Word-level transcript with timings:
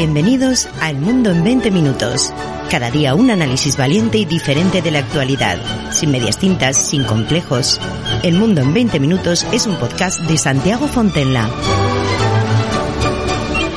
Bienvenidos 0.00 0.66
a 0.80 0.88
El 0.88 0.96
Mundo 0.96 1.30
en 1.30 1.44
20 1.44 1.70
Minutos. 1.70 2.32
Cada 2.70 2.90
día 2.90 3.14
un 3.14 3.30
análisis 3.30 3.76
valiente 3.76 4.16
y 4.16 4.24
diferente 4.24 4.80
de 4.80 4.90
la 4.90 5.00
actualidad, 5.00 5.58
sin 5.92 6.10
medias 6.10 6.38
tintas, 6.38 6.78
sin 6.88 7.04
complejos. 7.04 7.78
El 8.22 8.36
Mundo 8.38 8.62
en 8.62 8.72
20 8.72 8.98
Minutos 8.98 9.46
es 9.52 9.66
un 9.66 9.76
podcast 9.76 10.18
de 10.22 10.38
Santiago 10.38 10.88
Fontenla. 10.88 11.50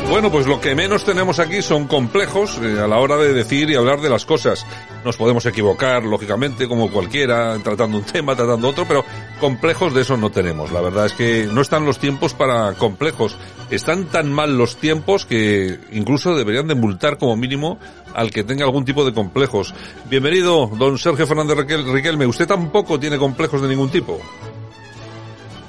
Bueno, 0.09 0.31
pues 0.31 0.47
lo 0.47 0.61
que 0.61 0.75
menos 0.75 1.03
tenemos 1.03 1.39
aquí 1.39 1.61
son 1.61 1.87
complejos 1.87 2.57
eh, 2.63 2.79
a 2.79 2.87
la 2.87 2.99
hora 2.99 3.17
de 3.17 3.33
decir 3.33 3.69
y 3.69 3.75
hablar 3.75 3.99
de 3.99 4.09
las 4.09 4.25
cosas. 4.25 4.65
Nos 5.03 5.17
podemos 5.17 5.45
equivocar, 5.45 6.03
lógicamente, 6.03 6.67
como 6.67 6.89
cualquiera, 6.89 7.57
tratando 7.63 7.97
un 7.97 8.03
tema, 8.11 8.35
tratando 8.35 8.69
otro, 8.69 8.85
pero 8.87 9.03
complejos 9.39 9.93
de 9.93 10.01
eso 10.01 10.15
no 10.17 10.29
tenemos. 10.29 10.71
La 10.71 10.81
verdad 10.81 11.05
es 11.07 11.13
que 11.13 11.47
no 11.51 11.61
están 11.61 11.85
los 11.85 11.99
tiempos 11.99 12.33
para 12.33 12.73
complejos. 12.73 13.37
Están 13.69 14.05
tan 14.05 14.31
mal 14.31 14.57
los 14.57 14.77
tiempos 14.77 15.25
que 15.25 15.79
incluso 15.91 16.35
deberían 16.35 16.67
de 16.67 16.75
multar 16.75 17.17
como 17.17 17.35
mínimo 17.35 17.79
al 18.13 18.31
que 18.31 18.43
tenga 18.43 18.65
algún 18.65 18.85
tipo 18.85 19.03
de 19.03 19.13
complejos. 19.13 19.73
Bienvenido, 20.09 20.67
don 20.67 20.97
Sergio 20.97 21.27
Fernández 21.27 21.57
Riquelme. 21.57 22.25
Usted 22.25 22.47
tampoco 22.47 22.99
tiene 22.99 23.17
complejos 23.17 23.61
de 23.61 23.67
ningún 23.67 23.89
tipo. 23.89 24.19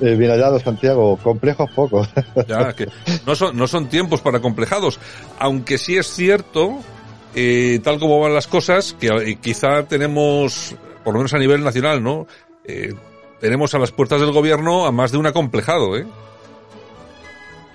Eh, 0.00 0.16
bien 0.16 0.30
hallado, 0.30 0.58
Santiago. 0.58 1.16
Complejos 1.16 1.70
pocos. 1.70 2.08
Ya, 2.46 2.72
que 2.74 2.88
no 3.26 3.34
son, 3.34 3.56
no 3.56 3.66
son 3.66 3.88
tiempos 3.88 4.20
para 4.20 4.40
complejados. 4.40 4.98
Aunque 5.38 5.78
sí 5.78 5.96
es 5.96 6.08
cierto, 6.08 6.80
eh, 7.34 7.80
tal 7.82 7.98
como 7.98 8.20
van 8.20 8.34
las 8.34 8.46
cosas, 8.46 8.96
que 8.98 9.08
eh, 9.08 9.36
quizá 9.40 9.84
tenemos, 9.84 10.74
por 11.02 11.14
lo 11.14 11.20
menos 11.20 11.34
a 11.34 11.38
nivel 11.38 11.62
nacional, 11.62 12.02
¿no? 12.02 12.26
Eh, 12.64 12.92
tenemos 13.40 13.74
a 13.74 13.78
las 13.78 13.92
puertas 13.92 14.20
del 14.20 14.32
gobierno 14.32 14.86
a 14.86 14.92
más 14.92 15.12
de 15.12 15.18
un 15.18 15.26
acomplejado, 15.26 15.96
¿eh? 15.96 16.06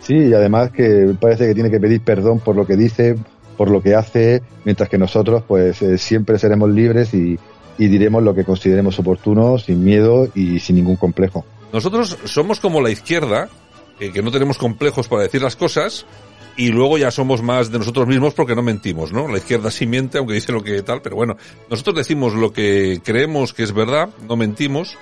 Sí, 0.02 0.16
y 0.16 0.34
además 0.34 0.72
que 0.72 1.14
parece 1.20 1.48
que 1.48 1.54
tiene 1.54 1.70
que 1.70 1.80
pedir 1.80 2.02
perdón 2.02 2.40
por 2.40 2.56
lo 2.56 2.66
que 2.66 2.76
dice, 2.76 3.16
por 3.58 3.70
lo 3.70 3.82
que 3.82 3.94
hace, 3.94 4.42
mientras 4.64 4.90
que 4.90 4.98
nosotros, 4.98 5.44
pues, 5.48 5.82
eh, 5.82 5.98
siempre 5.98 6.40
seremos 6.40 6.70
libres 6.70 7.14
y, 7.14 7.38
y 7.78 7.88
diremos 7.88 8.24
lo 8.24 8.34
que 8.34 8.44
consideremos 8.44 8.98
oportuno, 9.00 9.58
sin 9.58 9.84
miedo 9.84 10.30
y 10.34 10.60
sin 10.60 10.78
ningún 10.78 10.96
complejo. 10.96 11.46
Nosotros 11.72 12.18
somos 12.26 12.60
como 12.60 12.82
la 12.82 12.90
izquierda, 12.90 13.50
eh, 14.00 14.12
que 14.12 14.22
no 14.22 14.32
tenemos 14.32 14.58
complejos 14.58 15.08
para 15.08 15.24
decir 15.24 15.42
las 15.42 15.56
cosas, 15.56 16.06
y 16.58 16.70
luego 16.70 16.98
ya 16.98 17.12
somos 17.12 17.42
más 17.42 17.72
de 17.72 17.80
nosotros 17.80 18.08
mismos 18.08 18.34
porque 18.34 18.56
no 18.56 18.62
mentimos, 18.62 19.14
¿no? 19.14 19.28
La 19.28 19.38
izquierda 19.38 19.72
sí 19.72 19.86
miente, 19.86 20.18
aunque 20.18 20.34
dice 20.34 20.52
lo 20.52 20.64
que 20.64 20.82
tal, 20.84 21.02
pero 21.02 21.16
bueno, 21.16 21.38
nosotros 21.70 21.96
decimos 21.96 22.34
lo 22.34 22.52
que 22.52 23.02
creemos 23.04 23.54
que 23.54 23.64
es 23.64 23.74
verdad, 23.74 24.10
no 24.28 24.36
mentimos, 24.36 24.98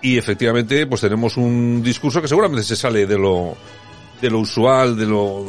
y 0.00 0.18
efectivamente, 0.18 0.86
pues 0.86 1.00
tenemos 1.00 1.36
un 1.36 1.82
discurso 1.82 2.20
que 2.20 2.28
seguramente 2.28 2.62
se 2.62 2.76
sale 2.76 3.06
de 3.06 3.18
lo, 3.18 3.56
de 4.20 4.30
lo 4.30 4.40
usual, 4.40 4.96
de 4.96 5.06
lo, 5.06 5.46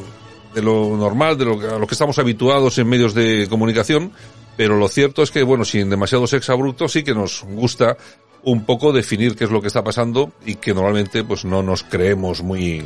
de 0.54 0.62
lo 0.62 0.96
normal, 0.96 1.38
de 1.38 1.46
lo, 1.46 1.76
a 1.76 1.78
lo 1.78 1.86
que 1.86 1.94
estamos 1.94 2.18
habituados 2.20 2.78
en 2.78 2.88
medios 2.88 3.14
de 3.14 3.48
comunicación, 3.50 4.12
pero 4.56 4.78
lo 4.78 4.88
cierto 4.88 5.24
es 5.24 5.32
que, 5.32 5.44
bueno, 5.44 5.66
sin 5.66 5.90
demasiado 5.90 6.26
sex 6.28 6.50
abrupto, 6.50 6.88
sí 6.88 7.04
que 7.04 7.14
nos 7.14 7.44
gusta 7.44 7.98
un 8.44 8.66
poco 8.66 8.94
definir 8.94 9.36
qué 9.36 9.44
es 9.44 9.52
lo 9.52 9.60
que 9.60 9.68
está 9.68 9.84
pasando 9.84 10.32
y 10.46 10.56
que 10.56 10.74
normalmente 10.74 11.24
pues 11.24 11.44
no 11.46 11.62
nos 11.62 11.84
creemos 11.84 12.42
muy 12.42 12.86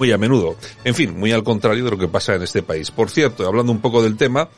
muy 0.00 0.10
a 0.10 0.18
menudo. 0.18 0.56
En 0.82 0.94
fin, 0.94 1.16
muy 1.16 1.30
al 1.30 1.44
contrario 1.44 1.84
de 1.84 1.90
lo 1.90 1.98
que 1.98 2.08
pasa 2.08 2.34
en 2.34 2.42
este 2.42 2.62
país. 2.62 2.90
Por 2.90 3.10
cierto, 3.10 3.46
hablando 3.46 3.70
un 3.70 3.80
poco 3.80 4.02
del 4.02 4.16
tema, 4.16 4.48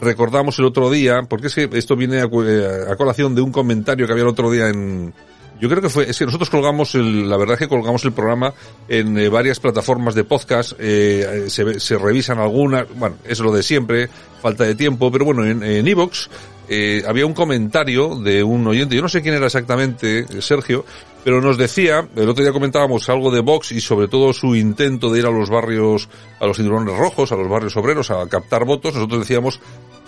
recordamos 0.00 0.58
el 0.58 0.64
otro 0.64 0.90
día, 0.90 1.22
porque 1.28 1.48
es 1.48 1.54
que 1.54 1.68
esto 1.72 1.94
viene 1.94 2.20
a, 2.20 2.24
a 2.24 2.96
colación 2.96 3.34
de 3.34 3.42
un 3.42 3.52
comentario 3.52 4.06
que 4.06 4.12
había 4.12 4.24
el 4.24 4.30
otro 4.30 4.50
día 4.50 4.68
en, 4.68 5.14
yo 5.60 5.68
creo 5.68 5.80
que 5.80 5.88
fue, 5.88 6.10
es 6.10 6.18
que 6.18 6.24
nosotros 6.24 6.50
colgamos 6.50 6.94
el, 6.94 7.28
la 7.28 7.36
verdad 7.36 7.54
es 7.54 7.60
que 7.60 7.68
colgamos 7.68 8.04
el 8.04 8.12
programa 8.12 8.52
en 8.88 9.16
eh, 9.18 9.28
varias 9.28 9.60
plataformas 9.60 10.14
de 10.14 10.24
podcast, 10.24 10.72
eh, 10.78 11.44
se, 11.48 11.78
se, 11.78 11.98
revisan 11.98 12.38
algunas, 12.38 12.86
bueno, 12.94 13.16
es 13.24 13.38
lo 13.40 13.52
de 13.52 13.62
siempre, 13.62 14.08
falta 14.40 14.64
de 14.64 14.74
tiempo, 14.74 15.10
pero 15.10 15.24
bueno, 15.24 15.46
en 15.46 15.88
Evox 15.88 16.28
eh, 16.68 17.04
había 17.06 17.26
un 17.26 17.32
comentario 17.32 18.16
de 18.16 18.42
un 18.42 18.66
oyente, 18.66 18.96
yo 18.96 19.02
no 19.02 19.08
sé 19.08 19.22
quién 19.22 19.34
era 19.34 19.46
exactamente, 19.46 20.26
Sergio, 20.42 20.84
pero 21.26 21.40
nos 21.40 21.58
decía, 21.58 22.08
el 22.14 22.28
otro 22.28 22.44
día 22.44 22.52
comentábamos 22.52 23.08
algo 23.08 23.32
de 23.32 23.40
Vox 23.40 23.72
y 23.72 23.80
sobre 23.80 24.06
todo 24.06 24.32
su 24.32 24.54
intento 24.54 25.10
de 25.10 25.18
ir 25.18 25.26
a 25.26 25.30
los 25.32 25.50
barrios, 25.50 26.08
a 26.38 26.46
los 26.46 26.56
cinturones 26.56 26.96
rojos, 26.96 27.32
a 27.32 27.34
los 27.34 27.48
barrios 27.48 27.76
obreros, 27.76 28.12
a 28.12 28.28
captar 28.28 28.64
votos, 28.64 28.94
nosotros 28.94 29.22
decíamos 29.22 29.58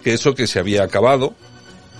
que 0.04 0.12
eso 0.12 0.36
que 0.36 0.46
se 0.46 0.60
había 0.60 0.84
acabado, 0.84 1.34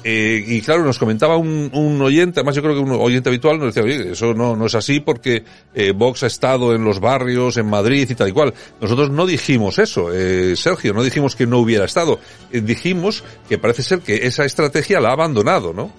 eh, 0.05 0.45
y 0.47 0.61
claro, 0.61 0.85
nos 0.85 1.01
comentaba 1.01 1.37
un, 1.37 1.69
un, 1.75 2.01
oyente, 2.01 2.39
además 2.39 2.55
yo 2.55 2.63
creo 2.63 2.75
que 2.75 2.81
un 2.81 2.93
oyente 2.93 3.29
habitual 3.29 3.59
nos 3.59 3.75
decía, 3.75 3.83
oye, 3.83 4.13
eso 4.13 4.35
no, 4.35 4.55
no 4.55 4.67
es 4.67 4.77
así 4.77 5.01
porque 5.01 5.43
eh, 5.75 5.91
Vox 5.91 6.23
ha 6.23 6.29
estado 6.29 6.73
en 6.73 6.85
los 6.85 7.01
barrios, 7.01 7.57
en 7.57 7.67
Madrid 7.67 8.09
y 8.09 8.15
tal 8.15 8.29
y 8.29 8.33
cual. 8.33 8.55
Nosotros 8.81 9.11
no 9.11 9.27
dijimos 9.27 9.81
eso, 9.81 10.13
eh, 10.15 10.55
Sergio, 10.55 10.95
no 10.95 11.03
dijimos 11.03 11.35
que 11.35 11.45
no 11.45 11.59
hubiera 11.59 11.87
estado. 11.87 12.21
Eh, 12.53 12.61
dijimos 12.61 13.25
que 13.49 13.59
parece 13.59 13.83
ser 13.83 13.99
que 13.99 14.29
esa 14.29 14.45
estrategia 14.45 15.01
la 15.01 15.09
ha 15.09 15.15
abandonado, 15.15 15.73
¿no? 15.73 15.91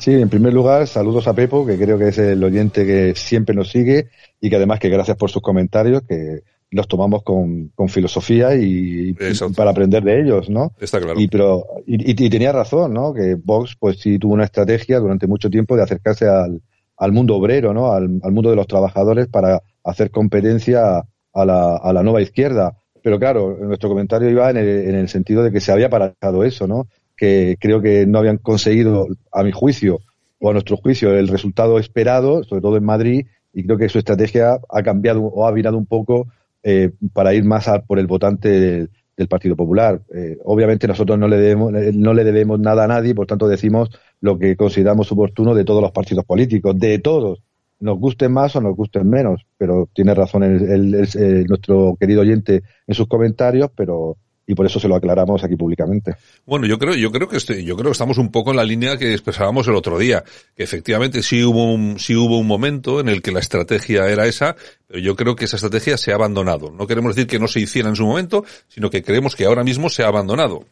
Sí, 0.00 0.14
en 0.14 0.30
primer 0.30 0.54
lugar, 0.54 0.86
saludos 0.86 1.28
a 1.28 1.34
Pepo, 1.34 1.66
que 1.66 1.76
creo 1.76 1.98
que 1.98 2.08
es 2.08 2.16
el 2.16 2.42
oyente 2.42 2.86
que 2.86 3.14
siempre 3.14 3.54
nos 3.54 3.70
sigue 3.70 4.08
y 4.40 4.48
que 4.48 4.56
además 4.56 4.80
que 4.80 4.88
gracias 4.88 5.18
por 5.18 5.30
sus 5.30 5.42
comentarios, 5.42 6.02
que 6.08 6.40
los 6.70 6.88
tomamos 6.88 7.22
con, 7.22 7.68
con 7.74 7.90
filosofía 7.90 8.54
y, 8.54 9.10
y, 9.10 9.14
para 9.54 9.72
aprender 9.72 10.02
de 10.02 10.22
ellos, 10.22 10.48
¿no? 10.48 10.72
Está 10.80 11.00
claro. 11.00 11.20
Y, 11.20 11.28
pero, 11.28 11.66
y, 11.86 12.12
y, 12.24 12.30
tenía 12.30 12.50
razón, 12.50 12.94
¿no? 12.94 13.12
Que 13.12 13.34
Vox, 13.34 13.76
pues 13.78 13.98
sí 13.98 14.18
tuvo 14.18 14.32
una 14.32 14.44
estrategia 14.44 15.00
durante 15.00 15.26
mucho 15.26 15.50
tiempo 15.50 15.76
de 15.76 15.82
acercarse 15.82 16.26
al, 16.26 16.62
al 16.96 17.12
mundo 17.12 17.36
obrero, 17.36 17.74
¿no? 17.74 17.92
Al, 17.92 18.20
al, 18.22 18.32
mundo 18.32 18.48
de 18.48 18.56
los 18.56 18.66
trabajadores 18.66 19.28
para 19.28 19.62
hacer 19.84 20.10
competencia 20.10 21.04
a 21.34 21.44
la, 21.44 21.76
a 21.76 21.92
la 21.92 22.02
nueva 22.02 22.22
izquierda. 22.22 22.74
Pero 23.02 23.18
claro, 23.18 23.54
nuestro 23.60 23.90
comentario 23.90 24.30
iba 24.30 24.48
en 24.48 24.56
el, 24.56 24.66
en 24.66 24.94
el 24.94 25.08
sentido 25.08 25.42
de 25.42 25.52
que 25.52 25.60
se 25.60 25.72
había 25.72 25.90
parado 25.90 26.42
eso, 26.42 26.66
¿no? 26.66 26.86
Que 27.20 27.56
creo 27.60 27.82
que 27.82 28.06
no 28.06 28.18
habían 28.18 28.38
conseguido, 28.38 29.06
a 29.30 29.42
mi 29.42 29.52
juicio, 29.52 29.98
o 30.38 30.48
a 30.48 30.52
nuestro 30.54 30.78
juicio, 30.78 31.14
el 31.14 31.28
resultado 31.28 31.78
esperado, 31.78 32.42
sobre 32.44 32.62
todo 32.62 32.78
en 32.78 32.84
Madrid, 32.84 33.26
y 33.52 33.64
creo 33.64 33.76
que 33.76 33.90
su 33.90 33.98
estrategia 33.98 34.58
ha 34.70 34.82
cambiado 34.82 35.20
o 35.22 35.46
ha 35.46 35.52
virado 35.52 35.76
un 35.76 35.84
poco 35.84 36.28
eh, 36.62 36.92
para 37.12 37.34
ir 37.34 37.44
más 37.44 37.68
a, 37.68 37.82
por 37.82 37.98
el 37.98 38.06
votante 38.06 38.48
del, 38.48 38.90
Partido 39.28 39.54
Popular. 39.54 40.00
Eh, 40.14 40.38
obviamente 40.46 40.88
nosotros 40.88 41.18
no 41.18 41.28
le, 41.28 41.36
debemos, 41.36 41.70
no 41.92 42.14
le 42.14 42.24
debemos 42.24 42.58
nada 42.58 42.84
a 42.84 42.88
nadie, 42.88 43.14
por 43.14 43.26
tanto 43.26 43.48
decimos 43.48 43.90
lo 44.22 44.38
que 44.38 44.56
consideramos 44.56 45.12
oportuno 45.12 45.54
de 45.54 45.62
todos 45.62 45.82
los 45.82 45.92
partidos 45.92 46.24
políticos, 46.24 46.78
de 46.78 46.98
todos, 47.00 47.42
nos 47.80 47.98
gusten 47.98 48.32
más 48.32 48.56
o 48.56 48.62
nos 48.62 48.76
gusten 48.76 49.10
menos, 49.10 49.46
pero 49.58 49.90
tiene 49.92 50.14
razón 50.14 50.42
el, 50.44 50.62
el, 50.62 50.94
el, 50.94 51.46
nuestro 51.46 51.96
querido 52.00 52.22
oyente 52.22 52.62
en 52.86 52.94
sus 52.94 53.08
comentarios, 53.08 53.70
pero 53.76 54.16
y 54.50 54.54
por 54.56 54.66
eso 54.66 54.80
se 54.80 54.88
lo 54.88 54.96
aclaramos 54.96 55.44
aquí 55.44 55.54
públicamente. 55.54 56.16
Bueno, 56.44 56.66
yo 56.66 56.76
creo, 56.76 56.96
yo 56.96 57.12
creo 57.12 57.28
que 57.28 57.36
este, 57.36 57.62
yo 57.62 57.76
creo 57.76 57.90
que 57.90 57.92
estamos 57.92 58.18
un 58.18 58.32
poco 58.32 58.50
en 58.50 58.56
la 58.56 58.64
línea 58.64 58.96
que 58.96 59.12
expresábamos 59.12 59.68
el 59.68 59.76
otro 59.76 59.96
día, 59.96 60.24
que 60.56 60.64
efectivamente 60.64 61.22
sí 61.22 61.44
hubo 61.44 61.72
un, 61.72 62.00
sí 62.00 62.16
hubo 62.16 62.36
un 62.36 62.48
momento 62.48 62.98
en 62.98 63.08
el 63.08 63.22
que 63.22 63.30
la 63.30 63.38
estrategia 63.38 64.08
era 64.08 64.26
esa, 64.26 64.56
pero 64.88 64.98
yo 64.98 65.14
creo 65.14 65.36
que 65.36 65.44
esa 65.44 65.54
estrategia 65.54 65.96
se 65.96 66.10
ha 66.10 66.16
abandonado. 66.16 66.72
No 66.72 66.88
queremos 66.88 67.14
decir 67.14 67.28
que 67.28 67.38
no 67.38 67.46
se 67.46 67.60
hiciera 67.60 67.88
en 67.88 67.94
su 67.94 68.04
momento, 68.04 68.44
sino 68.66 68.90
que 68.90 69.04
creemos 69.04 69.36
que 69.36 69.44
ahora 69.44 69.62
mismo 69.62 69.88
se 69.88 70.02
ha 70.02 70.08
abandonado. 70.08 70.64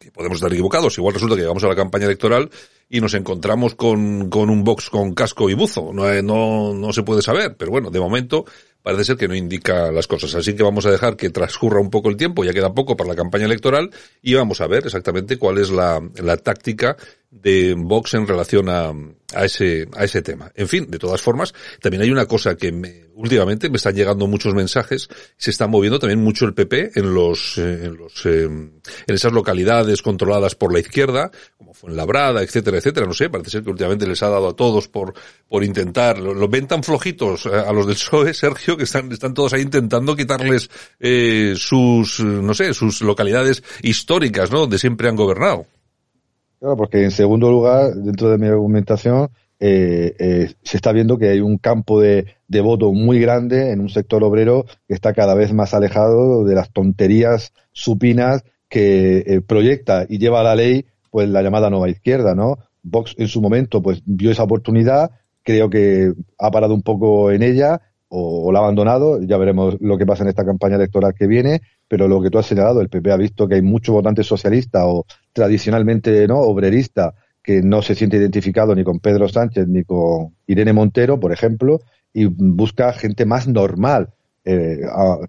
Que 0.00 0.10
podemos 0.10 0.38
estar 0.38 0.52
equivocados. 0.52 0.98
Igual 0.98 1.14
resulta 1.14 1.36
que 1.36 1.42
llegamos 1.42 1.62
a 1.62 1.68
la 1.68 1.76
campaña 1.76 2.06
electoral 2.06 2.50
y 2.90 3.00
nos 3.00 3.14
encontramos 3.14 3.76
con, 3.76 4.28
con 4.28 4.50
un 4.50 4.64
box 4.64 4.90
con 4.90 5.14
casco 5.14 5.48
y 5.48 5.54
buzo. 5.54 5.92
No, 5.92 6.20
no, 6.20 6.74
no 6.74 6.92
se 6.92 7.04
puede 7.04 7.22
saber, 7.22 7.56
pero 7.56 7.70
bueno, 7.70 7.90
de 7.90 8.00
momento 8.00 8.44
parece 8.84 9.06
ser 9.06 9.16
que 9.16 9.28
no 9.28 9.34
indica 9.34 9.90
las 9.90 10.06
cosas. 10.06 10.34
Así 10.34 10.54
que 10.54 10.62
vamos 10.62 10.84
a 10.84 10.90
dejar 10.90 11.16
que 11.16 11.30
transcurra 11.30 11.80
un 11.80 11.88
poco 11.88 12.10
el 12.10 12.18
tiempo, 12.18 12.44
ya 12.44 12.52
queda 12.52 12.74
poco 12.74 12.98
para 12.98 13.08
la 13.08 13.16
campaña 13.16 13.46
electoral, 13.46 13.90
y 14.20 14.34
vamos 14.34 14.60
a 14.60 14.66
ver 14.66 14.84
exactamente 14.84 15.38
cuál 15.38 15.56
es 15.56 15.70
la, 15.70 16.06
la 16.22 16.36
táctica 16.36 16.98
de 17.42 17.74
Vox 17.76 18.14
en 18.14 18.26
relación 18.26 18.68
a, 18.68 18.92
a 19.34 19.44
ese, 19.44 19.88
a 19.96 20.04
ese 20.04 20.22
tema. 20.22 20.50
En 20.54 20.68
fin, 20.68 20.90
de 20.90 20.98
todas 20.98 21.20
formas, 21.20 21.52
también 21.80 22.02
hay 22.02 22.10
una 22.10 22.26
cosa 22.26 22.56
que 22.56 22.70
me, 22.72 23.06
últimamente 23.14 23.68
me 23.68 23.76
están 23.76 23.94
llegando 23.94 24.26
muchos 24.26 24.54
mensajes, 24.54 25.08
se 25.36 25.50
está 25.50 25.66
moviendo 25.66 25.98
también 25.98 26.22
mucho 26.22 26.46
el 26.46 26.54
PP 26.54 26.92
en 26.94 27.12
los, 27.12 27.58
eh, 27.58 27.86
en 27.86 27.96
los, 27.96 28.24
eh, 28.26 28.44
en 28.44 28.80
esas 29.06 29.32
localidades 29.32 30.00
controladas 30.00 30.54
por 30.54 30.72
la 30.72 30.78
izquierda, 30.78 31.30
como 31.58 31.74
Fuenlabrada, 31.74 32.42
etcétera, 32.42 32.78
etcétera, 32.78 33.06
no 33.06 33.14
sé, 33.14 33.28
parece 33.28 33.50
ser 33.50 33.64
que 33.64 33.70
últimamente 33.70 34.06
les 34.06 34.22
ha 34.22 34.28
dado 34.28 34.48
a 34.48 34.56
todos 34.56 34.88
por, 34.88 35.14
por 35.48 35.64
intentar, 35.64 36.18
lo, 36.18 36.34
lo 36.34 36.48
ven 36.48 36.68
tan 36.68 36.84
flojitos 36.84 37.46
a 37.46 37.72
los 37.72 37.86
del 37.86 37.96
PSOE, 37.96 38.32
Sergio, 38.32 38.76
que 38.76 38.84
están, 38.84 39.10
están 39.10 39.34
todos 39.34 39.52
ahí 39.52 39.62
intentando 39.62 40.14
quitarles, 40.14 40.70
eh, 41.00 41.54
sus, 41.56 42.20
no 42.20 42.54
sé, 42.54 42.72
sus 42.74 43.02
localidades 43.02 43.62
históricas, 43.82 44.50
¿no? 44.50 44.60
Donde 44.60 44.78
siempre 44.78 45.08
han 45.08 45.16
gobernado. 45.16 45.66
Claro, 46.64 46.78
porque 46.78 47.04
en 47.04 47.10
segundo 47.10 47.50
lugar, 47.50 47.92
dentro 47.92 48.30
de 48.30 48.38
mi 48.38 48.46
argumentación, 48.46 49.28
eh, 49.60 50.16
eh, 50.18 50.54
se 50.62 50.78
está 50.78 50.92
viendo 50.92 51.18
que 51.18 51.28
hay 51.28 51.40
un 51.40 51.58
campo 51.58 52.00
de, 52.00 52.24
voto 52.48 52.90
muy 52.90 53.20
grande 53.20 53.70
en 53.70 53.80
un 53.80 53.90
sector 53.90 54.24
obrero 54.24 54.64
que 54.88 54.94
está 54.94 55.12
cada 55.12 55.34
vez 55.34 55.52
más 55.52 55.74
alejado 55.74 56.42
de 56.42 56.54
las 56.54 56.72
tonterías 56.72 57.52
supinas 57.72 58.44
que 58.70 59.18
eh, 59.26 59.40
proyecta 59.42 60.06
y 60.08 60.16
lleva 60.16 60.40
a 60.40 60.44
la 60.44 60.56
ley 60.56 60.86
pues 61.10 61.28
la 61.28 61.42
llamada 61.42 61.68
nueva 61.68 61.90
izquierda, 61.90 62.34
¿no? 62.34 62.56
Vox 62.82 63.14
en 63.18 63.28
su 63.28 63.42
momento 63.42 63.82
pues 63.82 64.00
vio 64.06 64.30
esa 64.30 64.44
oportunidad, 64.44 65.10
creo 65.42 65.68
que 65.68 66.14
ha 66.38 66.50
parado 66.50 66.72
un 66.72 66.82
poco 66.82 67.30
en 67.30 67.42
ella 67.42 67.82
o, 68.08 68.52
la 68.52 68.60
ha 68.60 68.62
abandonado. 68.62 69.20
Ya 69.22 69.36
veremos 69.36 69.76
lo 69.80 69.98
que 69.98 70.06
pasa 70.06 70.22
en 70.22 70.28
esta 70.28 70.44
campaña 70.44 70.76
electoral 70.76 71.14
que 71.14 71.26
viene, 71.26 71.62
pero 71.88 72.08
lo 72.08 72.22
que 72.22 72.30
tú 72.30 72.38
has 72.38 72.46
señalado, 72.46 72.80
el 72.80 72.88
PP 72.88 73.10
ha 73.12 73.16
visto 73.16 73.48
que 73.48 73.56
hay 73.56 73.62
muchos 73.62 73.94
votantes 73.94 74.26
socialistas 74.26 74.82
o 74.86 75.06
tradicionalmente 75.32 76.26
no 76.28 76.38
obrerista 76.38 77.14
que 77.42 77.60
no 77.62 77.82
se 77.82 77.94
siente 77.94 78.16
identificado 78.16 78.74
ni 78.74 78.84
con 78.84 79.00
Pedro 79.00 79.28
Sánchez 79.28 79.68
ni 79.68 79.84
con 79.84 80.34
Irene 80.46 80.72
Montero, 80.72 81.20
por 81.20 81.30
ejemplo, 81.30 81.80
y 82.12 82.24
busca 82.24 82.92
gente 82.94 83.26
más 83.26 83.46
normal, 83.46 84.14
eh, 84.46 84.80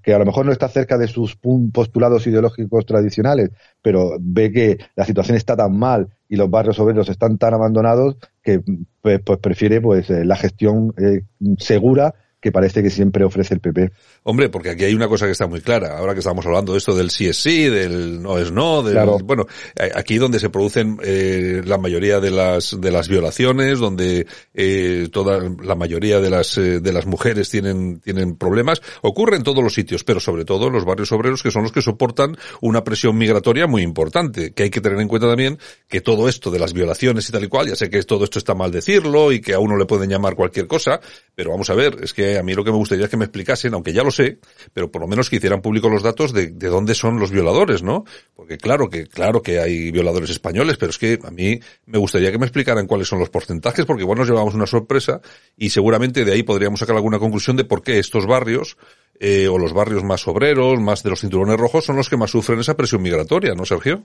que 0.01 0.13
a 0.13 0.19
lo 0.19 0.25
mejor 0.25 0.45
no 0.45 0.54
está 0.54 0.69
cerca 0.69 0.98
de 0.98 1.07
sus 1.07 1.38
postulados 1.74 2.25
ideológicos 2.27 2.86
tradicionales, 2.86 3.50
pero 3.81 4.18
ve 4.19 4.51
que 4.51 4.77
la 4.95 5.04
situación 5.04 5.36
está 5.36 5.57
tan 5.57 5.77
mal 5.77 6.07
y 6.30 6.38
los 6.38 6.50
barrios 6.50 6.80
obreros 6.80 7.10
están 7.10 7.38
tan 7.38 7.54
abandonados 7.54 8.18
que 8.42 8.62
pues, 9.01 9.19
pues 9.22 9.39
prefiere 9.39 9.81
pues 9.81 10.10
eh, 10.10 10.24
la 10.24 10.36
gestión 10.38 10.94
eh, 10.98 11.22
segura 11.57 12.13
que 12.45 12.51
parece 12.51 12.83
que 12.83 12.92
siempre 12.92 13.25
ofrece 13.25 13.56
el 13.56 13.59
PP. 13.59 13.89
Hombre, 14.21 14.50
porque 14.50 14.69
aquí 14.69 14.83
hay 14.83 14.94
una 14.94 15.07
cosa 15.07 15.25
que 15.25 15.31
está 15.31 15.47
muy 15.47 15.62
clara. 15.62 15.97
Ahora 15.97 16.13
que 16.13 16.19
estamos 16.19 16.45
hablando 16.45 16.74
de 16.74 16.77
esto 16.77 16.95
del 16.95 17.09
sí 17.09 17.25
es 17.25 17.38
sí, 17.38 17.63
del 17.63 18.21
no 18.21 18.38
es 18.38 18.51
no, 18.51 18.83
del, 18.83 19.00
bueno, 19.24 19.47
aquí 19.95 20.19
donde 20.19 20.39
se 20.39 20.51
producen 20.51 21.00
eh, 21.01 21.63
la 21.65 21.80
mayoría 21.80 22.19
de 22.19 22.30
las 22.30 22.80
de 22.80 22.92
las 22.92 23.07
violaciones, 23.07 23.80
donde 23.80 24.27
eh, 24.53 25.09
toda 25.12 25.42
la 25.63 25.74
mayoría 25.74 26.21
de 26.21 26.30
las 26.30 26.56
eh, 26.59 26.81
de 26.81 26.94
las 26.94 27.07
mujeres 27.07 27.50
tienen 27.50 28.00
tienen 28.00 28.36
problemas, 28.36 28.80
ocurre 29.01 29.38
en 29.38 29.44
todos 29.44 29.63
los 29.63 29.74
sitios, 29.74 30.03
pero 30.03 30.19
sobre 30.19 30.45
todo 30.45 30.68
en 30.68 30.74
los 30.74 30.86
barrios 30.86 31.12
obreros 31.13 31.41
que 31.41 31.50
son 31.50 31.63
los 31.63 31.71
que 31.71 31.81
soportan 31.81 32.38
una 32.62 32.83
presión 32.83 33.18
migratoria 33.18 33.65
muy 33.65 33.81
importante. 33.81 34.53
Que 34.53 34.62
hay 34.62 34.69
que 34.69 34.81
tener 34.81 35.00
en 35.00 35.07
cuenta 35.07 35.27
también 35.27 35.57
que 35.88 36.00
todo 36.00 36.30
esto 36.30 36.51
de 36.51 36.59
las 36.59 36.74
violaciones 36.74 37.27
y 37.27 37.31
tal 37.31 37.44
y 37.44 37.48
cual, 37.48 37.69
ya 37.69 37.75
sé 37.75 37.89
que 37.89 38.03
todo 38.03 38.24
esto 38.24 38.38
está 38.38 38.53
mal 38.53 38.71
decirlo 38.71 39.31
y 39.31 39.41
que 39.41 39.56
a 39.56 39.59
uno 39.59 39.77
le 39.77 39.88
pueden 39.88 40.12
llamar 40.12 40.36
cualquier 40.36 40.68
cosa, 40.68 41.01
pero 41.33 41.50
vamos 41.50 41.71
a 41.71 41.74
ver, 41.74 41.98
es 42.03 42.13
que 42.13 42.34
a 42.37 42.43
mí 42.43 42.53
lo 42.53 42.63
que 42.63 42.71
me 42.71 42.77
gustaría 42.77 43.05
es 43.05 43.11
que 43.11 43.17
me 43.17 43.25
explicasen, 43.25 43.73
aunque 43.73 43.93
ya 43.93 44.03
lo 44.03 44.11
sé, 44.11 44.39
pero 44.73 44.91
por 44.91 45.01
lo 45.01 45.07
menos 45.07 45.29
que 45.29 45.37
hicieran 45.37 45.61
público 45.61 45.89
los 45.89 46.03
datos 46.03 46.33
de, 46.33 46.47
de 46.47 46.67
dónde 46.67 46.95
son 46.95 47.19
los 47.19 47.31
violadores, 47.31 47.83
¿no? 47.83 48.05
Porque 48.35 48.57
claro 48.57 48.89
que, 48.89 49.07
claro 49.07 49.41
que 49.41 49.59
hay 49.59 49.91
violadores 49.91 50.29
españoles, 50.29 50.77
pero 50.77 50.89
es 50.89 50.97
que 50.97 51.19
a 51.23 51.31
mí 51.31 51.59
me 51.85 51.97
gustaría 51.97 52.31
que 52.31 52.37
me 52.37 52.45
explicaran 52.45 52.87
cuáles 52.87 53.07
son 53.07 53.19
los 53.19 53.29
porcentajes, 53.29 53.85
porque 53.85 54.03
igual 54.03 54.19
nos 54.19 54.27
llevamos 54.27 54.53
una 54.53 54.67
sorpresa 54.67 55.21
y 55.57 55.69
seguramente 55.69 56.25
de 56.25 56.33
ahí 56.33 56.43
podríamos 56.43 56.79
sacar 56.79 56.95
alguna 56.95 57.19
conclusión 57.19 57.55
de 57.55 57.65
por 57.65 57.81
qué 57.81 57.99
estos 57.99 58.25
barrios, 58.25 58.77
eh, 59.19 59.47
o 59.47 59.57
los 59.57 59.73
barrios 59.73 60.03
más 60.03 60.27
obreros, 60.27 60.79
más 60.79 61.03
de 61.03 61.09
los 61.09 61.21
cinturones 61.21 61.57
rojos, 61.57 61.85
son 61.85 61.95
los 61.95 62.09
que 62.09 62.17
más 62.17 62.31
sufren 62.31 62.59
esa 62.59 62.75
presión 62.75 63.01
migratoria, 63.01 63.53
¿no, 63.55 63.65
Sergio? 63.65 64.03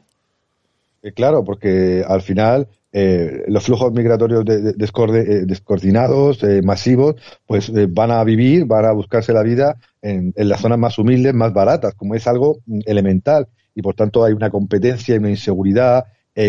Eh, 1.02 1.12
claro, 1.12 1.44
porque 1.44 2.04
al 2.06 2.22
final 2.22 2.68
eh, 2.92 3.44
los 3.46 3.64
flujos 3.64 3.92
migratorios 3.92 4.44
de, 4.44 4.70
eh, 4.70 5.44
descoordinados, 5.46 6.42
eh, 6.42 6.60
masivos, 6.62 7.14
pues 7.46 7.70
van 7.92 8.10
a 8.10 8.24
vivir, 8.24 8.64
van 8.64 8.84
a 8.84 8.92
buscarse 8.92 9.32
la 9.32 9.44
vida 9.44 9.76
en, 10.02 10.32
las 10.36 10.60
zonas 10.60 10.78
más 10.78 10.98
humildes, 10.98 11.32
más 11.32 11.52
baratas, 11.52 11.94
como 11.94 12.16
es 12.16 12.26
algo 12.26 12.58
mm, 12.66 12.80
elemental. 12.86 13.48
Y 13.74 13.82
por 13.82 13.94
tanto 13.94 14.24
hay 14.24 14.32
una 14.32 14.50
competencia 14.50 15.14
y 15.14 15.18
una 15.18 15.30
inseguridad 15.30 16.06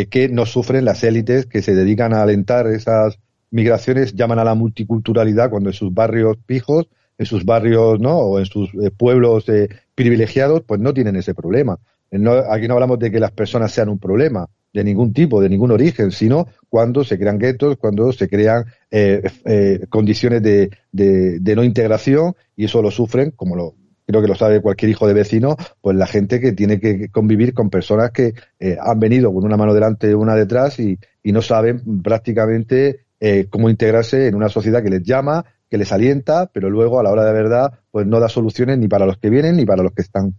que 0.09 0.29
no 0.29 0.45
sufren 0.45 0.85
las 0.85 1.03
élites 1.03 1.47
que 1.47 1.61
se 1.61 1.75
dedican 1.75 2.13
a 2.13 2.21
alentar 2.21 2.65
esas 2.67 3.19
migraciones, 3.49 4.15
llaman 4.15 4.39
a 4.39 4.45
la 4.45 4.55
multiculturalidad 4.55 5.49
cuando 5.49 5.69
en 5.69 5.73
sus 5.73 5.93
barrios 5.93 6.37
pijos, 6.45 6.87
en 7.17 7.25
sus 7.25 7.43
barrios, 7.43 7.99
¿no? 7.99 8.17
O 8.17 8.39
en 8.39 8.45
sus 8.45 8.69
pueblos 8.95 9.45
privilegiados, 9.93 10.61
pues 10.65 10.79
no 10.79 10.93
tienen 10.93 11.17
ese 11.17 11.33
problema. 11.33 11.77
No, 12.09 12.31
aquí 12.31 12.69
no 12.69 12.75
hablamos 12.75 12.99
de 12.99 13.11
que 13.11 13.19
las 13.19 13.31
personas 13.31 13.71
sean 13.73 13.89
un 13.89 13.99
problema, 13.99 14.47
de 14.73 14.83
ningún 14.83 15.13
tipo, 15.13 15.41
de 15.41 15.49
ningún 15.49 15.71
origen, 15.71 16.11
sino 16.11 16.47
cuando 16.69 17.03
se 17.03 17.19
crean 17.19 17.37
guetos, 17.37 17.77
cuando 17.77 18.11
se 18.11 18.29
crean 18.29 18.65
eh, 18.89 19.21
eh, 19.45 19.85
condiciones 19.89 20.41
de, 20.41 20.69
de, 20.91 21.55
no 21.55 21.63
integración 21.63 22.35
y 22.55 22.65
eso 22.65 22.81
lo 22.81 22.91
sufren, 22.91 23.31
como 23.31 23.55
lo 23.55 23.75
creo 24.05 24.21
que 24.21 24.27
lo 24.27 24.35
sabe 24.35 24.61
cualquier 24.61 24.91
hijo 24.91 25.07
de 25.07 25.13
vecino, 25.13 25.55
pues 25.79 25.95
la 25.95 26.07
gente 26.07 26.41
que 26.41 26.51
tiene 26.51 26.79
que 26.79 27.09
convivir 27.09 27.53
con 27.53 27.69
personas 27.69 28.11
que 28.11 28.33
eh, 28.59 28.77
han 28.81 28.99
venido 28.99 29.33
con 29.33 29.45
una 29.45 29.55
mano 29.55 29.73
delante 29.73 30.09
y 30.09 30.13
una 30.13 30.35
detrás 30.35 30.79
y, 30.79 30.97
y 31.23 31.31
no 31.31 31.41
saben 31.41 32.01
prácticamente 32.01 33.05
cómo 33.51 33.69
integrarse 33.69 34.25
en 34.25 34.33
una 34.33 34.49
sociedad 34.49 34.81
que 34.81 34.89
les 34.89 35.03
llama, 35.03 35.45
que 35.69 35.77
les 35.77 35.91
alienta, 35.91 36.49
pero 36.51 36.71
luego 36.71 36.99
a 36.99 37.03
la 37.03 37.11
hora 37.11 37.23
de 37.23 37.31
verdad 37.31 37.79
pues 37.91 38.07
no 38.07 38.19
da 38.19 38.27
soluciones 38.27 38.79
ni 38.79 38.87
para 38.87 39.05
los 39.05 39.19
que 39.19 39.29
vienen 39.29 39.57
ni 39.57 39.65
para 39.65 39.83
los 39.83 39.91
que 39.91 40.01
están. 40.01 40.33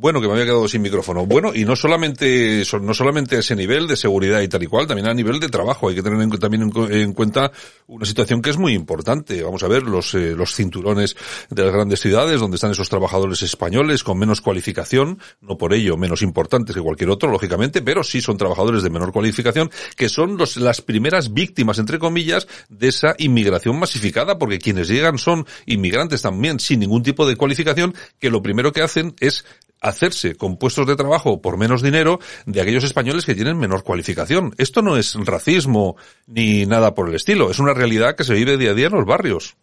Bueno, 0.00 0.18
que 0.22 0.28
me 0.28 0.32
había 0.32 0.46
quedado 0.46 0.66
sin 0.66 0.80
micrófono. 0.80 1.26
Bueno, 1.26 1.52
y 1.54 1.66
no 1.66 1.76
solamente, 1.76 2.62
no 2.80 2.94
solamente 2.94 3.38
ese 3.38 3.54
nivel 3.54 3.86
de 3.86 3.98
seguridad 3.98 4.40
y 4.40 4.48
tal 4.48 4.62
y 4.62 4.66
cual, 4.66 4.86
también 4.86 5.06
a 5.06 5.12
nivel 5.12 5.38
de 5.38 5.50
trabajo. 5.50 5.90
Hay 5.90 5.94
que 5.94 6.02
tener 6.02 6.18
en, 6.18 6.30
también 6.30 6.72
en, 6.90 7.12
cuenta 7.12 7.52
una 7.86 8.06
situación 8.06 8.40
que 8.40 8.48
es 8.48 8.56
muy 8.56 8.72
importante. 8.72 9.42
Vamos 9.42 9.62
a 9.62 9.68
ver 9.68 9.82
los, 9.82 10.14
eh, 10.14 10.34
los 10.34 10.54
cinturones 10.54 11.16
de 11.50 11.64
las 11.64 11.74
grandes 11.74 12.00
ciudades, 12.00 12.40
donde 12.40 12.54
están 12.54 12.70
esos 12.70 12.88
trabajadores 12.88 13.42
españoles 13.42 14.02
con 14.02 14.18
menos 14.18 14.40
cualificación, 14.40 15.18
no 15.42 15.58
por 15.58 15.74
ello 15.74 15.98
menos 15.98 16.22
importantes 16.22 16.74
que 16.74 16.80
cualquier 16.80 17.10
otro, 17.10 17.30
lógicamente, 17.30 17.82
pero 17.82 18.02
sí 18.02 18.22
son 18.22 18.38
trabajadores 18.38 18.82
de 18.82 18.88
menor 18.88 19.12
cualificación, 19.12 19.70
que 19.96 20.08
son 20.08 20.38
los, 20.38 20.56
las 20.56 20.80
primeras 20.80 21.34
víctimas, 21.34 21.78
entre 21.78 21.98
comillas, 21.98 22.48
de 22.70 22.88
esa 22.88 23.14
inmigración 23.18 23.78
masificada, 23.78 24.38
porque 24.38 24.60
quienes 24.60 24.88
llegan 24.88 25.18
son 25.18 25.44
inmigrantes 25.66 26.22
también 26.22 26.58
sin 26.58 26.80
ningún 26.80 27.02
tipo 27.02 27.26
de 27.26 27.36
cualificación, 27.36 27.94
que 28.18 28.30
lo 28.30 28.40
primero 28.40 28.72
que 28.72 28.80
hacen 28.80 29.14
es 29.20 29.44
hacerse 29.80 30.34
con 30.34 30.56
puestos 30.56 30.86
de 30.86 30.96
trabajo 30.96 31.40
por 31.40 31.56
menos 31.56 31.82
dinero 31.82 32.18
de 32.46 32.60
aquellos 32.60 32.84
españoles 32.84 33.24
que 33.24 33.34
tienen 33.34 33.58
menor 33.58 33.82
cualificación. 33.82 34.52
Esto 34.58 34.82
no 34.82 34.96
es 34.96 35.14
racismo 35.14 35.96
ni 36.26 36.66
nada 36.66 36.94
por 36.94 37.08
el 37.08 37.14
estilo, 37.14 37.50
es 37.50 37.58
una 37.58 37.74
realidad 37.74 38.14
que 38.16 38.24
se 38.24 38.34
vive 38.34 38.56
día 38.56 38.70
a 38.70 38.74
día 38.74 38.86
en 38.86 38.94
los 38.94 39.06
barrios. 39.06 39.56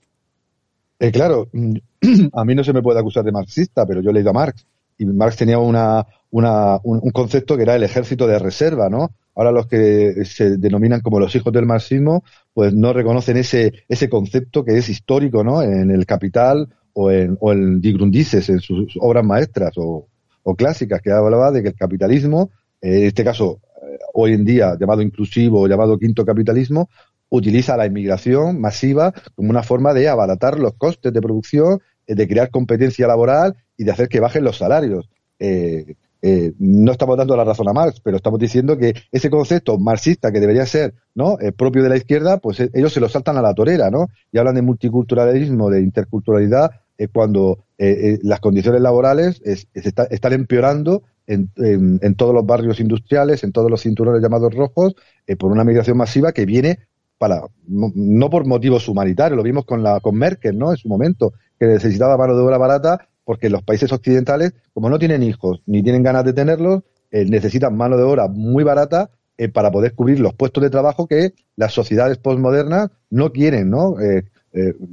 Eh, 1.00 1.12
claro, 1.12 1.50
a 2.34 2.46
mí 2.46 2.56
no 2.56 2.64
se 2.64 2.74
me 2.74 2.81
puede 2.81 3.00
acusar 3.00 3.24
de 3.24 3.31
marxista, 3.31 3.86
pero 3.86 4.02
yo 4.02 4.10
he 4.10 4.14
leído 4.14 4.31
a 4.31 4.34
Marx 4.34 4.66
y 4.98 5.06
Marx 5.06 5.38
tenía 5.38 5.60
una, 5.60 6.06
una, 6.31 6.80
un, 6.84 7.12
concepto 7.12 7.56
que 7.56 7.63
era 7.63 7.75
el 7.75 7.84
ejército 7.84 8.25
de 8.28 8.40
reserva, 8.40 8.90
¿no? 8.90 9.12
Ahora 9.36 9.52
los 9.52 9.68
que 9.68 10.25
se 10.25 10.58
denominan 10.58 11.02
como 11.02 11.20
los 11.20 11.36
hijos 11.36 11.54
del 11.54 11.68
marxismo, 11.68 12.24
pues 12.54 12.74
no 12.74 12.92
reconocen 12.94 13.38
ese, 13.38 13.84
ese 13.88 14.10
concepto 14.10 14.66
que 14.66 14.78
es 14.78 14.90
histórico, 14.90 15.44
¿no? 15.44 15.62
En 15.62 15.92
el 15.92 16.08
Capital 16.08 16.70
o 17.00 17.12
en, 17.12 17.38
o 17.40 17.54
en 17.54 17.80
Digrundices, 17.80 18.50
en 18.50 18.60
sus 18.60 18.98
obras 19.00 19.24
maestras 19.24 19.72
o, 19.76 20.08
clásicas, 20.58 21.00
que 21.02 21.12
hablaba 21.12 21.52
de 21.52 21.62
que 21.62 21.70
el 21.70 21.76
capitalismo, 21.76 22.50
en 22.82 23.04
este 23.04 23.24
caso, 23.24 23.60
eh, 23.84 24.00
hoy 24.14 24.34
en 24.34 24.46
día 24.46 24.76
llamado 24.80 25.02
inclusivo 25.02 25.62
o 25.62 25.68
llamado 25.68 26.00
quinto 26.00 26.26
capitalismo, 26.26 26.90
utiliza 27.30 27.78
la 27.78 27.86
inmigración 27.86 28.60
masiva 28.60 29.14
como 29.36 29.52
una 29.52 29.62
forma 29.62 29.94
de 29.94 30.08
abaratar 30.08 30.58
los 30.58 30.74
costes 30.74 31.13
de 31.13 31.22
producción, 31.22 31.82
eh, 32.08 32.16
de 32.16 32.27
crear 32.27 32.50
competencia 32.50 33.06
laboral 33.06 33.56
y 33.77 33.84
de 33.84 33.92
hacer 33.92 34.08
que 34.08 34.20
bajen 34.20 34.44
los 34.44 34.58
salarios. 34.58 35.08
Eh, 35.38 35.96
no 36.58 36.92
estamos 36.92 37.16
dando 37.16 37.38
la 37.38 37.44
razón 37.44 37.70
a 37.70 37.74
Marx, 37.74 38.01
pero 38.01 38.18
estamos 38.18 38.39
diciendo 38.39 38.75
que 38.75 38.96
ese 39.12 39.30
concepto 39.30 39.77
marxista 39.77 40.32
que 40.32 40.39
debería 40.39 40.66
ser 40.66 40.96
no 41.13 41.38
propio 41.56 41.84
de 41.84 41.89
la 41.89 41.98
izquierda, 41.98 42.39
pues 42.39 42.60
ellos 42.74 42.92
se 42.92 43.00
lo 43.00 43.08
saltan 43.08 43.38
a 43.38 43.42
la 43.42 43.54
torera, 43.54 43.92
¿no? 43.92 44.08
Y 44.32 44.39
hablan 44.39 44.56
de 44.56 44.63
multiculturalismo, 44.63 45.70
de 45.70 45.82
interculturalidad, 45.82 46.72
es 46.98 47.10
cuando 47.13 47.60
eh, 47.77 48.13
eh, 48.13 48.20
las 48.24 48.39
condiciones 48.39 48.82
laborales 48.82 49.42
están 49.44 50.34
empeorando 50.34 51.04
en, 51.27 51.50
todos 52.16 52.34
los 52.34 52.46
barrios 52.46 52.80
industriales, 52.80 53.44
en 53.44 53.51
todos 53.51 53.70
los 53.70 53.82
cinturones 53.82 54.22
llamados 54.22 54.54
rojos, 54.54 54.96
eh, 55.27 55.36
por 55.36 55.51
una 55.51 55.63
migración 55.63 55.98
masiva 55.98 56.32
que 56.32 56.46
viene 56.46 56.80
para 57.18 57.42
no, 57.68 58.30
por 58.30 58.46
motivos 58.46 58.88
humanitarios, 58.88 59.38
lo 59.38 59.44
vimos 59.44 59.66
con 59.66 59.84
la 59.84 60.00
con 60.00 60.16
Merkel, 60.16 60.58
¿no? 60.58 60.72
En 60.72 60.77
su 60.77 60.88
momento, 60.88 61.34
que 61.60 61.66
necesitaba 61.66 62.18
mano 62.18 62.36
de 62.36 62.44
obra 62.44 62.58
barata 62.58 63.08
porque 63.25 63.50
los 63.50 63.63
países 63.63 63.92
occidentales, 63.92 64.54
como 64.74 64.89
no 64.89 64.98
tienen 65.00 65.24
hijos 65.24 65.62
ni 65.66 65.84
tienen 65.84 66.04
ganas 66.04 66.24
de 66.24 66.34
tenerlos, 66.34 66.84
necesitan 67.12 67.75
mano 67.75 67.98
de 67.98 68.04
obra 68.04 68.27
muy 68.27 68.63
barata 68.63 69.10
para 69.54 69.72
poder 69.72 69.96
cubrir 69.96 70.20
los 70.20 70.34
puestos 70.34 70.63
de 70.63 70.70
trabajo 70.70 71.08
que 71.08 71.34
las 71.56 71.74
sociedades 71.74 72.20
postmodernas 72.20 72.89
no 73.10 73.32
quieren, 73.34 73.70
¿no? 73.70 73.96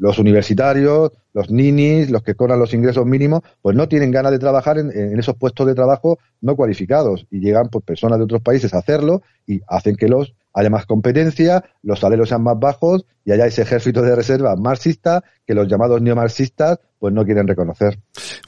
Los 0.01 0.19
universitarios, 0.19 1.13
los 1.35 1.51
ninis, 1.51 2.11
los 2.11 2.23
que 2.23 2.35
cobran 2.35 2.59
los 2.59 2.73
ingresos 2.73 3.05
mínimos, 3.05 3.43
pues 3.61 3.77
no 3.77 3.89
tienen 3.89 4.11
ganas 4.11 4.33
de 4.33 4.39
trabajar 4.39 4.79
en, 4.79 5.19
esos 5.19 5.37
puestos 5.37 5.67
de 5.67 5.75
trabajo 5.75 6.19
no 6.41 6.57
cualificados 6.57 7.27
y 7.31 7.41
llegan 7.41 7.69
pues 7.69 7.85
personas 7.85 8.19
de 8.19 8.25
otros 8.25 8.41
países 8.41 8.73
a 8.73 8.79
hacerlo 8.79 9.23
y 9.47 9.61
hacen 9.67 9.97
que 9.97 10.09
los 10.09 10.35
haya 10.55 10.71
más 10.71 10.87
competencia, 10.87 11.65
los 11.83 12.01
salarios 12.01 12.29
sean 12.29 12.43
más 12.43 12.59
bajos 12.59 13.05
y 13.25 13.33
haya 13.33 13.47
ese 13.47 13.63
ejército 13.63 14.03
de 14.03 14.15
reserva 14.15 14.55
marxista 14.57 15.23
que 15.47 15.55
los 15.55 15.69
llamados 15.69 16.01
neomarxistas 16.01 16.79
pues 16.99 17.13
no 17.13 17.25
quieren 17.25 17.47
reconocer. 17.47 17.99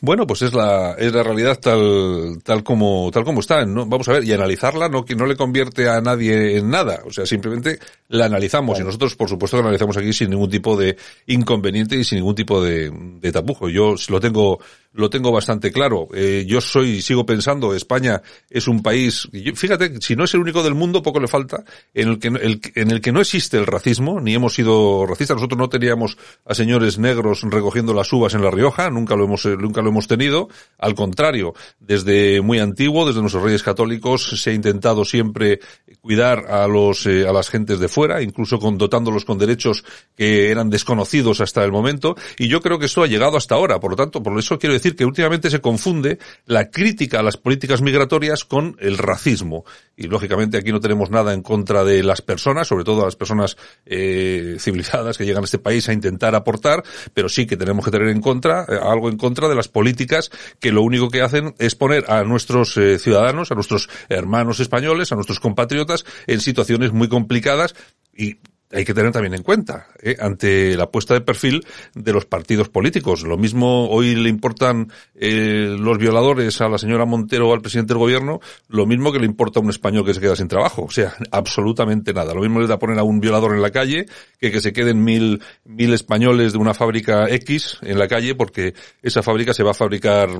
Bueno, 0.00 0.26
pues 0.26 0.40
es 0.40 0.54
la, 0.54 0.94
es 0.98 1.12
la 1.12 1.22
realidad 1.22 1.58
tal, 1.60 2.38
tal 2.42 2.64
como, 2.64 3.10
tal 3.12 3.22
como 3.22 3.40
está, 3.40 3.66
¿no? 3.66 3.84
Vamos 3.84 4.08
a 4.08 4.12
ver, 4.12 4.24
y 4.24 4.32
analizarla 4.32 4.88
no, 4.88 5.04
que 5.04 5.14
no 5.14 5.26
le 5.26 5.36
convierte 5.36 5.90
a 5.90 6.00
nadie 6.00 6.56
en 6.56 6.70
nada. 6.70 7.00
O 7.04 7.10
sea, 7.10 7.26
simplemente 7.26 7.78
la 8.08 8.24
analizamos 8.24 8.80
y 8.80 8.82
nosotros, 8.82 9.14
por 9.14 9.28
supuesto, 9.28 9.58
la 9.58 9.64
analizamos 9.64 9.98
aquí 9.98 10.10
sin 10.14 10.30
ningún 10.30 10.48
tipo 10.48 10.74
de 10.74 10.96
inconveniente 11.26 11.96
y 11.96 12.04
sin 12.04 12.16
ningún 12.16 12.34
tipo 12.34 12.62
de, 12.62 12.90
de 13.20 13.32
tapujo. 13.32 13.68
Yo 13.68 13.94
lo 14.08 14.20
tengo, 14.20 14.58
lo 14.96 15.10
tengo 15.10 15.30
bastante 15.30 15.70
claro. 15.70 16.08
Eh, 16.14 16.44
yo 16.46 16.60
soy, 16.60 17.02
sigo 17.02 17.24
pensando, 17.26 17.74
España 17.74 18.22
es 18.50 18.66
un 18.66 18.82
país, 18.82 19.28
fíjate, 19.54 20.00
si 20.00 20.16
no 20.16 20.24
es 20.24 20.34
el 20.34 20.40
único 20.40 20.62
del 20.62 20.74
mundo, 20.74 21.02
poco 21.02 21.20
le 21.20 21.28
falta, 21.28 21.64
en 21.94 22.08
el 22.08 22.18
que, 22.18 22.28
en 22.28 22.90
el 22.90 23.00
que 23.00 23.12
no 23.12 23.20
existe 23.20 23.58
el 23.58 23.66
racismo, 23.66 24.20
ni 24.20 24.34
hemos 24.34 24.54
sido 24.54 25.06
racistas. 25.06 25.36
Nosotros 25.36 25.58
no 25.58 25.68
teníamos 25.68 26.16
a 26.44 26.54
señores 26.54 26.98
negros 26.98 27.42
recogiendo 27.42 27.92
las 27.92 28.12
uvas 28.12 28.34
en 28.34 28.42
La 28.42 28.50
Rioja, 28.50 28.90
nunca 28.90 29.16
lo 29.16 29.24
hemos, 29.24 29.44
nunca 29.44 29.82
lo 29.82 29.90
hemos 29.90 30.08
tenido. 30.08 30.48
Al 30.78 30.94
contrario, 30.94 31.54
desde 31.78 32.40
muy 32.40 32.58
antiguo, 32.58 33.06
desde 33.06 33.20
nuestros 33.20 33.44
reyes 33.44 33.62
católicos, 33.62 34.40
se 34.42 34.50
ha 34.50 34.54
intentado 34.54 35.04
siempre 35.04 35.60
cuidar 36.00 36.46
a 36.46 36.66
los, 36.66 37.06
eh, 37.06 37.28
a 37.28 37.32
las 37.32 37.50
gentes 37.50 37.78
de 37.80 37.88
fuera, 37.88 38.22
incluso 38.22 38.58
dotándolos 38.58 39.24
con 39.24 39.38
derechos 39.38 39.84
que 40.16 40.50
eran 40.50 40.70
desconocidos 40.70 41.40
hasta 41.40 41.62
el 41.64 41.72
momento. 41.72 42.16
Y 42.38 42.48
yo 42.48 42.60
creo 42.60 42.78
que 42.78 42.86
esto 42.86 43.02
ha 43.02 43.06
llegado 43.06 43.36
hasta 43.36 43.54
ahora. 43.54 43.78
Por 43.78 43.90
lo 43.90 43.96
tanto, 43.96 44.22
por 44.22 44.38
eso 44.38 44.58
quiero 44.58 44.72
decir 44.72 44.85
que 44.94 45.04
últimamente 45.04 45.50
se 45.50 45.60
confunde 45.60 46.18
la 46.44 46.70
crítica 46.70 47.20
a 47.20 47.22
las 47.22 47.36
políticas 47.36 47.82
migratorias 47.82 48.44
con 48.44 48.76
el 48.78 48.98
racismo. 48.98 49.64
Y 49.96 50.08
lógicamente 50.08 50.58
aquí 50.58 50.72
no 50.72 50.80
tenemos 50.80 51.10
nada 51.10 51.32
en 51.32 51.42
contra 51.42 51.82
de 51.82 52.02
las 52.02 52.20
personas, 52.20 52.68
sobre 52.68 52.84
todo 52.84 53.02
a 53.02 53.06
las 53.06 53.16
personas 53.16 53.56
eh, 53.86 54.56
civilizadas 54.60 55.16
que 55.16 55.24
llegan 55.24 55.42
a 55.42 55.46
este 55.46 55.58
país 55.58 55.88
a 55.88 55.92
intentar 55.92 56.34
aportar, 56.34 56.84
pero 57.14 57.28
sí 57.28 57.46
que 57.46 57.56
tenemos 57.56 57.84
que 57.84 57.90
tener 57.90 58.08
en 58.08 58.20
contra, 58.20 58.66
eh, 58.68 58.78
algo 58.80 59.08
en 59.08 59.16
contra 59.16 59.48
de 59.48 59.54
las 59.54 59.68
políticas 59.68 60.30
que 60.60 60.70
lo 60.70 60.82
único 60.82 61.08
que 61.08 61.22
hacen 61.22 61.54
es 61.58 61.74
poner 61.74 62.04
a 62.10 62.24
nuestros 62.24 62.76
eh, 62.76 62.98
ciudadanos, 62.98 63.50
a 63.50 63.54
nuestros 63.54 63.88
hermanos 64.08 64.60
españoles, 64.60 65.12
a 65.12 65.14
nuestros 65.14 65.40
compatriotas 65.40 66.04
en 66.26 66.40
situaciones 66.40 66.92
muy 66.92 67.08
complicadas 67.08 67.74
y 68.14 68.38
hay 68.72 68.84
que 68.84 68.94
tener 68.94 69.12
también 69.12 69.34
en 69.34 69.42
cuenta 69.42 69.88
¿eh? 70.02 70.16
ante 70.18 70.76
la 70.76 70.90
puesta 70.90 71.14
de 71.14 71.20
perfil 71.20 71.64
de 71.94 72.12
los 72.12 72.26
partidos 72.26 72.68
políticos. 72.68 73.22
Lo 73.22 73.36
mismo 73.36 73.88
hoy 73.88 74.14
le 74.14 74.28
importan 74.28 74.92
eh, 75.14 75.76
los 75.78 75.98
violadores 75.98 76.60
a 76.60 76.68
la 76.68 76.78
señora 76.78 77.04
Montero 77.04 77.48
o 77.48 77.54
al 77.54 77.60
presidente 77.60 77.94
del 77.94 77.98
gobierno, 77.98 78.40
lo 78.68 78.86
mismo 78.86 79.12
que 79.12 79.18
le 79.18 79.26
importa 79.26 79.60
a 79.60 79.62
un 79.62 79.70
español 79.70 80.04
que 80.04 80.14
se 80.14 80.20
queda 80.20 80.36
sin 80.36 80.48
trabajo. 80.48 80.84
O 80.84 80.90
sea, 80.90 81.14
absolutamente 81.30 82.12
nada. 82.12 82.34
Lo 82.34 82.40
mismo 82.40 82.60
le 82.60 82.66
da 82.66 82.78
poner 82.78 82.98
a 82.98 83.04
un 83.04 83.20
violador 83.20 83.54
en 83.54 83.62
la 83.62 83.70
calle 83.70 84.06
que 84.40 84.50
que 84.50 84.60
se 84.60 84.72
queden 84.72 85.04
mil, 85.04 85.42
mil 85.64 85.92
españoles 85.92 86.52
de 86.52 86.58
una 86.58 86.74
fábrica 86.74 87.28
X 87.28 87.78
en 87.82 87.98
la 87.98 88.08
calle 88.08 88.34
porque 88.34 88.74
esa 89.02 89.22
fábrica 89.22 89.52
se 89.52 89.62
va 89.62 89.72
a 89.72 89.74
fabricar 89.74 90.30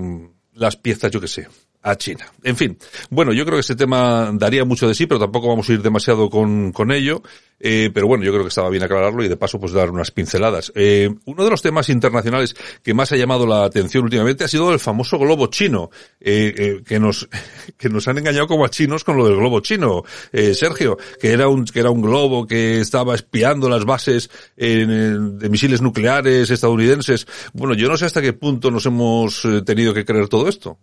las 0.55 0.77
piezas, 0.77 1.11
yo 1.11 1.21
que 1.21 1.29
sé, 1.29 1.47
a 1.83 1.97
China. 1.97 2.27
En 2.43 2.57
fin, 2.57 2.79
bueno, 3.11 3.33
yo 3.33 3.45
creo 3.45 3.57
que 3.57 3.61
este 3.61 3.77
tema 3.77 4.31
daría 4.33 4.65
mucho 4.65 4.89
de 4.89 4.95
sí, 4.95 5.07
pero 5.07 5.21
tampoco 5.21 5.49
vamos 5.49 5.69
a 5.69 5.73
ir 5.73 5.83
demasiado 5.83 6.29
con, 6.31 6.73
con 6.73 6.93
ello. 6.93 7.23
Eh, 7.59 7.91
pero 7.93 8.07
bueno, 8.07 8.25
yo 8.25 8.33
creo 8.33 8.43
que 8.43 8.49
estaba 8.49 8.69
bien 8.69 8.83
aclararlo 8.83 9.25
y 9.25 9.29
de 9.29 9.37
paso 9.37 9.59
pues 9.59 9.73
dar 9.73 9.91
unas 9.91 10.11
pinceladas. 10.11 10.73
Eh, 10.75 11.09
uno 11.25 11.45
de 11.45 11.51
los 11.51 11.63
temas 11.63 11.89
internacionales 11.89 12.55
que 12.83 12.93
más 12.93 13.13
ha 13.13 13.17
llamado 13.17 13.47
la 13.47 13.65
atención 13.65 14.05
últimamente 14.05 14.45
ha 14.45 14.49
sido 14.49 14.73
el 14.73 14.79
famoso 14.79 15.19
globo 15.19 15.47
chino, 15.47 15.91
eh, 16.21 16.83
que 16.85 17.01
nos 17.01 17.29
que 17.79 17.89
nos 17.89 18.09
han 18.09 18.19
engañado 18.19 18.47
como 18.47 18.65
a 18.65 18.69
chinos 18.69 19.05
con 19.05 19.17
lo 19.17 19.27
del 19.27 19.37
globo 19.37 19.61
chino, 19.61 20.03
Sergio, 20.33 20.99
que 21.21 21.33
era 21.33 21.49
un 21.49 21.65
que 21.65 21.81
era 21.81 21.91
un 21.91 22.03
globo 22.03 22.47
que 22.47 22.81
estaba 22.81 23.15
espiando 23.15 23.69
las 23.69 23.85
bases 23.85 24.31
de 24.57 25.49
misiles 25.51 25.81
nucleares 25.81 26.51
estadounidenses. 26.51 27.27
Bueno, 27.55 27.75
yo 27.75 27.89
no 27.89 27.97
sé 27.97 28.05
hasta 28.05 28.23
qué 28.23 28.33
punto 28.33 28.71
nos 28.71 28.87
hemos 28.87 29.47
tenido 29.65 29.95
que 29.95 30.05
creer 30.05 30.29
todo 30.29 30.49
esto. 30.49 30.79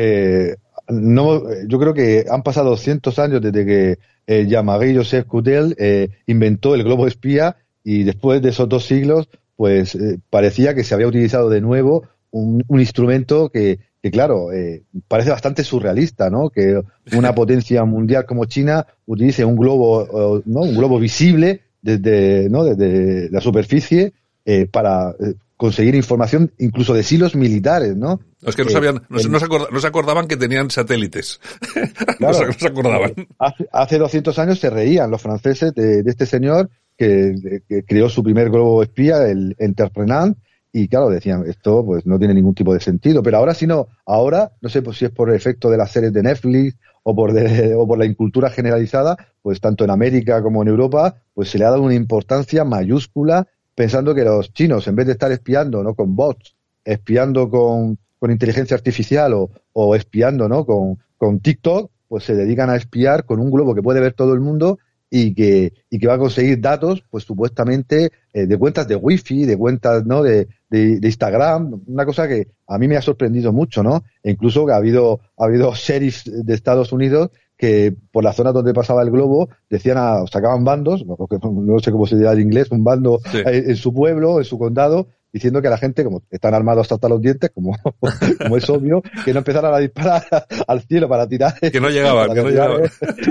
Eh, 0.00 0.54
no, 0.88 1.42
yo 1.66 1.78
creo 1.80 1.92
que 1.92 2.24
han 2.30 2.44
pasado 2.44 2.76
cientos 2.76 3.18
años 3.18 3.42
desde 3.42 3.66
que 3.66 3.98
eh, 4.28 4.46
Jean-Marie 4.46 4.96
Joseph 4.96 5.26
Coutel 5.26 5.74
eh, 5.76 6.08
inventó 6.26 6.76
el 6.76 6.84
globo 6.84 7.06
espía 7.06 7.56
y 7.82 8.04
después 8.04 8.40
de 8.42 8.50
esos 8.50 8.68
dos 8.68 8.84
siglos, 8.84 9.28
pues 9.56 9.96
eh, 9.96 10.18
parecía 10.30 10.74
que 10.74 10.84
se 10.84 10.94
había 10.94 11.08
utilizado 11.08 11.50
de 11.50 11.60
nuevo 11.60 12.04
un, 12.30 12.62
instrumento 12.68 13.48
que, 13.48 13.80
que 14.00 14.10
claro, 14.12 14.52
eh, 14.52 14.84
parece 15.08 15.30
bastante 15.30 15.64
surrealista, 15.64 16.30
¿no? 16.30 16.50
Que 16.50 16.80
una 17.12 17.34
potencia 17.34 17.84
mundial 17.84 18.24
como 18.24 18.44
China 18.44 18.86
utilice 19.06 19.44
un 19.44 19.56
globo, 19.56 20.42
¿no? 20.44 20.60
Un 20.60 20.76
globo 20.76 21.00
visible 21.00 21.62
desde, 21.82 22.48
¿no? 22.48 22.62
Desde 22.62 23.30
la 23.30 23.40
superficie 23.40 24.12
para 24.70 25.14
conseguir 25.58 25.96
información 25.96 26.52
incluso 26.58 26.94
de 26.94 27.02
silos 27.02 27.34
militares, 27.34 27.96
¿no? 27.96 28.20
Es 28.42 28.54
que 28.54 28.62
no 28.62 28.70
sabían, 28.70 29.02
no, 29.08 29.18
se, 29.18 29.86
acordaban 29.88 30.28
que 30.28 30.36
tenían 30.36 30.70
satélites. 30.70 31.40
no, 32.20 32.32
se, 32.32 32.44
acordaban. 32.66 33.12
Hace, 33.72 33.98
200 33.98 34.38
años 34.38 34.60
se 34.60 34.70
reían 34.70 35.10
los 35.10 35.20
franceses 35.20 35.74
de, 35.74 36.04
este 36.06 36.26
señor 36.26 36.70
que, 36.96 37.60
creó 37.88 38.08
su 38.08 38.22
primer 38.22 38.50
globo 38.50 38.84
espía, 38.84 39.26
el 39.28 39.56
Entreprenant, 39.58 40.38
y 40.72 40.86
claro, 40.86 41.10
decían, 41.10 41.44
esto 41.48 41.84
pues 41.84 42.06
no 42.06 42.20
tiene 42.20 42.34
ningún 42.34 42.54
tipo 42.54 42.72
de 42.72 42.78
sentido. 42.78 43.20
Pero 43.20 43.38
ahora 43.38 43.52
sí 43.52 43.66
no, 43.66 43.88
ahora, 44.06 44.52
no 44.60 44.68
sé 44.68 44.80
pues, 44.80 44.98
si 44.98 45.06
es 45.06 45.10
por 45.10 45.28
el 45.28 45.34
efecto 45.34 45.70
de 45.70 45.76
las 45.76 45.90
series 45.90 46.12
de 46.12 46.22
Netflix 46.22 46.76
o 47.02 47.16
por, 47.16 47.32
o 47.32 47.86
por 47.88 47.98
la 47.98 48.06
incultura 48.06 48.48
generalizada, 48.50 49.16
pues 49.42 49.60
tanto 49.60 49.82
en 49.82 49.90
América 49.90 50.40
como 50.40 50.62
en 50.62 50.68
Europa, 50.68 51.16
pues 51.34 51.50
se 51.50 51.58
le 51.58 51.64
ha 51.64 51.70
dado 51.70 51.82
una 51.82 51.94
importancia 51.94 52.62
mayúscula 52.62 53.48
pensando 53.78 54.12
que 54.12 54.24
los 54.24 54.52
chinos, 54.52 54.88
en 54.88 54.96
vez 54.96 55.06
de 55.06 55.12
estar 55.12 55.30
espiando 55.30 55.84
¿no? 55.84 55.94
con 55.94 56.16
bots, 56.16 56.56
espiando 56.84 57.48
con, 57.48 57.96
con 58.18 58.32
inteligencia 58.32 58.76
artificial 58.76 59.34
o, 59.34 59.50
o 59.72 59.94
espiando 59.94 60.48
¿no? 60.48 60.66
con, 60.66 60.98
con 61.16 61.38
TikTok, 61.38 61.88
pues 62.08 62.24
se 62.24 62.34
dedican 62.34 62.70
a 62.70 62.74
espiar 62.74 63.24
con 63.24 63.38
un 63.38 63.52
globo 63.52 63.76
que 63.76 63.82
puede 63.82 64.00
ver 64.00 64.14
todo 64.14 64.34
el 64.34 64.40
mundo 64.40 64.80
y 65.08 65.32
que, 65.32 65.74
y 65.90 66.00
que 66.00 66.08
va 66.08 66.14
a 66.14 66.18
conseguir 66.18 66.60
datos, 66.60 67.04
pues 67.08 67.22
supuestamente, 67.22 68.10
eh, 68.32 68.46
de 68.46 68.58
cuentas 68.58 68.88
de 68.88 68.96
wifi, 68.96 69.46
de 69.46 69.56
cuentas, 69.56 70.04
¿no? 70.04 70.24
De, 70.24 70.48
de, 70.68 70.98
Instagram, 71.00 71.80
una 71.86 72.04
cosa 72.04 72.26
que 72.26 72.48
a 72.66 72.78
mí 72.78 72.88
me 72.88 72.96
ha 72.96 73.02
sorprendido 73.02 73.52
mucho, 73.52 73.84
¿no? 73.84 74.02
E 74.24 74.32
incluso 74.32 74.66
que 74.66 74.72
ha 74.72 74.76
habido, 74.76 75.20
ha 75.38 75.44
habido 75.44 75.72
sheriffs 75.76 76.24
de 76.24 76.52
Estados 76.52 76.90
Unidos 76.90 77.30
que 77.58 77.92
por 78.12 78.22
la 78.22 78.32
zona 78.32 78.52
donde 78.52 78.72
pasaba 78.72 79.02
el 79.02 79.10
globo 79.10 79.48
decían 79.68 79.98
a, 79.98 80.24
sacaban 80.30 80.64
bandos, 80.64 81.04
no, 81.04 81.78
sé 81.80 81.90
cómo 81.90 82.06
se 82.06 82.14
diría 82.14 82.32
en 82.32 82.40
inglés, 82.40 82.70
un 82.70 82.84
bando 82.84 83.20
en, 83.32 83.76
su 83.76 83.92
pueblo, 83.92 84.38
en 84.38 84.44
su 84.44 84.58
condado, 84.58 85.08
diciendo 85.32 85.60
que 85.60 85.68
la 85.68 85.76
gente, 85.76 86.04
como 86.04 86.22
están 86.30 86.54
armados 86.54 86.90
hasta 86.90 87.08
los 87.08 87.20
dientes, 87.20 87.50
como, 87.52 87.76
como 88.42 88.56
es 88.56 88.70
obvio, 88.70 89.02
que 89.24 89.32
no 89.32 89.38
empezaran 89.38 89.74
a 89.74 89.78
disparar 89.78 90.24
al 90.68 90.82
cielo 90.82 91.08
para 91.08 91.28
tirar. 91.28 91.54
Que 91.58 91.80
no 91.80 91.90
llegaban, 91.90 92.32
que 92.32 92.42
no 92.42 92.48
llegaban. 92.48 92.82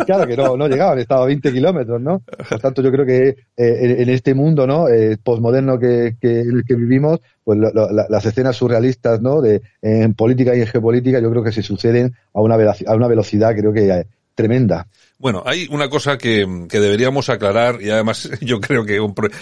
Claro, 0.05 0.27
que 0.27 0.37
no, 0.37 0.57
no 0.57 0.67
llegaban, 0.67 0.99
estaba 0.99 1.23
a 1.23 1.27
20 1.27 1.53
kilómetros, 1.53 2.01
¿no? 2.01 2.21
Por 2.49 2.59
tanto, 2.59 2.81
yo 2.81 2.91
creo 2.91 3.05
que 3.05 3.29
eh, 3.55 3.95
en, 3.99 4.09
este 4.09 4.33
mundo, 4.33 4.67
¿no? 4.67 4.89
Eh, 4.89 5.17
posmoderno 5.23 5.79
que, 5.79 6.17
que, 6.19 6.41
el 6.41 6.65
que 6.65 6.75
vivimos, 6.75 7.21
pues 7.43 7.57
las 7.59 8.25
escenas 8.25 8.57
surrealistas, 8.57 9.21
¿no? 9.21 9.41
De, 9.41 9.61
en 9.81 10.13
política 10.15 10.53
y 10.53 10.61
en 10.61 10.67
geopolítica, 10.67 11.19
yo 11.19 11.31
creo 11.31 11.43
que 11.43 11.53
se 11.53 11.63
suceden 11.63 12.13
a 12.33 12.41
una, 12.41 12.55
a 12.55 12.95
una 12.95 13.07
velocidad, 13.07 13.55
creo 13.55 13.71
que 13.71 14.05
tremenda. 14.37 14.87
Bueno, 15.17 15.41
hay 15.45 15.67
una 15.71 15.89
cosa 15.89 16.17
que, 16.17 16.67
que, 16.69 16.79
deberíamos 16.79 17.27
aclarar 17.29 17.81
y 17.81 17.89
además 17.89 18.29
yo 18.41 18.61
creo 18.61 18.85
que 18.85 19.01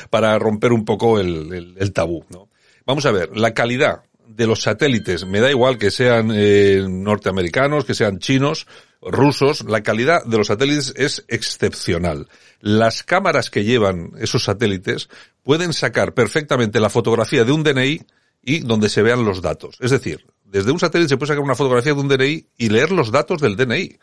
para 0.09 0.39
romper 0.39 0.71
un 0.71 0.85
poco 0.85 1.19
el, 1.19 1.75
el, 1.77 1.93
tabú. 1.93 2.23
¿no? 2.29 2.49
Vamos 2.85 3.05
a 3.05 3.11
ver, 3.11 3.37
la 3.37 3.53
calidad 3.53 4.03
de 4.25 4.47
los 4.47 4.61
satélites, 4.61 5.25
me 5.25 5.41
da 5.41 5.51
igual 5.51 5.77
que 5.77 5.91
sean 5.91 6.31
eh, 6.33 6.85
norteamericanos, 6.89 7.83
que 7.83 7.93
sean 7.93 8.19
chinos, 8.19 8.67
rusos, 9.01 9.65
la 9.65 9.83
calidad 9.83 10.23
de 10.25 10.37
los 10.37 10.47
satélites 10.47 10.93
es 10.95 11.25
excepcional. 11.27 12.27
Las 12.61 13.03
cámaras 13.03 13.49
que 13.49 13.65
llevan 13.65 14.11
esos 14.19 14.45
satélites 14.45 15.09
pueden 15.43 15.73
sacar 15.73 16.13
perfectamente 16.13 16.79
la 16.79 16.89
fotografía 16.89 17.43
de 17.43 17.51
un 17.51 17.63
DNI 17.63 18.01
y 18.43 18.59
donde 18.59 18.89
se 18.89 19.01
vean 19.03 19.25
los 19.25 19.41
datos. 19.41 19.77
Es 19.81 19.91
decir, 19.91 20.25
desde 20.45 20.71
un 20.71 20.79
satélite 20.79 21.09
se 21.09 21.17
puede 21.17 21.29
sacar 21.29 21.43
una 21.43 21.55
fotografía 21.55 21.93
de 21.93 21.99
un 21.99 22.07
DNI 22.07 22.47
y 22.57 22.69
leer 22.69 22.91
los 22.91 23.11
datos 23.11 23.41
del 23.41 23.57
DNI. 23.57 23.97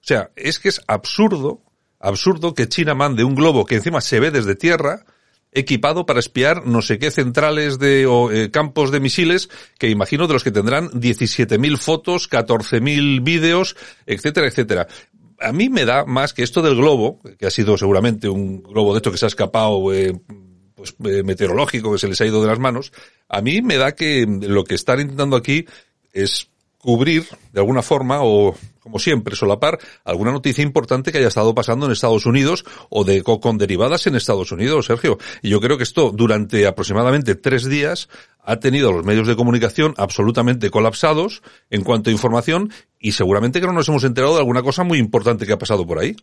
O 0.00 0.06
sea, 0.08 0.30
es 0.36 0.58
que 0.58 0.68
es 0.68 0.80
absurdo, 0.86 1.62
absurdo 1.98 2.54
que 2.54 2.68
China 2.68 2.94
mande 2.94 3.24
un 3.24 3.34
globo 3.34 3.66
que 3.66 3.76
encima 3.76 4.00
se 4.00 4.20
ve 4.20 4.30
desde 4.30 4.54
tierra, 4.54 5.04
equipado 5.52 6.06
para 6.06 6.20
espiar 6.20 6.66
no 6.66 6.82
sé 6.82 6.98
qué 6.98 7.10
centrales 7.10 7.78
de 7.78 8.06
o, 8.06 8.30
eh, 8.30 8.50
campos 8.50 8.90
de 8.90 9.00
misiles 9.00 9.48
que 9.78 9.88
imagino 9.88 10.26
de 10.26 10.34
los 10.34 10.44
que 10.44 10.50
tendrán 10.50 10.90
17.000 10.90 11.76
fotos, 11.78 12.30
14.000 12.30 13.22
vídeos, 13.22 13.76
etcétera, 14.06 14.46
etcétera. 14.46 14.86
A 15.40 15.52
mí 15.52 15.68
me 15.68 15.84
da 15.84 16.04
más 16.04 16.34
que 16.34 16.42
esto 16.42 16.62
del 16.62 16.74
globo, 16.74 17.20
que 17.38 17.46
ha 17.46 17.50
sido 17.50 17.78
seguramente 17.78 18.28
un 18.28 18.62
globo 18.62 18.92
de 18.92 18.98
hecho 18.98 19.12
que 19.12 19.18
se 19.18 19.26
ha 19.26 19.28
escapado 19.28 19.92
eh, 19.94 20.20
pues 20.74 20.94
eh, 21.04 21.22
meteorológico 21.22 21.92
que 21.92 21.98
se 21.98 22.08
les 22.08 22.20
ha 22.20 22.26
ido 22.26 22.40
de 22.42 22.48
las 22.48 22.58
manos, 22.58 22.92
a 23.28 23.40
mí 23.40 23.62
me 23.62 23.76
da 23.76 23.92
que 23.92 24.26
lo 24.26 24.64
que 24.64 24.74
están 24.74 25.00
intentando 25.00 25.36
aquí 25.36 25.64
es 26.12 26.50
cubrir 26.78 27.26
de 27.52 27.60
alguna 27.60 27.82
forma 27.82 28.20
o 28.22 28.56
como 28.88 28.98
siempre 28.98 29.36
solapar 29.36 29.78
alguna 30.04 30.32
noticia 30.32 30.64
importante 30.64 31.12
que 31.12 31.18
haya 31.18 31.28
estado 31.28 31.54
pasando 31.54 31.86
en 31.86 31.92
Estados 31.92 32.24
Unidos 32.24 32.64
o 32.88 33.04
de 33.04 33.22
con 33.22 33.58
derivadas 33.58 34.06
en 34.06 34.16
Estados 34.16 34.50
Unidos, 34.50 34.86
Sergio. 34.86 35.18
Y 35.42 35.50
yo 35.50 35.60
creo 35.60 35.76
que 35.76 35.82
esto 35.82 36.10
durante 36.10 36.66
aproximadamente 36.66 37.34
tres 37.34 37.68
días 37.68 38.08
ha 38.42 38.56
tenido 38.56 38.90
los 38.92 39.04
medios 39.04 39.26
de 39.26 39.36
comunicación 39.36 39.92
absolutamente 39.98 40.70
colapsados 40.70 41.42
en 41.68 41.84
cuanto 41.84 42.08
a 42.08 42.12
información 42.12 42.70
y 42.98 43.12
seguramente 43.12 43.60
que 43.60 43.66
no 43.66 43.74
nos 43.74 43.88
hemos 43.88 44.04
enterado 44.04 44.34
de 44.34 44.40
alguna 44.40 44.62
cosa 44.62 44.84
muy 44.84 44.98
importante 44.98 45.46
que 45.46 45.52
ha 45.52 45.58
pasado 45.58 45.86
por 45.86 45.98
ahí. 45.98 46.16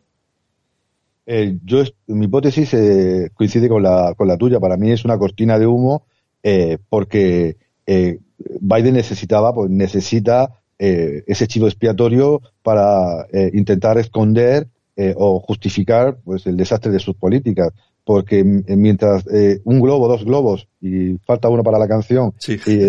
Eh, 1.27 1.57
yo, 1.63 1.83
mi 2.07 2.25
hipótesis 2.25 2.73
eh, 2.73 3.29
coincide 3.33 3.69
con 3.69 3.83
la, 3.83 4.15
con 4.17 4.27
la 4.27 4.37
tuya. 4.37 4.59
Para 4.59 4.77
mí 4.77 4.91
es 4.91 5.05
una 5.05 5.17
cortina 5.19 5.59
de 5.59 5.67
humo 5.67 6.05
eh, 6.41 6.79
porque 6.89 7.57
eh, 7.85 8.19
Biden 8.37 8.95
necesitaba, 8.95 9.53
pues 9.53 9.69
necesita 9.69 10.61
ese 10.77 11.47
chivo 11.47 11.67
expiatorio 11.67 12.41
para 12.61 13.27
intentar 13.53 13.97
esconder 13.97 14.67
o 15.15 15.39
justificar 15.39 16.17
pues 16.23 16.45
el 16.47 16.57
desastre 16.57 16.91
de 16.91 16.99
sus 16.99 17.15
políticas 17.15 17.71
porque 18.03 18.43
mientras 18.43 19.25
un 19.63 19.79
globo, 19.79 20.07
dos 20.07 20.25
globos, 20.25 20.67
y 20.81 21.17
falta 21.25 21.49
uno 21.49 21.63
para 21.63 21.79
la 21.79 21.87
canción, 21.87 22.33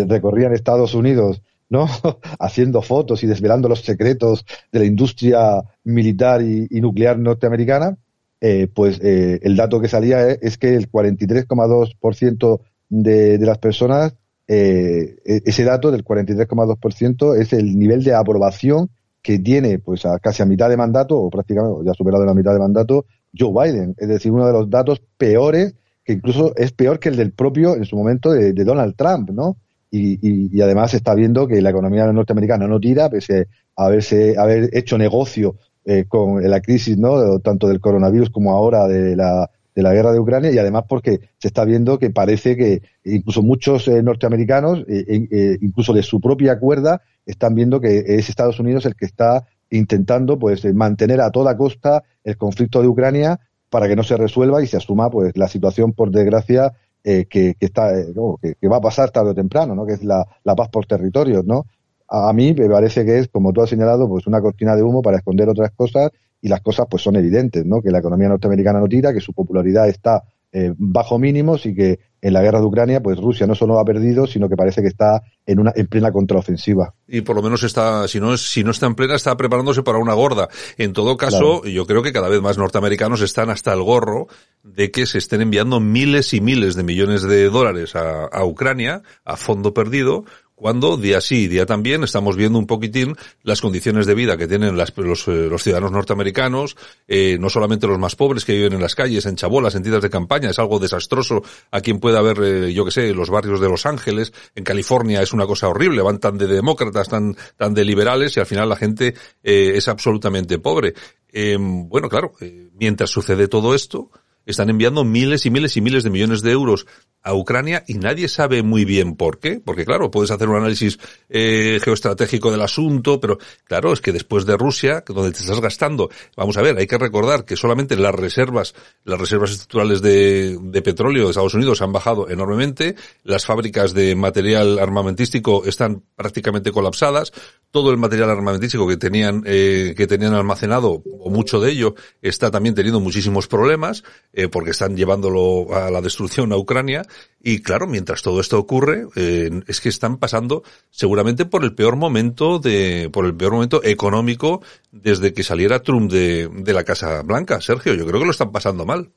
recorrían 0.09 0.53
Estados 0.53 0.95
Unidos 0.95 1.43
¿no? 1.69 1.87
haciendo 2.39 2.83
fotos 2.83 3.23
y 3.23 3.27
desvelando 3.27 3.69
los 3.69 3.81
secretos 3.81 4.45
de 4.73 4.79
la 4.81 4.85
industria 4.85 5.63
militar 5.85 6.43
y, 6.43 6.69
nuclear 6.81 7.19
norteamericana, 7.19 7.97
eh, 8.41 8.69
pues 8.73 9.01
eh, 9.03 9.41
el 9.43 9.57
dato 9.57 9.81
que 9.81 9.89
salía 9.89 10.29
es, 10.29 10.59
que 10.59 10.75
el 10.75 10.91
43,2% 10.91 12.61
de, 12.89 13.39
de 13.39 13.47
las 13.47 13.59
personas, 13.59 14.15
eh, 14.49 15.17
e, 15.25 15.43
ese 15.45 15.65
dato 15.65 15.91
del 15.91 16.05
43,2% 16.05 17.37
es 17.37 17.53
el 17.53 17.79
nivel 17.79 18.05
de 18.05 18.15
aprobación 18.15 18.91
que 19.23 19.39
tiene 19.39 19.79
pues 19.79 20.07
a 20.07 20.19
casi 20.19 20.43
a 20.43 20.47
mitad 20.47 20.69
de 20.69 20.77
mandato, 20.77 21.19
o 21.19 21.31
prácticamente 21.31 21.85
ya 21.85 21.95
superado 21.95 22.25
la 22.25 22.35
mitad 22.35 22.53
de 22.53 22.61
mandato, 22.61 23.07
Joe 23.37 23.53
Biden. 23.53 23.95
Es 23.99 24.09
decir, 24.09 24.31
uno 24.31 24.47
de 24.47 24.53
los 24.53 24.71
datos 24.71 25.03
peores, 25.19 25.75
que 26.05 26.13
incluso 26.13 26.55
es 26.57 26.73
peor 26.73 27.01
que 27.01 27.09
el 27.09 27.17
del 27.17 27.33
propio 27.33 27.75
en 27.75 27.85
su 27.85 27.97
momento 27.97 28.31
de, 28.31 28.53
Donald 28.53 28.95
Trump, 28.97 29.31
¿no? 29.31 29.57
y, 29.91 30.19
y, 30.57 30.61
además 30.61 30.95
está 30.95 31.15
viendo 31.15 31.49
que 31.49 31.63
la 31.63 31.71
economía 31.71 32.07
norteamericana 32.13 32.69
no 32.69 32.79
tira, 32.79 33.09
pese 33.09 33.49
a 33.77 33.87
haberse, 33.87 34.37
haber 34.39 34.71
hecho 34.77 34.99
negocio 34.99 35.57
eh, 35.85 36.05
con 36.09 36.43
la 36.49 36.61
crisis, 36.61 36.99
¿no? 36.99 37.39
Tanto 37.39 37.69
del 37.69 37.81
coronavirus 37.81 38.31
como 38.31 38.53
ahora 38.53 38.89
de 38.89 39.15
la, 39.15 39.49
de 39.77 39.83
la 39.83 39.93
guerra 39.93 40.11
de 40.11 40.19
Ucrania 40.19 40.51
y 40.51 40.59
además 40.59 40.85
porque 40.89 41.21
se 41.39 41.49
está 41.49 41.65
viendo 41.65 41.99
que 42.01 42.11
parece 42.11 42.57
que 42.57 42.83
incluso 43.05 43.43
muchos 43.43 43.87
eh, 43.87 44.03
norteamericanos, 44.03 44.85
eh, 44.89 45.59
incluso 45.61 45.93
de 45.93 46.03
su 46.03 46.21
propia 46.21 46.59
cuerda, 46.59 47.03
están 47.27 47.55
viendo 47.55 47.81
que 47.81 47.99
es 48.07 48.29
Estados 48.29 48.59
Unidos 48.59 48.87
el 48.87 48.97
que 48.97 49.05
está 49.05 49.45
intentando 49.71 50.39
pues 50.39 50.65
mantener 50.75 51.21
a 51.21 51.31
toda 51.31 51.57
costa 51.57 52.03
el 52.25 52.37
conflicto 52.37 52.81
de 52.81 52.89
Ucrania 52.89 53.39
para 53.71 53.87
que 53.87 53.97
no 53.97 54.03
se 54.03 54.17
resuelva 54.17 54.63
y 54.63 54.67
se 54.67 54.79
asuma 54.79 55.11
pues 55.11 55.37
la 55.37 55.49
situación 55.49 55.93
por 55.93 56.11
desgracia 56.11 56.73
eh, 57.05 57.27
que, 57.27 57.55
está, 57.61 57.97
eh, 57.97 58.13
que, 58.61 58.69
va 58.69 58.79
a 58.79 58.81
pasar 58.81 59.11
tarde 59.11 59.31
o 59.31 59.35
temprano, 59.35 59.75
¿no? 59.75 59.87
que 59.87 59.93
es 59.93 60.03
la, 60.03 60.27
paz 60.57 60.69
por 60.71 60.87
territorios. 60.87 61.45
¿no? 61.45 61.67
A, 62.09 62.33
mí 62.33 62.53
me 62.53 62.69
parece 62.69 63.05
que 63.05 63.19
es, 63.19 63.29
como 63.29 63.53
tú 63.53 63.63
has 63.63 63.71
señalado, 63.71 64.09
pues 64.09 64.27
una 64.27 64.41
cortina 64.41 64.75
de 64.75 64.83
humo 64.83 65.03
para 65.03 65.19
esconder 65.19 65.49
otras 65.49 65.71
cosas 65.73 66.11
y 66.47 66.49
las 66.49 66.61
cosas 66.61 66.87
pues 66.89 67.03
son 67.03 67.17
evidentes, 67.17 67.67
¿no? 67.67 67.83
que 67.83 67.91
la 67.91 67.99
economía 67.99 68.29
norteamericana 68.29 68.79
no 68.79 68.87
tira, 68.87 69.13
que 69.13 69.21
su 69.21 69.33
popularidad 69.33 69.89
está 69.89 70.23
eh, 70.53 70.73
bajo 70.79 71.19
mínimos 71.19 71.67
y 71.67 71.75
que 71.75 71.99
en 72.23 72.33
la 72.33 72.41
guerra 72.41 72.61
de 72.61 72.67
Ucrania, 72.67 73.03
pues 73.03 73.19
Rusia 73.19 73.49
no 73.49 73.57
solo 73.57 73.81
ha 73.81 73.85
perdido, 73.85 74.29
sino 74.29 74.49
que 74.49 74.55
parece 74.55 74.83
que 74.83 74.87
está 74.87 75.23
en 75.45 75.59
una 75.59 75.73
en 75.75 75.89
plena 75.89 76.13
contraofensiva. 76.13 76.95
Y 77.09 77.23
por 77.23 77.35
lo 77.35 77.43
menos 77.43 77.65
está, 77.65 78.07
si 78.07 78.21
no 78.21 78.33
es, 78.33 78.43
si 78.49 78.63
no 78.63 78.71
está 78.71 78.87
en 78.87 78.95
plena, 78.95 79.17
está 79.17 79.37
preparándose 79.37 79.83
para 79.83 79.99
una 79.99 80.15
gorda. 80.15 80.49
En 80.79 80.93
todo 80.93 81.17
caso, 81.17 81.65
yo 81.65 81.85
creo 81.85 82.05
que 82.05 82.13
cada 82.13 82.29
vez 82.29 82.41
más 82.41 82.59
norteamericanos 82.59 83.23
están 83.23 83.51
hasta 83.51 83.73
el 83.73 83.83
gorro 83.83 84.29
de 84.63 84.93
que 84.93 85.07
se 85.07 85.19
estén 85.19 85.41
enviando 85.41 85.81
miles 85.81 86.33
y 86.33 86.41
miles 86.41 86.77
de 86.77 86.85
millones 86.85 87.23
de 87.23 87.51
dólares 87.51 87.97
a, 87.97 88.27
a 88.27 88.45
Ucrania 88.45 89.03
a 89.25 89.37
fondo 89.37 89.75
perdido, 89.75 90.25
cuando 90.57 90.97
día 90.97 91.21
sí 91.21 91.47
día 91.49 91.67
también 91.67 92.03
estamos 92.03 92.35
viendo 92.35 92.59
un 92.59 92.67
poquitín 92.67 93.15
las 93.43 93.61
condiciones 93.61 94.07
de 94.07 94.15
vida 94.15 94.37
que 94.37 94.49
tienen 94.49 94.77
las, 94.77 94.97
los, 94.97 95.29
eh, 95.29 95.49
los, 95.49 95.63
ciudadanos 95.63 95.93
norteamericanos, 95.93 96.77
eh, 97.07 97.37
no 97.39 97.51
solamente 97.51 97.87
los 97.87 97.99
más 97.99 98.17
pobres 98.17 98.45
que 98.45 98.55
viven 98.55 98.73
en 98.73 98.81
las 98.81 98.95
calles, 98.95 99.27
en 99.27 99.37
chabolas, 99.37 99.75
en 99.75 99.83
tiendas 99.83 100.03
de 100.03 100.11
campaña, 100.11 100.51
es 100.51 100.59
algo 100.59 100.79
desastroso 100.79 101.43
a 101.71 101.81
quien 101.83 102.01
pueda 102.01 102.23
ver, 102.23 102.39
eh, 102.43 102.73
yo 102.73 102.87
que 102.87 102.91
sé, 102.91 103.13
los 103.13 103.29
barrios 103.29 103.61
de 103.61 103.69
Los 103.69 103.85
Ángeles, 103.85 104.33
en 104.55 104.65
California 104.65 105.21
es 105.21 105.35
una 105.35 105.47
cosa 105.47 105.69
horrible, 105.69 106.01
van 106.01 106.19
tan 106.19 106.39
de 106.39 106.47
demócratas, 106.47 107.09
tan, 107.09 107.37
tan 107.57 107.75
de 107.75 107.85
liberales 107.85 108.37
y 108.37 108.41
al 108.41 108.47
final 108.47 108.69
la 108.69 108.77
gente 108.77 109.15
eh, 109.43 109.73
es 109.75 109.89
absolutamente 109.89 110.59
pobre. 110.59 110.95
Em, 111.31 111.87
bueno, 111.87 112.09
claro, 112.09 112.33
mientras 112.73 113.11
sucede 113.11 113.47
todo 113.47 113.75
esto, 113.75 114.11
están 114.47 114.71
enviando 114.71 115.05
miles 115.05 115.45
y 115.45 115.51
miles 115.51 115.77
y 115.77 115.81
miles 115.81 116.05
de 116.05 116.11
millones 116.11 116.43
de 116.43 116.53
euros 116.53 116.87
a 117.27 117.35
Ucrania 117.35 117.83
y 117.89 117.95
nadie 117.95 118.29
sabe 118.29 118.63
muy 118.63 118.85
bien 118.85 119.17
por 119.17 119.41
qué, 119.41 119.61
porque 119.63 119.85
claro, 119.85 120.13
puedes 120.13 120.31
hacer 120.31 120.49
un 120.49 120.57
análisis 120.57 120.99
eh, 121.29 121.81
geoestratégico 121.83 122.53
del 122.53 122.63
asunto, 122.63 123.21
pero 123.21 123.39
claro, 123.65 123.93
es 123.93 124.01
que 124.01 124.13
después 124.13 124.47
de 124.47 124.57
Rusia, 124.57 125.03
donde 125.07 125.33
te 125.33 125.41
estás 125.41 125.61
gastando, 125.61 126.09
vamos 126.37 126.57
a 126.57 126.63
ver, 126.63 126.79
hay 126.79 126.87
que 126.87 126.99
recordar 126.99 127.45
que 127.45 127.57
solamente 127.57 127.97
las 127.97 128.15
reservas, 128.15 128.75
las 129.03 129.19
reservas 129.19 129.51
estructurales 129.51 130.03
de, 130.03 130.57
de 130.61 130.83
petróleo 130.83 131.25
de 131.25 131.31
Estados 131.31 131.55
Unidos 131.55 131.83
han 131.83 131.93
bajado 131.93 132.31
enormemente, 132.31 132.95
las 133.25 133.45
fábricas 133.45 133.93
de 133.93 134.15
material 134.15 134.79
armamentístico 134.79 135.65
están 135.65 136.05
prácticamente 136.15 136.71
colapsadas, 136.71 137.33
todo 137.77 137.91
el 137.91 137.99
material 137.99 138.31
armamentístico 138.31 138.89
que 138.89 138.97
tenían 138.97 139.43
eh, 139.45 139.93
que 139.97 140.07
tenían 140.07 140.33
almacenado 140.33 141.03
o 141.21 141.29
mucho 141.29 141.61
de 141.61 141.73
ello 141.73 141.95
está 142.23 142.51
también 142.51 142.75
teniendo 142.75 143.01
muchísimos 143.01 143.49
problemas 143.49 144.03
eh, 144.37 144.49
porque 144.49 144.71
están 144.71 144.97
llevándolo 144.97 145.75
a 145.75 145.91
la 145.91 146.01
destrucción 146.01 146.53
a 146.53 146.57
Ucrania. 146.57 147.03
Y 147.43 147.63
claro 147.63 147.87
mientras 147.87 148.23
todo 148.23 148.41
esto 148.41 148.59
ocurre 148.59 149.07
eh, 149.17 149.51
es 149.67 149.81
que 149.81 149.89
están 149.89 150.19
pasando 150.19 150.63
seguramente 150.91 151.47
por 151.47 151.65
el 151.65 151.75
peor 151.75 151.97
momento 151.97 152.59
de 152.59 153.09
por 153.13 153.25
el 153.25 153.35
peor 153.35 153.55
momento 153.55 153.83
económico 153.83 154.63
desde 154.93 155.33
que 155.33 155.43
saliera 155.43 155.81
Trump 155.81 156.13
de, 156.13 156.49
de 156.49 156.73
la 156.75 156.85
Casa 156.85 157.23
Blanca. 157.23 157.61
Sergio 157.61 157.95
yo 157.95 158.07
creo 158.07 158.21
que 158.21 158.27
lo 158.27 158.33
están 158.33 158.53
pasando 158.53 158.85
mal. 158.85 159.11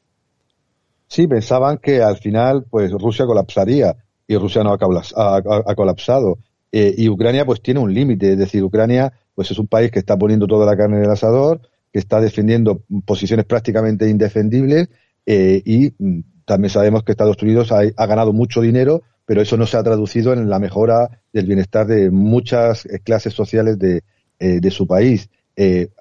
Sí 1.08 1.28
pensaban 1.28 1.80
que 1.80 2.02
al 2.02 2.18
final 2.18 2.66
pues 2.70 2.92
Rusia 2.92 3.26
colapsaría 3.26 3.98
y 4.26 4.38
Rusia 4.38 4.64
no 4.64 4.72
ha 4.72 5.76
colapsado. 5.76 6.38
Eh, 6.72 6.94
y 6.98 7.10
Ucrania 7.10 7.46
pues 7.46 7.62
tiene 7.62 7.80
un 7.80 7.94
límite, 7.94 8.34
es 8.34 8.38
decir, 8.38 8.64
Ucrania 8.64 9.12
pues 9.34 9.50
es 9.52 9.58
un 9.58 9.68
país 9.68 9.92
que 9.92 10.00
está 10.00 10.18
poniendo 10.18 10.48
toda 10.48 10.66
la 10.66 10.78
carne 10.78 10.98
en 10.98 11.06
el 11.06 11.10
asador, 11.12 11.62
que 11.92 12.00
está 12.00 12.22
defendiendo 12.22 12.84
posiciones 13.06 13.46
prácticamente 13.46 14.08
indefendibles 14.08 14.90
eh, 15.32 15.62
y 15.64 15.94
mm, 15.98 16.22
también 16.46 16.72
sabemos 16.72 17.04
que 17.04 17.12
Estados 17.12 17.42
Unidos 17.44 17.72
ha, 17.72 18.06
ganado 18.08 18.34
mucho 18.34 18.62
dinero, 18.62 19.04
pero 19.26 19.42
eso 19.42 19.56
no 19.56 19.68
se 19.68 19.78
ha 19.78 19.84
traducido 19.84 20.34
en 20.34 20.50
la 20.50 20.58
mejora 20.58 21.22
del 21.32 21.46
bienestar 21.46 21.86
de 21.86 22.10
muchas 22.10 22.86
eh, 22.88 23.00
clases 23.04 23.34
sociales 23.34 23.78
de, 23.78 24.02
de 24.40 24.72
su 24.72 24.88
país. 24.88 25.30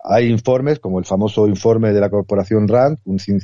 hay 0.05 0.29
informes, 0.29 0.79
como 0.79 1.01
el 1.01 1.05
famoso 1.05 1.49
informe 1.49 1.93
de 1.93 2.01
la 2.01 2.09
corporación 2.09 2.69
RAND, 2.69 2.99
un 3.05 3.19
think 3.19 3.43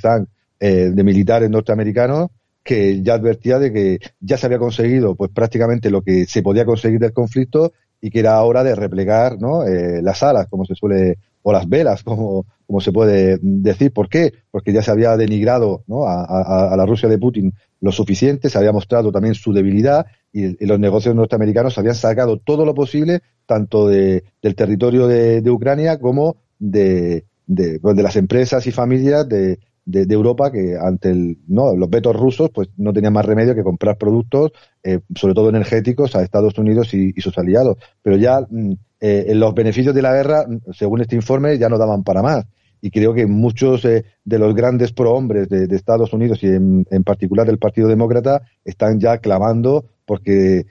de 0.61 1.03
militares 1.03 1.51
norteamericanos, 1.51 2.31
que 2.63 3.03
ya 3.03 3.15
advertía 3.15 3.59
de 3.59 3.73
que 3.73 3.99
ya 4.21 4.39
se 4.39 4.47
había 4.47 4.59
conseguido 4.59 5.15
pues 5.15 5.31
prácticamente 5.31 5.91
lo 5.91 6.03
que 6.03 6.25
se 6.25 6.43
podía 6.43 6.65
conseguir 6.65 6.99
del 6.99 7.13
conflicto 7.13 7.73
y 8.01 8.11
que 8.11 8.21
era 8.21 8.43
hora 8.43 8.63
de 8.63 8.75
replegar 8.75 9.41
¿no? 9.41 9.65
Eh, 9.65 10.03
las 10.03 10.23
alas, 10.23 10.47
como 10.49 10.67
se 10.67 10.75
suele, 10.75 11.19
o 11.43 11.53
las 11.53 11.67
velas, 11.67 12.03
como, 12.05 12.47
como 12.67 12.81
se 12.81 12.93
puede 12.93 13.39
decir. 13.41 13.93
¿Por 13.93 14.09
qué? 14.09 14.33
Porque 14.51 14.73
ya 14.73 14.83
se 14.83 14.91
había 14.91 15.17
denigrado 15.17 15.85
¿no? 15.87 16.07
a, 16.07 16.75
la 16.77 16.87
Rusia 16.87 17.09
de 17.09 17.19
Putin 17.19 17.55
lo 17.81 17.93
suficiente, 17.93 18.49
se 18.49 18.59
había 18.59 18.73
mostrado 18.73 19.13
también 19.13 19.35
su 19.35 19.53
debilidad 19.53 20.07
y, 20.33 20.65
los 20.65 20.81
negocios 20.81 21.15
norteamericanos 21.15 21.77
habían 21.77 21.95
sacado 21.95 22.39
todo 22.39 22.65
lo 22.65 22.75
posible, 22.75 23.21
tanto 23.47 23.89
de, 23.89 24.25
del 24.43 24.55
territorio 24.55 25.07
de, 25.07 25.51
Ucrania 25.51 25.99
como 25.99 26.37
pues, 26.59 27.23
de, 27.47 28.03
las 28.03 28.17
empresas 28.17 28.67
y 28.67 28.73
familias 28.73 29.29
de, 29.29 29.59
de, 29.85 30.15
Europa 30.15 30.51
que 30.51 30.77
ante 30.81 31.11
el, 31.11 31.39
no, 31.47 31.75
los 31.77 31.91
vetos 31.91 32.17
rusos 32.17 32.51
pues 32.51 32.69
no 32.77 32.93
tenían 32.93 33.13
más 33.13 33.25
remedio 33.25 33.55
que 33.55 33.63
comprar 33.63 33.99
productos, 33.99 34.53
eh, 34.83 35.01
sobre 35.15 35.35
todo 35.35 35.49
energéticos, 35.49 36.17
a 36.17 36.23
Estados 36.23 36.57
Unidos 36.59 36.93
y, 36.95 37.13
sus 37.21 37.37
aliados. 37.39 37.77
Pero 38.03 38.17
ya 38.17 38.41
mm, 38.49 38.73
eh, 39.01 39.33
los 39.35 39.55
beneficios 39.55 39.95
de 39.95 40.03
la 40.03 40.15
guerra, 40.15 40.47
según 40.73 41.01
este 41.01 41.17
informe, 41.17 41.59
ya 41.59 41.69
no 41.69 41.79
daban 41.79 42.03
para 42.03 42.23
más. 42.23 42.47
Y 42.81 42.91
creo 42.91 43.15
que 43.15 43.27
muchos 43.27 43.85
eh, 43.85 44.05
de 44.25 44.39
los 44.39 44.55
grandes 44.55 44.93
prohombres 44.93 45.49
de, 45.49 45.67
de 45.67 45.77
Estados 45.77 46.13
Unidos 46.13 46.43
y 46.43 46.49
en, 46.49 46.87
en, 46.91 47.05
particular 47.05 47.47
del 47.47 47.59
Partido 47.59 47.89
Demócrata 47.89 48.43
están 48.65 49.01
ya 49.01 49.19
clamando 49.19 49.87
porque 50.07 50.67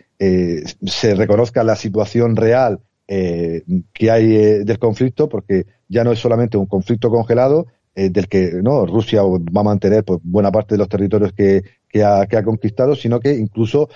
se 0.85 1.15
reconozca 1.15 1.65
la 1.65 1.75
situación 1.75 2.37
real 2.37 2.79
que 3.07 4.11
hay 4.11 4.63
del 4.63 4.79
conflicto, 4.79 5.27
porque 5.27 5.65
ya 5.89 6.05
no 6.05 6.13
es 6.13 6.19
solamente 6.19 6.55
un 6.55 6.65
conflicto 6.65 7.09
congelado, 7.09 7.67
eh, 7.95 8.09
del 8.09 8.27
que 8.27 8.53
no 8.63 8.87
Rusia 8.87 9.21
va 9.21 9.61
a 9.61 9.63
mantener 9.63 10.03
pues, 10.03 10.19
buena 10.23 10.51
parte 10.51 10.73
de 10.73 10.79
los 10.79 10.89
territorios 10.89 11.31
que, 11.33 11.61
que, 11.87 12.03
ha, 12.03 12.25
que 12.25 12.37
ha 12.37 12.43
conquistado, 12.43 12.95
sino 12.95 13.19
que 13.19 13.35
incluso 13.35 13.87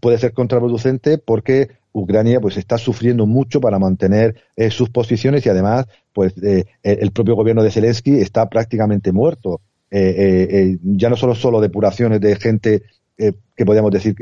puede 0.00 0.16
ser 0.16 0.32
contraproducente 0.32 1.18
porque 1.18 1.68
Ucrania 1.92 2.40
pues 2.40 2.56
está 2.56 2.78
sufriendo 2.78 3.26
mucho 3.26 3.60
para 3.60 3.78
mantener 3.78 4.36
eh, 4.56 4.70
sus 4.70 4.88
posiciones 4.88 5.44
y 5.44 5.50
además 5.50 5.84
pues 6.14 6.32
eh, 6.42 6.64
el 6.82 7.10
propio 7.10 7.34
gobierno 7.34 7.62
de 7.62 7.70
Zelensky 7.70 8.14
está 8.14 8.48
prácticamente 8.48 9.12
muerto. 9.12 9.60
ya 9.90 11.10
no 11.10 11.16
solo 11.16 11.34
solo 11.34 11.60
depuraciones 11.60 12.20
de 12.20 12.36
gente 12.36 12.82
que 13.16 13.64
podríamos 13.66 13.92
decir 13.92 14.16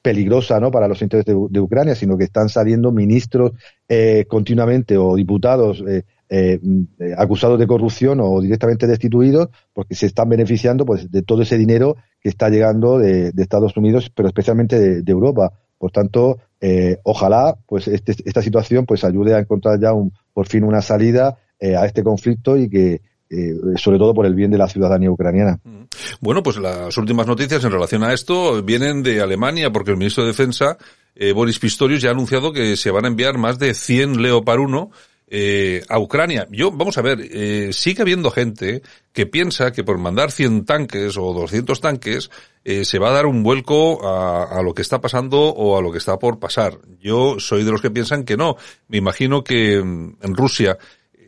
peligrosa 0.00 0.60
¿no? 0.60 0.70
para 0.70 0.88
los 0.88 1.02
intereses 1.02 1.34
de, 1.50 1.60
Ucrania, 1.60 1.94
sino 1.94 2.16
que 2.16 2.24
están 2.24 2.48
saliendo 2.48 2.90
ministros 2.92 3.52
continuamente 4.28 4.96
o 4.96 5.16
diputados 5.16 5.82
eh, 6.32 6.60
eh, 7.00 7.12
acusados 7.18 7.58
de 7.58 7.66
corrupción 7.66 8.20
o 8.22 8.40
directamente 8.40 8.86
destituidos 8.86 9.48
porque 9.72 9.96
se 9.96 10.06
están 10.06 10.28
beneficiando 10.28 10.86
pues 10.86 11.10
de 11.10 11.22
todo 11.22 11.42
ese 11.42 11.58
dinero 11.58 11.96
que 12.20 12.28
está 12.28 12.48
llegando 12.48 12.98
de, 12.98 13.32
Estados 13.36 13.76
Unidos, 13.76 14.12
pero 14.14 14.28
especialmente 14.28 15.02
de, 15.02 15.10
Europa. 15.12 15.52
Por 15.76 15.90
tanto, 15.90 16.38
eh, 16.60 16.98
ojalá 17.02 17.56
pues 17.66 17.88
este, 17.88 18.14
esta 18.24 18.42
situación 18.42 18.86
pues 18.86 19.02
ayude 19.02 19.34
a 19.34 19.40
encontrar 19.40 19.80
ya 19.80 19.92
un, 19.92 20.12
por 20.32 20.46
fin 20.46 20.62
una 20.62 20.82
salida 20.82 21.36
a 21.60 21.84
este 21.84 22.04
conflicto 22.04 22.56
y 22.56 22.70
que 22.70 23.02
sobre 23.76 23.98
todo 23.98 24.14
por 24.14 24.24
el 24.24 24.34
bien 24.34 24.52
de 24.52 24.58
la 24.58 24.68
ciudadanía 24.68 25.10
ucraniana. 25.10 25.58
Mm. 25.64 25.82
Bueno, 26.20 26.44
pues 26.44 26.58
las 26.58 26.96
últimas 26.96 27.26
noticias 27.26 27.64
en 27.64 27.72
relación 27.72 28.04
a 28.04 28.12
esto 28.12 28.62
vienen 28.62 29.02
de 29.02 29.20
Alemania, 29.20 29.70
porque 29.72 29.90
el 29.90 29.96
ministro 29.96 30.22
de 30.22 30.28
Defensa, 30.28 30.78
Boris 31.34 31.58
Pistorius, 31.58 32.02
ya 32.02 32.10
ha 32.10 32.12
anunciado 32.12 32.52
que 32.52 32.76
se 32.76 32.92
van 32.92 33.04
a 33.04 33.08
enviar 33.08 33.36
más 33.36 33.58
de 33.58 33.74
100 33.74 34.22
Leopard 34.22 34.60
1 34.60 34.90
eh, 35.30 35.84
a 35.88 35.98
Ucrania. 36.00 36.48
Yo, 36.50 36.72
vamos 36.72 36.98
a 36.98 37.02
ver, 37.02 37.20
eh, 37.20 37.72
sigue 37.72 38.02
habiendo 38.02 38.32
gente 38.32 38.82
que 39.12 39.26
piensa 39.26 39.70
que 39.70 39.84
por 39.84 39.96
mandar 39.96 40.32
100 40.32 40.64
tanques 40.64 41.16
o 41.16 41.32
200 41.32 41.80
tanques 41.80 42.30
eh, 42.64 42.84
se 42.84 42.98
va 42.98 43.10
a 43.10 43.12
dar 43.12 43.26
un 43.26 43.44
vuelco 43.44 44.06
a, 44.06 44.60
lo 44.62 44.74
que 44.74 44.82
está 44.82 45.00
pasando 45.00 45.40
o 45.40 45.78
a 45.78 45.82
lo 45.82 45.92
que 45.92 45.98
está 45.98 46.18
por 46.18 46.40
pasar. 46.40 46.78
Yo 47.00 47.38
soy 47.38 47.62
de 47.62 47.70
los 47.70 47.80
que 47.80 47.90
piensan 47.90 48.24
que 48.24 48.36
no. 48.36 48.56
Me 48.88 48.98
imagino 48.98 49.44
que 49.44 49.80
mm, 49.82 50.16
en 50.20 50.34
Rusia, 50.34 50.76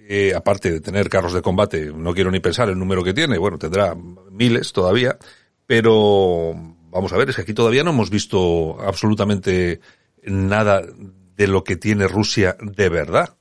eh, 0.09 0.33
aparte 0.35 0.73
de 0.73 0.81
tener 0.81 1.09
carros 1.09 1.33
de 1.33 1.43
combate, 1.43 1.93
no 1.95 2.13
quiero 2.13 2.33
ni 2.33 2.41
pensar 2.41 2.69
el 2.69 2.79
número 2.79 3.05
que 3.05 3.15
tiene, 3.15 3.39
bueno, 3.39 3.57
tendrá 3.57 3.95
miles 3.95 4.73
todavía, 4.73 5.17
pero 5.65 6.53
vamos 6.91 7.13
a 7.13 7.17
ver, 7.17 7.31
es 7.31 7.37
que 7.37 7.43
aquí 7.43 7.55
todavía 7.55 7.85
no 7.85 7.91
hemos 7.91 8.11
visto 8.11 8.81
absolutamente 8.81 9.81
nada 10.25 10.83
de 11.37 11.47
lo 11.47 11.63
que 11.63 11.77
tiene 11.77 12.09
Rusia 12.09 12.57
de 12.61 12.89
verdad. 12.89 13.37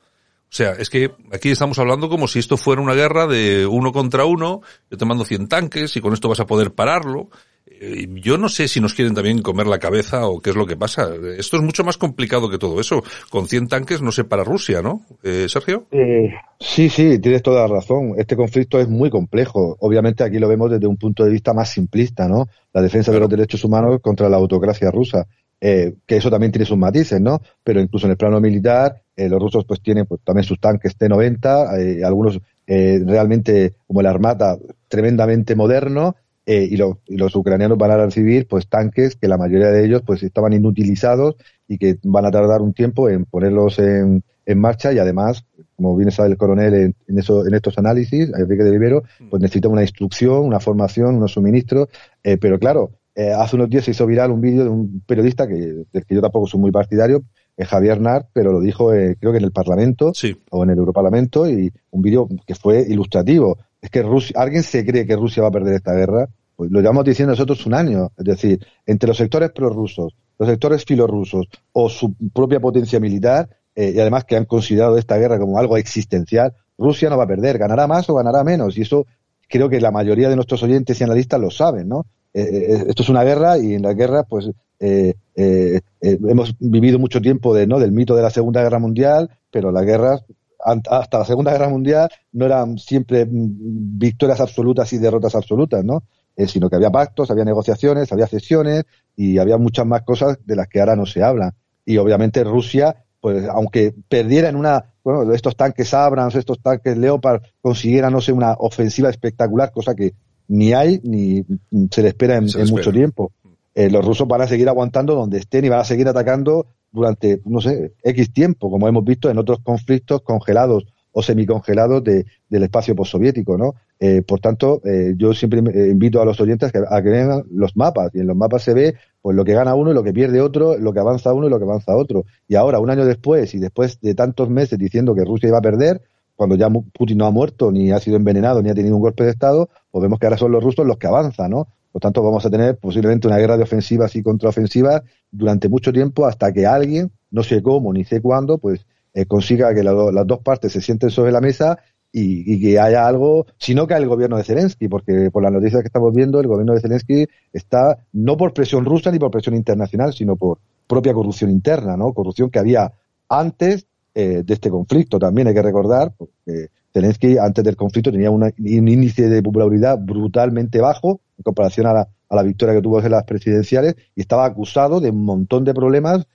O 0.51 0.53
sea, 0.53 0.73
es 0.73 0.89
que 0.89 1.11
aquí 1.31 1.49
estamos 1.49 1.79
hablando 1.79 2.09
como 2.09 2.27
si 2.27 2.39
esto 2.39 2.57
fuera 2.57 2.81
una 2.81 2.93
guerra 2.93 3.25
de 3.25 3.65
uno 3.65 3.93
contra 3.93 4.25
uno, 4.25 4.59
yo 4.89 4.97
te 4.97 5.05
mando 5.05 5.23
100 5.23 5.47
tanques 5.47 5.95
y 5.95 6.01
con 6.01 6.11
esto 6.11 6.27
vas 6.27 6.41
a 6.41 6.45
poder 6.45 6.73
pararlo. 6.73 7.29
Eh, 7.65 8.05
yo 8.21 8.37
no 8.37 8.49
sé 8.49 8.67
si 8.67 8.81
nos 8.81 8.93
quieren 8.93 9.15
también 9.15 9.41
comer 9.41 9.65
la 9.65 9.79
cabeza 9.79 10.27
o 10.27 10.41
qué 10.41 10.49
es 10.49 10.57
lo 10.57 10.65
que 10.65 10.75
pasa. 10.75 11.09
Esto 11.37 11.55
es 11.55 11.63
mucho 11.63 11.85
más 11.85 11.97
complicado 11.97 12.49
que 12.49 12.57
todo 12.57 12.81
eso. 12.81 13.01
Con 13.29 13.47
100 13.47 13.69
tanques 13.69 14.01
no 14.01 14.11
se 14.11 14.25
para 14.25 14.43
Rusia, 14.43 14.81
¿no? 14.81 15.05
Eh, 15.23 15.47
Sergio. 15.47 15.85
Eh, 15.89 16.33
sí, 16.59 16.89
sí, 16.89 17.17
tienes 17.19 17.41
toda 17.41 17.61
la 17.61 17.73
razón. 17.75 18.15
Este 18.17 18.35
conflicto 18.35 18.77
es 18.77 18.89
muy 18.89 19.09
complejo. 19.09 19.77
Obviamente 19.79 20.25
aquí 20.25 20.37
lo 20.37 20.49
vemos 20.49 20.69
desde 20.69 20.85
un 20.85 20.97
punto 20.97 21.23
de 21.23 21.31
vista 21.31 21.53
más 21.53 21.69
simplista, 21.69 22.27
¿no? 22.27 22.49
La 22.73 22.81
defensa 22.81 23.13
de 23.13 23.21
los 23.21 23.29
derechos 23.29 23.63
humanos 23.63 24.01
contra 24.01 24.27
la 24.27 24.35
autocracia 24.35 24.91
rusa. 24.91 25.25
Eh, 25.63 25.93
que 26.07 26.17
eso 26.17 26.31
también 26.31 26.51
tiene 26.51 26.65
sus 26.65 26.77
matices, 26.77 27.21
¿no? 27.21 27.39
Pero 27.63 27.79
incluso 27.79 28.07
en 28.07 28.11
el 28.11 28.17
plano 28.17 28.41
militar, 28.41 29.03
eh, 29.15 29.29
los 29.29 29.39
rusos 29.39 29.63
pues 29.63 29.79
tienen 29.79 30.07
pues, 30.07 30.19
también 30.23 30.43
sus 30.43 30.59
tanques 30.59 30.97
T-90, 30.97 31.79
eh, 31.79 32.03
algunos 32.03 32.39
realmente 32.67 33.73
como 33.85 33.99
el 33.99 34.05
Armata 34.05 34.57
tremendamente 34.87 35.55
moderno, 35.55 36.15
y, 36.45 36.73
y, 36.73 37.17
los 37.17 37.35
ucranianos 37.35 37.77
van 37.77 37.91
a 37.91 37.97
recibir 37.97 38.47
pues 38.47 38.67
tanques 38.67 39.15
que 39.17 39.27
la 39.27 39.37
mayoría 39.37 39.67
de 39.67 39.85
ellos 39.85 40.01
pues 40.05 40.23
estaban 40.23 40.53
inutilizados 40.53 41.35
y 41.67 41.77
que 41.77 41.97
van 42.03 42.25
a 42.25 42.31
tardar 42.31 42.61
un 42.61 42.73
tiempo 42.73 43.09
en 43.09 43.25
ponerlos 43.25 43.77
en, 43.79 44.23
en 44.45 44.59
marcha 44.59 44.93
y 44.93 44.99
además, 44.99 45.45
como 45.75 45.97
bien 45.97 46.11
sabe 46.11 46.29
el 46.29 46.37
coronel 46.37 46.73
en, 46.73 46.95
en, 47.07 47.19
eso, 47.19 47.45
en 47.45 47.53
estos 47.53 47.77
análisis, 47.77 48.31
Enrique 48.37 48.63
de 48.63 48.71
Rivero, 48.71 49.03
pues 49.29 49.41
necesita 49.41 49.67
una 49.67 49.81
instrucción, 49.81 50.45
una 50.45 50.61
formación, 50.61 51.15
unos 51.15 51.33
suministros, 51.33 51.89
pero 52.23 52.57
claro, 52.57 52.91
eh, 53.15 53.31
hace 53.31 53.55
unos 53.55 53.69
días 53.69 53.83
se 53.83 53.91
hizo 53.91 54.05
viral 54.05 54.31
un 54.31 54.41
vídeo 54.41 54.63
de 54.63 54.69
un 54.69 55.01
periodista 55.05 55.47
que, 55.47 55.55
del 55.91 56.05
que 56.05 56.15
yo 56.15 56.21
tampoco 56.21 56.47
soy 56.47 56.59
muy 56.59 56.71
partidario, 56.71 57.23
es 57.57 57.67
Javier 57.67 57.99
Nart, 57.99 58.29
pero 58.33 58.51
lo 58.51 58.61
dijo 58.61 58.93
eh, 58.93 59.17
creo 59.19 59.31
que 59.31 59.37
en 59.37 59.43
el 59.43 59.51
Parlamento 59.51 60.13
o 60.49 60.63
en 60.63 60.69
el 60.69 60.77
Europarlamento 60.77 61.49
y 61.49 61.71
un 61.91 62.01
vídeo 62.01 62.27
que 62.45 62.55
fue 62.55 62.81
ilustrativo. 62.87 63.57
Es 63.81 63.89
que 63.89 64.01
Rusia, 64.01 64.35
alguien 64.39 64.63
se 64.63 64.85
cree 64.85 65.05
que 65.05 65.15
Rusia 65.15 65.43
va 65.43 65.49
a 65.49 65.51
perder 65.51 65.75
esta 65.75 65.93
guerra, 65.93 66.29
pues 66.55 66.71
lo 66.71 66.79
llevamos 66.79 67.03
diciendo 67.03 67.31
nosotros 67.31 67.65
un 67.65 67.73
año. 67.73 68.11
Es 68.17 68.25
decir, 68.25 68.65
entre 68.85 69.07
los 69.07 69.17
sectores 69.17 69.51
prorrusos, 69.51 70.15
los 70.37 70.49
sectores 70.49 70.85
filorrusos 70.85 71.47
o 71.73 71.89
su 71.89 72.15
propia 72.33 72.59
potencia 72.59 72.99
militar, 72.99 73.49
eh, 73.75 73.93
y 73.95 73.99
además 73.99 74.25
que 74.25 74.35
han 74.35 74.45
considerado 74.45 74.97
esta 74.97 75.17
guerra 75.17 75.39
como 75.39 75.57
algo 75.57 75.77
existencial, 75.77 76.53
Rusia 76.77 77.09
no 77.09 77.17
va 77.17 77.25
a 77.25 77.27
perder, 77.27 77.57
ganará 77.57 77.87
más 77.87 78.09
o 78.09 78.15
ganará 78.15 78.43
menos. 78.43 78.77
Y 78.77 78.81
eso 78.81 79.05
creo 79.47 79.69
que 79.69 79.81
la 79.81 79.91
mayoría 79.91 80.29
de 80.29 80.35
nuestros 80.35 80.63
oyentes 80.63 80.99
y 80.99 81.03
analistas 81.03 81.39
lo 81.39 81.51
saben, 81.51 81.89
¿no? 81.89 82.05
Eh, 82.33 82.43
eh, 82.43 82.85
esto 82.87 83.03
es 83.03 83.09
una 83.09 83.23
guerra 83.23 83.57
y 83.57 83.73
en 83.73 83.81
la 83.81 83.93
guerra 83.93 84.23
pues 84.23 84.49
eh, 84.79 85.13
hemos 85.35 86.55
vivido 86.59 86.97
mucho 86.97 87.21
tiempo 87.21 87.53
de, 87.53 87.67
¿no? 87.67 87.79
del 87.79 87.91
mito 87.91 88.15
de 88.15 88.21
la 88.21 88.29
Segunda 88.29 88.63
Guerra 88.63 88.79
Mundial, 88.79 89.29
pero 89.51 89.71
las 89.71 89.85
guerras 89.85 90.23
hasta 90.59 91.19
la 91.19 91.25
Segunda 91.25 91.51
Guerra 91.51 91.69
Mundial 91.69 92.09
no 92.33 92.45
eran 92.45 92.77
siempre 92.77 93.25
mm, 93.25 93.97
victorias 93.97 94.39
absolutas 94.39 94.91
y 94.93 94.97
derrotas 94.97 95.35
absolutas, 95.35 95.83
¿no? 95.83 96.03
sino 96.47 96.69
que 96.69 96.75
había 96.75 96.89
pactos, 96.89 97.29
había 97.29 97.43
negociaciones, 97.45 98.11
había 98.11 98.25
cesiones 98.25 98.85
y 99.15 99.37
había 99.37 99.57
muchas 99.57 99.85
más 99.85 100.01
cosas 100.01 100.39
de 100.43 100.55
las 100.55 100.67
que 100.67 100.79
ahora 100.79 100.95
no 100.95 101.05
se 101.05 101.21
habla. 101.21 101.53
Y 101.85 101.97
obviamente 101.97 102.43
Rusia, 102.43 103.03
pues 103.19 103.47
aunque 103.47 103.93
perdiera 104.09 104.49
en 104.49 104.55
una, 104.55 104.93
bueno, 105.03 105.31
estos 105.33 105.55
tanques 105.55 105.93
Abrams, 105.93 106.33
estos 106.33 106.59
tanques 106.59 106.97
Leopard 106.97 107.43
consiguieran, 107.61 108.13
no 108.13 108.21
sé, 108.21 108.31
una 108.31 108.53
ofensiva 108.53 109.09
espectacular, 109.09 109.71
cosa 109.71 109.93
que 109.93 110.13
ni 110.51 110.73
hay 110.73 110.99
ni 111.03 111.45
se 111.89 112.01
le 112.01 112.09
espera 112.09 112.35
en, 112.35 112.45
mucho 112.69 112.91
tiempo. 112.91 113.31
Eh, 113.73 113.89
los 113.89 114.05
rusos 114.05 114.27
van 114.27 114.41
a 114.41 114.47
seguir 114.47 114.67
aguantando 114.67 115.15
donde 115.15 115.37
estén 115.37 115.63
y 115.63 115.69
van 115.69 115.79
a 115.79 115.85
seguir 115.85 116.09
atacando 116.09 116.67
durante, 116.91 117.41
no 117.45 117.61
sé, 117.61 117.93
X 118.03 118.33
tiempo, 118.33 118.69
como 118.69 118.85
hemos 118.89 119.05
visto 119.05 119.29
en 119.29 119.37
otros 119.37 119.59
conflictos 119.63 120.21
congelados 120.23 120.85
o 121.13 121.23
semicongelados 121.23 122.03
de, 122.03 122.25
del 122.49 122.63
espacio 122.63 122.95
postsoviético, 122.95 123.57
¿no? 123.57 123.75
Eh, 123.97 124.23
por 124.23 124.41
tanto, 124.41 124.81
eh, 124.83 125.13
yo 125.15 125.33
siempre 125.33 125.59
invito 125.89 126.21
a 126.21 126.25
los 126.25 126.39
oyentes 126.41 126.69
a 126.69 127.01
que, 127.01 127.09
vean 127.09 127.43
los 127.49 127.77
mapas, 127.77 128.11
y 128.13 128.19
en 128.19 128.27
los 128.27 128.35
mapas 128.35 128.63
se 128.63 128.73
ve 128.73 128.95
pues 129.21 129.37
lo 129.37 129.45
que 129.45 129.53
gana 129.53 129.75
uno 129.75 129.91
y 129.91 129.93
lo 129.93 130.03
que 130.03 130.11
pierde 130.11 130.41
otro, 130.41 130.77
lo 130.77 130.91
que 130.91 130.99
avanza 130.99 131.33
uno 131.33 131.47
y 131.47 131.49
lo 131.49 131.59
que 131.59 131.65
avanza 131.65 131.95
otro. 131.95 132.25
Y 132.47 132.55
ahora, 132.55 132.79
un 132.79 132.89
año 132.89 133.05
después, 133.05 133.53
y 133.55 133.59
después 133.59 134.01
de 134.01 134.15
tantos 134.15 134.49
meses 134.49 134.77
diciendo 134.77 135.15
que 135.15 135.23
Rusia 135.23 135.47
iba 135.47 135.59
a 135.59 135.61
perder, 135.61 136.01
cuando 136.41 136.55
ya 136.55 136.71
Putin 136.71 137.19
no 137.19 137.27
ha 137.27 137.29
muerto, 137.29 137.71
ni 137.71 137.91
ha 137.91 137.99
sido 137.99 138.17
envenenado, 138.17 138.63
ni 138.63 138.71
ha 138.71 138.73
tenido 138.73 138.95
un 138.95 139.01
golpe 139.03 139.23
de 139.23 139.29
Estado, 139.29 139.69
pues 139.91 140.01
vemos 140.01 140.17
que 140.17 140.25
ahora 140.25 140.39
son 140.39 140.51
los 140.51 140.63
rusos 140.63 140.87
los 140.87 140.97
que 140.97 141.05
avanzan, 141.05 141.51
¿no? 141.51 141.67
Por 141.91 142.01
tanto, 142.01 142.23
vamos 142.23 142.43
a 142.43 142.49
tener 142.49 142.79
posiblemente 142.79 143.27
una 143.27 143.37
guerra 143.37 143.57
de 143.57 143.61
ofensivas 143.61 144.15
y 144.15 144.23
contraofensivas 144.23 145.03
durante 145.29 145.69
mucho 145.69 145.93
tiempo 145.93 146.25
hasta 146.25 146.51
que 146.51 146.65
alguien, 146.65 147.11
no 147.29 147.43
sé 147.43 147.61
cómo 147.61 147.93
ni 147.93 148.05
sé 148.05 148.23
cuándo, 148.23 148.57
pues 148.57 148.87
eh, 149.13 149.27
consiga 149.27 149.71
que 149.75 149.83
las 149.83 150.25
dos 150.25 150.39
partes 150.39 150.71
se 150.71 150.81
sienten 150.81 151.11
sobre 151.11 151.31
la 151.31 151.41
mesa 151.41 151.77
y, 152.11 152.59
que 152.59 152.79
haya 152.79 153.05
algo, 153.05 153.45
sino 153.59 153.85
que 153.85 153.93
el 153.93 154.07
gobierno 154.07 154.37
de 154.37 154.43
Zelensky, 154.43 154.87
porque 154.87 155.29
por 155.29 155.43
las 155.43 155.51
noticias 155.51 155.83
que 155.83 155.89
estamos 155.89 156.11
viendo, 156.11 156.39
el 156.39 156.47
gobierno 156.47 156.73
de 156.73 156.81
Zelensky 156.81 157.27
está 157.53 157.99
no 158.13 158.35
por 158.35 158.51
presión 158.51 158.83
rusa 158.83 159.11
ni 159.11 159.19
por 159.19 159.29
presión 159.29 159.53
internacional, 159.53 160.11
sino 160.11 160.37
por 160.37 160.57
propia 160.87 161.13
corrupción 161.13 161.51
interna, 161.51 161.95
¿no? 161.97 162.11
Corrupción 162.13 162.49
que 162.49 162.57
había 162.57 162.93
antes 163.29 163.85
eh, 164.13 164.43
de 164.45 164.53
este 164.53 164.69
conflicto. 164.69 165.19
También 165.19 165.47
hay 165.47 165.53
que 165.53 165.61
recordar, 165.61 166.13
porque 166.17 166.67
Zelensky 166.93 167.37
antes 167.37 167.63
del 167.63 167.75
conflicto 167.75 168.11
tenía 168.11 168.31
un 168.31 168.51
índice 168.57 169.29
de 169.29 169.41
popularidad 169.41 169.97
brutalmente 169.99 170.79
bajo 170.79 171.21
en 171.37 171.43
comparación 171.43 171.87
a 171.87 171.93
la, 171.93 172.09
a 172.29 172.35
la 172.35 172.43
victoria 172.43 172.75
que 172.75 172.81
tuvo 172.81 173.01
en 173.01 173.11
las 173.11 173.23
presidenciales 173.23 173.95
y 174.15 174.21
estaba 174.21 174.45
acusado 174.45 174.99
de 174.99 175.09
un 175.09 175.23
montón 175.23 175.63
de 175.63 175.73
problemas, 175.73 176.25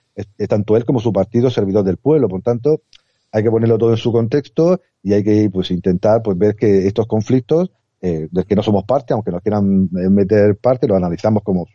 tanto 0.47 0.75
él 0.75 0.85
como 0.85 0.99
su 0.99 1.13
partido 1.13 1.49
servidor 1.49 1.83
del 1.83 1.97
pueblo. 1.97 2.27
Por 2.27 2.41
tanto, 2.41 2.81
hay 3.31 3.43
que 3.43 3.51
ponerlo 3.51 3.77
todo 3.77 3.91
en 3.91 3.97
su 3.97 4.11
contexto 4.11 4.81
y 5.03 5.13
hay 5.13 5.23
que 5.23 5.49
pues 5.51 5.71
intentar 5.71 6.21
pues 6.23 6.37
ver 6.37 6.55
que 6.55 6.87
estos 6.87 7.07
conflictos 7.07 7.71
eh, 8.01 8.27
del 8.31 8.45
que 8.45 8.55
no 8.55 8.63
somos 8.63 8.83
parte, 8.83 9.13
aunque 9.13 9.31
nos 9.31 9.41
quieran 9.41 9.89
meter 9.91 10.55
parte, 10.57 10.87
lo 10.87 10.95
analizamos 10.95 11.43
como 11.43 11.67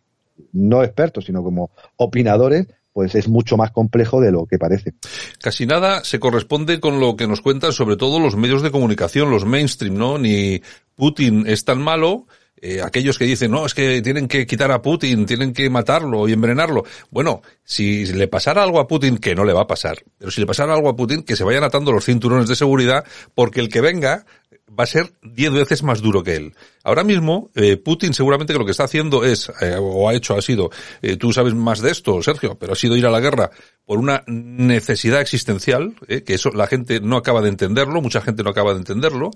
no 0.52 0.82
expertos, 0.82 1.24
sino 1.24 1.42
como 1.42 1.70
opinadores, 1.96 2.66
pues 2.92 3.14
es 3.14 3.28
mucho 3.28 3.56
más 3.56 3.70
complejo 3.70 4.20
de 4.20 4.32
lo 4.32 4.46
que 4.46 4.58
parece. 4.58 4.94
Casi 5.40 5.66
nada 5.66 6.04
se 6.04 6.20
corresponde 6.20 6.80
con 6.80 7.00
lo 7.00 7.16
que 7.16 7.26
nos 7.26 7.40
cuentan 7.40 7.72
sobre 7.72 7.96
todo 7.96 8.20
los 8.20 8.36
medios 8.36 8.62
de 8.62 8.70
comunicación, 8.70 9.30
los 9.30 9.44
mainstream, 9.44 9.94
¿no? 9.94 10.18
Ni 10.18 10.62
Putin 10.94 11.44
es 11.46 11.64
tan 11.64 11.80
malo, 11.80 12.26
eh, 12.64 12.80
aquellos 12.80 13.18
que 13.18 13.24
dicen, 13.24 13.50
no, 13.50 13.66
es 13.66 13.74
que 13.74 14.00
tienen 14.02 14.28
que 14.28 14.46
quitar 14.46 14.70
a 14.70 14.80
Putin, 14.80 15.26
tienen 15.26 15.52
que 15.52 15.68
matarlo 15.68 16.28
y 16.28 16.32
envenenarlo. 16.32 16.84
Bueno, 17.10 17.42
si 17.64 18.06
le 18.06 18.28
pasara 18.28 18.62
algo 18.62 18.78
a 18.78 18.86
Putin, 18.86 19.18
que 19.18 19.34
no 19.34 19.44
le 19.44 19.52
va 19.52 19.62
a 19.62 19.66
pasar, 19.66 19.98
pero 20.16 20.30
si 20.30 20.40
le 20.40 20.46
pasara 20.46 20.72
algo 20.72 20.88
a 20.88 20.94
Putin, 20.94 21.24
que 21.24 21.34
se 21.34 21.42
vayan 21.42 21.64
atando 21.64 21.90
los 21.90 22.04
cinturones 22.04 22.48
de 22.48 22.54
seguridad, 22.54 23.04
porque 23.34 23.58
el 23.58 23.68
que 23.68 23.80
venga 23.80 24.26
va 24.68 24.84
a 24.84 24.86
ser 24.86 25.12
diez 25.22 25.52
veces 25.52 25.82
más 25.82 26.00
duro 26.00 26.22
que 26.22 26.34
él. 26.34 26.54
Ahora 26.82 27.04
mismo, 27.04 27.50
eh, 27.54 27.76
Putin 27.76 28.14
seguramente 28.14 28.52
que 28.52 28.58
lo 28.58 28.64
que 28.64 28.70
está 28.70 28.84
haciendo 28.84 29.24
es, 29.24 29.50
eh, 29.60 29.76
o 29.78 30.08
ha 30.08 30.14
hecho, 30.14 30.34
ha 30.34 30.42
sido, 30.42 30.70
eh, 31.02 31.16
tú 31.16 31.32
sabes 31.32 31.54
más 31.54 31.80
de 31.80 31.90
esto, 31.90 32.22
Sergio, 32.22 32.56
pero 32.58 32.72
ha 32.72 32.76
sido 32.76 32.96
ir 32.96 33.06
a 33.06 33.10
la 33.10 33.20
guerra 33.20 33.50
por 33.84 33.98
una 33.98 34.22
necesidad 34.26 35.20
existencial, 35.20 35.94
que 36.06 36.34
eso 36.34 36.50
la 36.50 36.66
gente 36.66 37.00
no 37.00 37.16
acaba 37.16 37.42
de 37.42 37.48
entenderlo, 37.48 38.00
mucha 38.00 38.20
gente 38.20 38.42
no 38.42 38.50
acaba 38.50 38.72
de 38.72 38.78
entenderlo, 38.78 39.30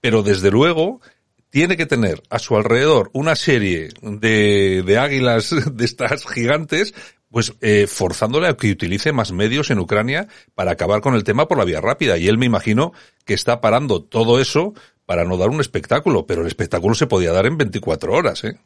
pero 0.00 0.22
desde 0.22 0.50
luego 0.50 1.00
tiene 1.50 1.76
que 1.76 1.86
tener 1.86 2.22
a 2.30 2.38
su 2.38 2.56
alrededor 2.56 3.10
una 3.12 3.36
serie 3.36 3.90
de, 4.02 4.82
de 4.84 4.98
águilas 4.98 5.54
de 5.76 5.84
estas 5.84 6.24
gigantes 6.26 6.94
pues 7.30 7.54
eh, 7.60 7.86
forzándole 7.86 8.48
a 8.48 8.54
que 8.54 8.70
utilice 8.70 9.12
más 9.12 9.32
medios 9.32 9.70
en 9.70 9.78
Ucrania 9.78 10.28
para 10.54 10.72
acabar 10.72 11.00
con 11.00 11.14
el 11.14 11.24
tema 11.24 11.48
por 11.48 11.58
la 11.58 11.64
vía 11.64 11.80
rápida. 11.80 12.18
Y 12.18 12.28
él 12.28 12.38
me 12.38 12.46
imagino 12.46 12.92
que 13.24 13.34
está 13.34 13.60
parando 13.60 14.02
todo 14.02 14.40
eso 14.40 14.74
para 15.06 15.24
no 15.24 15.36
dar 15.36 15.48
un 15.50 15.60
espectáculo, 15.60 16.26
pero 16.26 16.42
el 16.42 16.46
espectáculo 16.46 16.94
se 16.94 17.06
podía 17.06 17.32
dar 17.32 17.46
en 17.46 17.56
24 17.56 18.12
horas. 18.12 18.44
¿eh? 18.44 18.56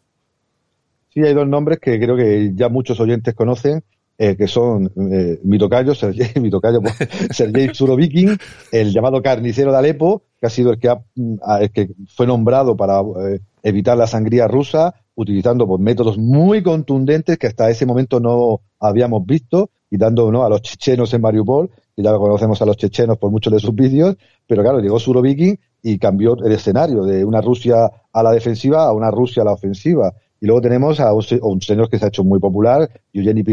Sí, 1.15 1.21
hay 1.21 1.35
dos 1.35 1.47
nombres 1.47 1.79
que 1.79 1.99
creo 1.99 2.17
que 2.17 2.53
ya 2.55 2.69
muchos 2.69 2.99
oyentes 3.01 3.35
conocen, 3.35 3.85
eh, 4.17 4.37
que 4.37 4.47
son 4.47 4.93
eh, 5.13 5.41
mi 5.43 5.59
tocayo, 5.59 5.95
Sergei, 5.95 6.31
mi 6.41 6.51
tocayo, 6.51 6.81
pues, 6.81 6.97
Sergei 7.31 7.75
Surovikin, 7.75 8.37
el 8.73 8.93
llamado 8.93 9.23
carnicero 9.23 9.73
de 9.73 9.79
Alepo, 9.79 10.23
que 10.41 10.47
ha 10.47 10.51
sido 10.51 10.73
el 10.73 10.79
que, 10.79 10.89
ha, 10.89 11.01
mm, 11.15 11.37
el 11.61 11.71
que 11.71 11.91
fue 12.15 12.27
nombrado 12.27 12.77
para 12.77 13.01
eh, 13.01 13.41
evitar 13.63 13.97
la 13.97 14.07
sangría 14.07 14.47
rusa, 14.49 14.95
utilizando 15.15 15.67
pues, 15.67 15.81
métodos 15.81 16.19
muy 16.19 16.63
contundentes 16.63 17.39
que 17.39 17.47
hasta 17.47 17.71
ese 17.71 17.87
momento 17.87 18.21
no 18.21 18.61
habíamos 18.81 19.25
visto, 19.25 19.71
y 19.95 19.97
dando 19.97 20.33
¿no? 20.33 20.45
a 20.45 20.49
los 20.49 20.61
chechenos 20.63 21.15
en 21.15 21.21
Mariupol, 21.21 21.71
que 21.95 22.03
ya 22.03 22.11
lo 22.11 22.19
conocemos 22.19 22.61
a 22.61 22.67
los 22.67 22.77
chechenos 22.77 23.17
por 23.17 23.31
muchos 23.31 23.53
de 23.53 23.61
sus 23.61 23.75
vídeos, 23.75 24.17
pero 24.45 24.63
claro, 24.63 24.81
llegó 24.81 24.99
Surovikin 24.99 25.59
y 25.83 25.99
cambió 25.99 26.37
el 26.45 26.51
escenario 26.51 27.05
de 27.05 27.25
una 27.25 27.41
Rusia 27.41 27.91
a 28.13 28.23
la 28.23 28.33
defensiva 28.33 28.85
a 28.89 28.93
una 28.93 29.13
Rusia 29.13 29.43
a 29.43 29.45
la 29.45 29.53
ofensiva. 29.53 30.13
Y 30.41 30.47
luego 30.47 30.61
tenemos 30.61 30.99
a 30.99 31.13
un, 31.13 31.61
señor 31.63 31.89
que 31.89 31.99
se 31.99 32.07
ha 32.07 32.09
hecho 32.09 32.25
muy 32.25 32.41
popular, 32.41 32.91
Yevgeny 33.13 33.45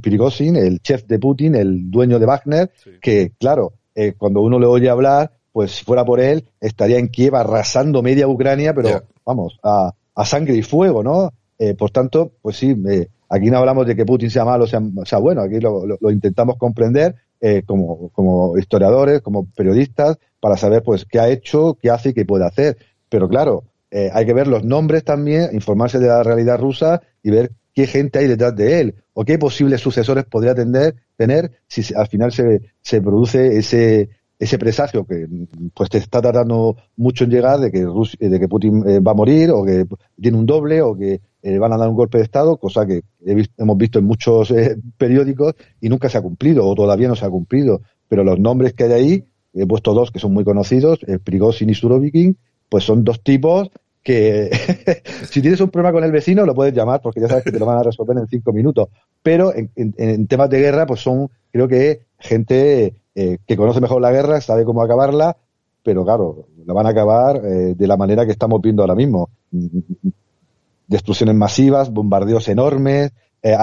Prigozhin, 0.00 0.56
el 0.56 0.80
chef 0.80 1.04
de 1.04 1.18
Putin, 1.18 1.54
el 1.54 1.90
dueño 1.90 2.18
de 2.18 2.26
Wagner, 2.26 2.70
que, 3.00 3.32
claro, 3.38 3.74
eh, 3.94 4.14
cuando 4.16 4.40
uno 4.40 4.58
le 4.58 4.66
oye 4.66 4.88
hablar, 4.88 5.30
pues 5.52 5.72
si 5.72 5.84
fuera 5.84 6.04
por 6.04 6.20
él, 6.20 6.48
estaría 6.60 6.98
en 6.98 7.08
Kiev 7.08 7.36
arrasando 7.36 8.02
media 8.02 8.26
Ucrania, 8.26 8.72
pero 8.74 9.02
vamos, 9.26 9.58
a, 9.62 9.92
a, 10.14 10.24
sangre 10.24 10.54
y 10.56 10.62
fuego, 10.62 11.02
¿no? 11.02 11.32
Eh, 11.58 11.74
por 11.74 11.90
tanto, 11.90 12.32
pues 12.42 12.56
sí, 12.56 12.76
eh, 12.88 13.08
aquí 13.28 13.50
no 13.50 13.58
hablamos 13.58 13.86
de 13.86 13.96
que 13.96 14.04
Putin 14.04 14.30
sea 14.30 14.44
malo, 14.44 14.66
sea, 14.66 14.80
sea 15.04 15.18
bueno, 15.18 15.42
aquí 15.42 15.58
lo, 15.58 15.86
lo, 15.86 16.10
intentamos 16.10 16.56
comprender 16.56 17.14
eh, 17.40 17.62
como, 17.64 18.10
como 18.10 18.56
historiadores, 18.58 19.20
como 19.22 19.46
periodistas, 19.46 20.18
para 20.38 20.56
saber 20.56 20.82
pues 20.82 21.04
qué 21.04 21.18
ha 21.18 21.28
hecho, 21.28 21.78
qué 21.80 21.90
hace 21.90 22.10
y 22.10 22.14
qué 22.14 22.24
puede 22.24 22.46
hacer. 22.46 22.76
Pero 23.08 23.28
claro, 23.28 23.64
eh, 23.90 24.10
hay 24.12 24.26
que 24.26 24.32
ver 24.32 24.46
los 24.46 24.64
nombres 24.64 25.04
también, 25.04 25.50
informarse 25.52 25.98
de 25.98 26.08
la 26.08 26.22
realidad 26.22 26.58
rusa 26.58 27.02
y 27.22 27.30
ver 27.30 27.52
qué 27.74 27.86
gente 27.86 28.18
hay 28.18 28.26
detrás 28.26 28.54
de 28.54 28.80
él 28.80 28.94
o 29.14 29.24
qué 29.24 29.38
posibles 29.38 29.80
sucesores 29.80 30.24
podría 30.24 30.54
tener, 30.54 30.96
tener 31.16 31.52
si 31.68 31.94
al 31.94 32.08
final 32.08 32.32
se, 32.32 32.60
se 32.80 33.00
produce 33.00 33.58
ese, 33.58 34.10
ese 34.42 34.58
presagio 34.58 35.04
que 35.04 35.28
pues 35.72 35.88
te 35.88 35.98
está 35.98 36.20
tardando 36.20 36.76
mucho 36.96 37.22
en 37.22 37.30
llegar 37.30 37.60
de 37.60 37.70
que 37.70 37.86
de 38.18 38.40
que 38.40 38.48
Putin 38.48 38.82
eh, 38.88 38.98
va 38.98 39.12
a 39.12 39.14
morir 39.14 39.52
o 39.52 39.64
que 39.64 39.86
tiene 40.20 40.36
un 40.36 40.46
doble 40.46 40.82
o 40.82 40.96
que 40.96 41.20
eh, 41.42 41.58
van 41.58 41.72
a 41.72 41.76
dar 41.76 41.88
un 41.88 41.94
golpe 41.94 42.18
de 42.18 42.24
estado, 42.24 42.56
cosa 42.56 42.84
que 42.84 43.02
hemos 43.24 43.76
visto 43.76 44.00
en 44.00 44.04
muchos 44.04 44.52
periódicos 44.98 45.54
y 45.80 45.88
nunca 45.88 46.08
se 46.08 46.18
ha 46.18 46.22
cumplido 46.22 46.66
o 46.66 46.74
todavía 46.74 47.06
no 47.06 47.14
se 47.14 47.24
ha 47.24 47.30
cumplido. 47.30 47.82
Pero 48.08 48.24
los 48.24 48.40
nombres 48.40 48.74
que 48.74 48.84
hay 48.84 48.92
ahí, 48.92 49.24
he 49.54 49.64
puesto 49.64 49.94
dos 49.94 50.10
que 50.10 50.18
son 50.18 50.32
muy 50.32 50.42
conocidos, 50.42 50.98
Prigozhin 51.22 51.70
y 51.70 51.74
Surovikin, 51.74 52.36
pues 52.68 52.82
son 52.82 53.04
dos 53.04 53.22
tipos 53.22 53.70
que 54.02 54.50
si 55.30 55.40
tienes 55.40 55.60
un 55.60 55.70
problema 55.70 55.92
con 55.92 56.02
el 56.02 56.10
vecino 56.10 56.44
lo 56.44 56.54
puedes 56.54 56.74
llamar 56.74 57.00
porque 57.00 57.20
ya 57.20 57.28
sabes 57.28 57.44
que 57.44 57.52
te 57.52 57.60
lo 57.60 57.66
van 57.66 57.78
a 57.78 57.84
resolver 57.84 58.18
en 58.18 58.26
cinco 58.26 58.52
minutos. 58.52 58.88
Pero 59.22 59.52
en, 59.54 60.26
temas 60.26 60.50
de 60.50 60.58
guerra, 60.58 60.84
pues 60.84 61.00
son, 61.00 61.30
creo 61.52 61.68
que 61.68 62.00
gente 62.18 62.96
eh, 63.14 63.38
que 63.46 63.56
conoce 63.56 63.80
mejor 63.80 64.00
la 64.00 64.12
guerra, 64.12 64.40
sabe 64.40 64.64
cómo 64.64 64.82
acabarla, 64.82 65.36
pero 65.82 66.04
claro, 66.04 66.46
la 66.64 66.74
van 66.74 66.86
a 66.86 66.90
acabar 66.90 67.36
eh, 67.44 67.74
de 67.76 67.86
la 67.86 67.96
manera 67.96 68.24
que 68.24 68.32
estamos 68.32 68.60
viendo 68.60 68.82
ahora 68.82 68.94
mismo. 68.94 69.30
Destrucciones 70.86 71.34
masivas, 71.34 71.90
bombardeos 71.90 72.48
enormes, 72.48 73.12
eh, 73.42 73.56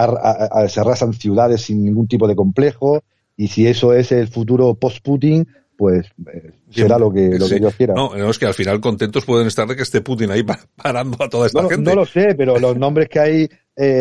se 0.67 0.79
arrasan 0.79 1.13
ciudades 1.13 1.62
sin 1.62 1.83
ningún 1.83 2.07
tipo 2.07 2.27
de 2.27 2.35
complejo, 2.35 3.01
y 3.38 3.47
si 3.47 3.67
eso 3.67 3.93
es 3.93 4.12
el 4.12 4.27
futuro 4.27 4.73
post-Putin, 4.75 5.47
pues 5.77 6.07
eh, 6.33 6.51
será 6.69 6.99
lo 6.99 7.12
que, 7.12 7.39
lo 7.39 7.47
que 7.47 7.55
Dios 7.55 7.73
quiera. 7.75 7.93
No, 7.93 8.13
no, 8.13 8.29
es 8.29 8.38
que 8.38 8.45
al 8.45 8.53
final 8.53 8.81
contentos 8.81 9.23
pueden 9.23 9.47
estar 9.47 9.65
de 9.65 9.77
que 9.77 9.83
esté 9.83 10.01
Putin 10.01 10.31
ahí 10.31 10.43
parando 10.75 11.23
a 11.23 11.29
toda 11.29 11.47
esta 11.47 11.62
no, 11.62 11.69
gente. 11.69 11.89
No 11.89 12.01
lo 12.01 12.05
sé, 12.05 12.35
pero 12.35 12.59
los 12.59 12.77
nombres 12.77 13.07
que 13.07 13.19
hay 13.19 13.49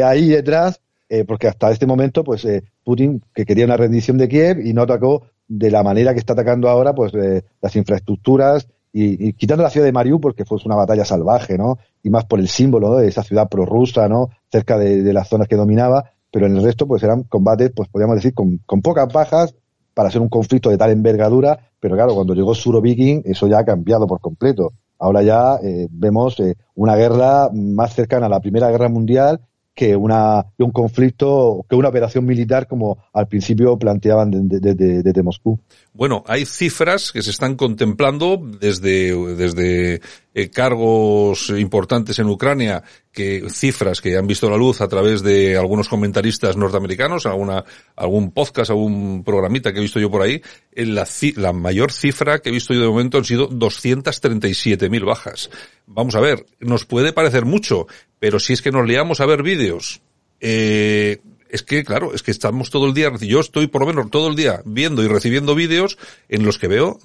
ahí 0.02 0.28
detrás, 0.28 0.80
porque 1.28 1.46
hasta 1.46 1.70
este 1.70 1.86
momento, 1.86 2.24
pues 2.24 2.44
Putin, 2.82 3.22
que 3.32 3.46
quería 3.46 3.64
una 3.64 3.76
rendición 3.76 4.18
de 4.18 4.28
Kiev 4.28 4.58
y 4.58 4.72
no 4.72 4.82
atacó 4.82 5.22
de 5.48 5.70
la 5.70 5.82
manera 5.82 6.12
que 6.12 6.20
está 6.20 6.34
atacando 6.34 6.68
ahora, 6.68 6.94
pues 6.94 7.12
las 7.60 7.74
infraestructuras 7.74 8.68
y, 8.92 9.32
quitando 9.34 9.62
la 9.62 9.70
ciudad 9.70 9.86
de 9.86 9.92
Mariupol, 9.92 10.20
porque 10.20 10.44
fue 10.44 10.58
una 10.64 10.76
batalla 10.76 11.04
salvaje, 11.04 11.58
¿no? 11.58 11.78
Y 12.02 12.10
más 12.10 12.24
por 12.24 12.40
el 12.40 12.48
símbolo 12.48 12.96
de 12.96 13.08
esa 13.08 13.22
ciudad 13.22 13.48
prorrusa, 13.48 14.08
¿no? 14.08 14.30
Cerca 14.50 14.78
de, 14.78 15.12
las 15.12 15.28
zonas 15.28 15.48
que 15.48 15.56
dominaba, 15.56 16.10
pero 16.30 16.46
en 16.46 16.56
el 16.56 16.62
resto, 16.62 16.86
pues 16.86 17.02
eran 17.02 17.24
combates, 17.24 17.72
pues 17.74 17.88
podríamos 17.88 18.16
decir, 18.16 18.34
con, 18.34 18.58
con 18.66 18.82
pocas 18.82 19.12
bajas, 19.12 19.54
para 19.98 20.12
ser 20.12 20.20
un 20.20 20.28
conflicto 20.28 20.70
de 20.70 20.78
tal 20.78 20.92
envergadura, 20.92 21.58
pero 21.80 21.96
claro, 21.96 22.14
cuando 22.14 22.32
llegó 22.32 22.54
Surovikin, 22.54 23.22
eso 23.24 23.48
ya 23.48 23.58
ha 23.58 23.64
cambiado 23.64 24.06
por 24.06 24.20
completo. 24.20 24.72
Ahora 24.96 25.22
ya 25.22 25.56
eh, 25.60 25.88
vemos 25.90 26.38
eh, 26.38 26.54
una 26.76 26.94
guerra 26.94 27.50
más 27.52 27.94
cercana 27.94 28.26
a 28.26 28.28
la 28.28 28.38
Primera 28.38 28.70
Guerra 28.70 28.88
Mundial 28.88 29.40
que 29.78 29.94
una 29.94 30.44
un 30.58 30.72
conflicto, 30.72 31.64
que 31.70 31.76
una 31.76 31.90
operación 31.90 32.26
militar 32.26 32.66
como 32.66 32.98
al 33.12 33.28
principio 33.28 33.78
planteaban 33.78 34.48
desde 34.48 34.74
de, 34.74 35.02
de, 35.04 35.22
Moscú. 35.22 35.60
Bueno, 35.92 36.24
hay 36.26 36.46
cifras 36.46 37.12
que 37.12 37.22
se 37.22 37.30
están 37.30 37.54
contemplando 37.54 38.42
desde, 38.60 39.14
desde 39.36 40.00
eh, 40.38 40.50
cargos 40.50 41.50
importantes 41.50 42.16
en 42.20 42.28
Ucrania, 42.28 42.84
que 43.10 43.50
cifras 43.50 44.00
que 44.00 44.16
han 44.16 44.28
visto 44.28 44.48
la 44.48 44.56
luz 44.56 44.80
a 44.80 44.86
través 44.86 45.24
de 45.24 45.56
algunos 45.56 45.88
comentaristas 45.88 46.56
norteamericanos, 46.56 47.26
alguna, 47.26 47.64
algún 47.96 48.30
podcast, 48.30 48.70
algún 48.70 49.24
programita 49.24 49.72
que 49.72 49.80
he 49.80 49.82
visto 49.82 49.98
yo 49.98 50.12
por 50.12 50.22
ahí, 50.22 50.40
en 50.70 50.94
la, 50.94 51.08
la 51.34 51.52
mayor 51.52 51.90
cifra 51.90 52.38
que 52.38 52.50
he 52.50 52.52
visto 52.52 52.72
yo 52.72 52.82
de 52.82 52.86
momento 52.86 53.18
han 53.18 53.24
sido 53.24 53.50
237.000 53.50 55.04
bajas. 55.04 55.50
Vamos 55.86 56.14
a 56.14 56.20
ver, 56.20 56.46
nos 56.60 56.84
puede 56.84 57.12
parecer 57.12 57.44
mucho, 57.44 57.88
pero 58.20 58.38
si 58.38 58.52
es 58.52 58.62
que 58.62 58.70
nos 58.70 58.86
liamos 58.86 59.20
a 59.20 59.26
ver 59.26 59.42
vídeos, 59.42 60.02
eh, 60.38 61.18
es 61.48 61.64
que, 61.64 61.82
claro, 61.82 62.14
es 62.14 62.22
que 62.22 62.30
estamos 62.30 62.70
todo 62.70 62.86
el 62.86 62.94
día, 62.94 63.10
yo 63.20 63.40
estoy 63.40 63.66
por 63.66 63.80
lo 63.80 63.88
menos 63.88 64.08
todo 64.08 64.28
el 64.28 64.36
día 64.36 64.62
viendo 64.64 65.02
y 65.02 65.08
recibiendo 65.08 65.56
vídeos 65.56 65.98
en 66.28 66.44
los 66.44 66.58
que 66.58 66.68
veo, 66.68 67.00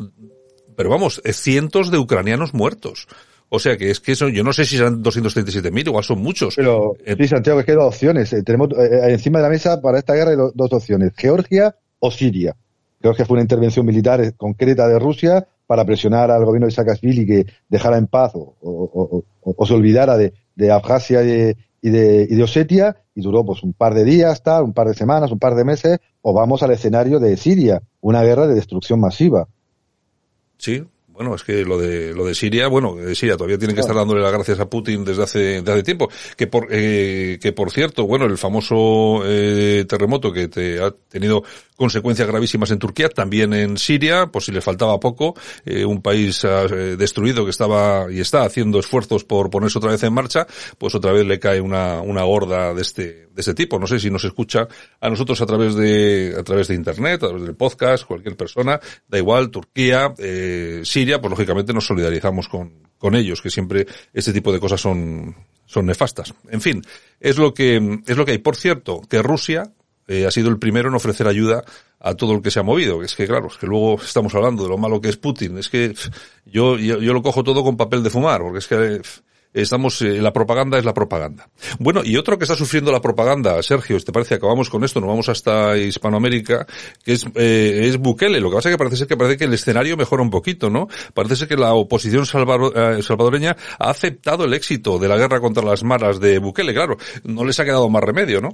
pero 0.75 0.89
vamos, 0.89 1.21
cientos 1.33 1.91
de 1.91 1.97
ucranianos 1.97 2.53
muertos. 2.53 3.07
O 3.55 3.59
sea 3.59 3.77
que 3.77 3.91
es 3.91 3.99
que 3.99 4.13
eso, 4.13 4.29
yo 4.29 4.43
no 4.43 4.51
sé 4.51 4.65
si 4.65 4.77
serán 4.77 5.03
237.000, 5.03 5.87
igual 5.87 6.03
son 6.03 6.19
muchos. 6.19 6.55
Pero, 6.55 6.95
eh, 7.05 7.15
sí, 7.19 7.27
Santiago, 7.27 7.59
es 7.59 7.65
que 7.65 7.73
hay 7.73 7.77
dos 7.77 7.93
opciones. 7.93 8.33
Eh, 8.33 8.41
tenemos 8.41 8.69
eh, 8.71 9.11
encima 9.11 9.39
de 9.39 9.43
la 9.43 9.49
mesa 9.49 9.79
para 9.79 9.99
esta 9.99 10.15
guerra 10.15 10.31
hay 10.31 10.37
dos 10.37 10.73
opciones, 10.73 11.11
Georgia 11.15 11.75
o 11.99 12.09
Siria. 12.09 12.55
Georgia 12.99 13.25
fue 13.25 13.35
una 13.35 13.43
intervención 13.43 13.85
militar 13.85 14.33
concreta 14.37 14.87
de 14.87 14.97
Rusia 14.97 15.47
para 15.67 15.85
presionar 15.85 16.31
al 16.31 16.45
gobierno 16.45 16.65
de 16.65 16.71
Saakashvili 16.71 17.27
que 17.27 17.45
dejara 17.69 17.97
en 17.97 18.07
paz 18.07 18.31
o, 18.33 19.23
se 19.67 19.73
olvidara 19.73 20.17
de, 20.17 20.33
de 20.55 20.71
Abjasia 20.71 21.23
y, 21.23 21.55
y 21.81 21.89
de, 21.89 22.27
y 22.29 22.35
de 22.35 22.43
Osetia 22.43 22.97
y 23.13 23.21
duró 23.21 23.45
pues 23.45 23.61
un 23.61 23.73
par 23.73 23.93
de 23.93 24.03
días, 24.03 24.41
tal, 24.41 24.63
un 24.63 24.73
par 24.73 24.87
de 24.87 24.93
semanas, 24.95 25.31
un 25.31 25.39
par 25.39 25.53
de 25.53 25.63
meses, 25.63 25.99
o 26.21 26.33
vamos 26.33 26.63
al 26.63 26.71
escenario 26.71 27.19
de 27.19 27.37
Siria, 27.37 27.83
una 28.01 28.23
guerra 28.23 28.47
de 28.47 28.55
destrucción 28.55 28.99
masiva. 28.99 29.47
Sí, 30.63 30.81
bueno, 31.09 31.35
es 31.35 31.43
que 31.43 31.65
lo 31.65 31.77
de 31.77 32.13
lo 32.13 32.23
de 32.23 32.33
Siria, 32.33 32.69
bueno, 32.69 32.95
de 32.95 33.15
Siria 33.15 33.35
todavía 33.35 33.57
tienen 33.57 33.75
que 33.75 33.81
estar 33.81 33.97
dándole 33.97 34.21
las 34.21 34.31
gracias 34.31 34.61
a 34.61 34.69
Putin 34.69 35.03
desde 35.03 35.23
hace, 35.23 35.39
desde 35.39 35.73
hace 35.73 35.83
tiempo. 35.83 36.09
Que 36.37 36.47
por 36.47 36.69
eh, 36.71 37.37
que 37.41 37.51
por 37.51 37.69
cierto, 37.69 38.07
bueno, 38.07 38.23
el 38.27 38.37
famoso 38.37 39.23
eh, 39.25 39.83
terremoto 39.89 40.31
que 40.31 40.47
te 40.47 40.81
ha 40.81 40.91
tenido 40.91 41.43
consecuencias 41.75 42.27
gravísimas 42.27 42.71
en 42.71 42.79
Turquía, 42.79 43.09
también 43.09 43.53
en 43.53 43.77
Siria, 43.77 44.27
por 44.27 44.43
si 44.43 44.51
le 44.51 44.61
faltaba 44.61 44.99
poco, 44.99 45.35
eh, 45.65 45.85
un 45.85 46.01
país 46.01 46.43
eh, 46.43 46.95
destruido 46.97 47.43
que 47.43 47.51
estaba 47.51 48.11
y 48.11 48.19
está 48.19 48.43
haciendo 48.43 48.79
esfuerzos 48.79 49.23
por 49.23 49.49
ponerse 49.49 49.77
otra 49.77 49.91
vez 49.91 50.03
en 50.03 50.13
marcha, 50.13 50.47
pues 50.77 50.95
otra 50.95 51.11
vez 51.11 51.25
le 51.25 51.39
cae 51.39 51.61
una 51.61 52.01
una 52.01 52.23
gorda 52.23 52.73
de 52.73 52.81
este 52.81 53.27
de 53.33 53.41
este 53.41 53.53
tipo. 53.53 53.79
No 53.79 53.87
sé 53.87 53.99
si 53.99 54.09
nos 54.09 54.23
escucha 54.23 54.67
a 54.99 55.09
nosotros 55.09 55.41
a 55.41 55.45
través 55.45 55.75
de 55.75 56.35
a 56.37 56.43
través 56.43 56.67
de 56.67 56.75
internet, 56.75 57.23
a 57.23 57.27
través 57.27 57.43
del 57.43 57.55
podcast, 57.55 58.05
cualquier 58.05 58.37
persona, 58.37 58.79
da 59.07 59.17
igual, 59.17 59.49
Turquía, 59.49 60.13
eh, 60.17 60.81
Siria 60.83 61.19
pues 61.19 61.31
lógicamente 61.31 61.73
nos 61.73 61.85
solidarizamos 61.85 62.47
con, 62.47 62.87
con 62.97 63.15
ellos, 63.15 63.41
que 63.41 63.49
siempre 63.49 63.85
este 64.13 64.31
tipo 64.31 64.53
de 64.53 64.59
cosas 64.59 64.79
son, 64.79 65.35
son 65.65 65.85
nefastas. 65.85 66.33
En 66.49 66.61
fin, 66.61 66.81
es 67.19 67.37
lo 67.37 67.53
que, 67.53 68.01
es 68.05 68.17
lo 68.17 68.25
que 68.25 68.31
hay. 68.31 68.37
Por 68.37 68.55
cierto, 68.55 69.01
que 69.09 69.21
Rusia 69.21 69.73
eh, 70.07 70.25
ha 70.25 70.31
sido 70.31 70.49
el 70.49 70.59
primero 70.59 70.89
en 70.89 70.95
ofrecer 70.95 71.27
ayuda 71.27 71.63
a 71.99 72.15
todo 72.15 72.33
el 72.33 72.41
que 72.41 72.51
se 72.51 72.59
ha 72.59 72.63
movido. 72.63 73.01
Es 73.03 73.15
que 73.15 73.27
claro, 73.27 73.47
es 73.47 73.57
que 73.57 73.67
luego 73.67 73.95
estamos 74.01 74.33
hablando 74.35 74.63
de 74.63 74.69
lo 74.69 74.77
malo 74.77 74.99
que 74.99 75.09
es 75.09 75.17
Putin. 75.17 75.57
Es 75.57 75.69
que 75.69 75.93
yo, 76.45 76.77
yo, 76.77 76.99
yo 76.99 77.13
lo 77.13 77.21
cojo 77.21 77.43
todo 77.43 77.63
con 77.63 77.77
papel 77.77 78.03
de 78.03 78.09
fumar, 78.09 78.41
porque 78.41 78.59
es 78.59 78.67
que 78.67 79.01
estamos, 79.53 80.01
eh, 80.01 80.21
la 80.21 80.33
propaganda 80.33 80.77
es 80.77 80.85
la 80.85 80.93
propaganda. 80.93 81.49
Bueno, 81.79 82.01
y 82.03 82.17
otro 82.17 82.37
que 82.37 82.45
está 82.45 82.55
sufriendo 82.55 82.91
la 82.91 83.01
propaganda, 83.01 83.61
Sergio, 83.61 83.99
¿te 83.99 84.11
parece? 84.11 84.35
Acabamos 84.35 84.69
con 84.69 84.83
esto, 84.83 84.99
nos 84.99 85.09
vamos 85.09 85.29
hasta 85.29 85.77
Hispanoamérica, 85.77 86.65
que 87.03 87.13
es, 87.13 87.25
eh, 87.35 87.81
es 87.83 87.97
Bukele. 87.97 88.39
Lo 88.39 88.49
que 88.49 88.55
pasa 88.55 88.69
es 88.69 88.73
que 88.73 88.77
parece 88.77 88.97
ser 88.97 89.07
que 89.07 89.17
parece 89.17 89.37
que 89.37 89.45
el 89.45 89.53
escenario 89.53 89.95
mejora 89.95 90.23
un 90.23 90.31
poquito, 90.31 90.69
¿no? 90.69 90.87
Parece 91.13 91.35
ser 91.35 91.47
que 91.47 91.57
la 91.57 91.73
oposición 91.73 92.23
eh, 92.23 93.01
salvadoreña 93.01 93.55
ha 93.79 93.89
aceptado 93.89 94.45
el 94.45 94.53
éxito 94.53 94.97
de 94.97 95.07
la 95.07 95.17
guerra 95.17 95.39
contra 95.39 95.63
las 95.63 95.83
maras 95.83 96.19
de 96.19 96.39
Bukele. 96.39 96.73
Claro, 96.73 96.97
no 97.23 97.45
les 97.45 97.59
ha 97.59 97.65
quedado 97.65 97.89
más 97.89 98.03
remedio, 98.03 98.41
¿no? 98.41 98.51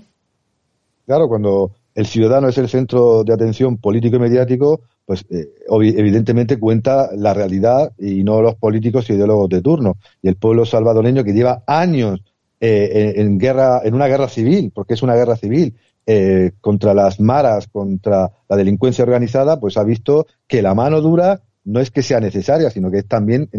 Claro, 1.10 1.28
cuando 1.28 1.72
el 1.96 2.06
ciudadano 2.06 2.50
es 2.50 2.60
el 2.60 2.70
centro 2.70 3.24
de 3.24 3.34
atención 3.34 3.78
político 3.78 4.18
y 4.18 4.20
mediático, 4.20 4.82
pues 5.08 5.26
eh, 5.32 5.56
evidentemente 5.68 6.60
cuenta 6.60 7.10
la 7.16 7.34
realidad 7.34 7.94
y 7.98 8.24
no 8.24 8.44
los 8.44 8.54
políticos 8.54 9.10
y 9.10 9.14
ideólogos 9.14 9.50
de 9.50 9.64
turno. 9.64 9.98
Y 10.22 10.28
el 10.28 10.36
pueblo 10.36 10.68
salvadoreño 10.68 11.24
que 11.24 11.34
lleva 11.34 11.64
años 11.66 12.22
eh, 12.62 13.14
en, 13.16 13.40
guerra, 13.40 13.82
en 13.84 13.96
una 13.96 14.06
guerra 14.06 14.30
civil, 14.30 14.72
porque 14.72 14.94
es 14.94 15.02
una 15.02 15.16
guerra 15.16 15.36
civil, 15.36 15.74
eh, 16.06 16.52
contra 16.62 16.94
las 16.94 17.20
maras, 17.20 17.68
contra 17.70 18.30
la 18.48 18.56
delincuencia 18.56 19.04
organizada, 19.04 19.60
pues 19.60 19.78
ha 19.78 19.84
visto 19.84 20.28
que 20.46 20.62
la 20.62 20.76
mano 20.76 21.02
dura 21.02 21.42
no 21.66 21.80
es 21.80 21.90
que 21.90 22.04
sea 22.04 22.20
necesaria, 22.20 22.70
sino 22.70 22.92
que 22.92 23.00
es 23.00 23.08
también 23.08 23.50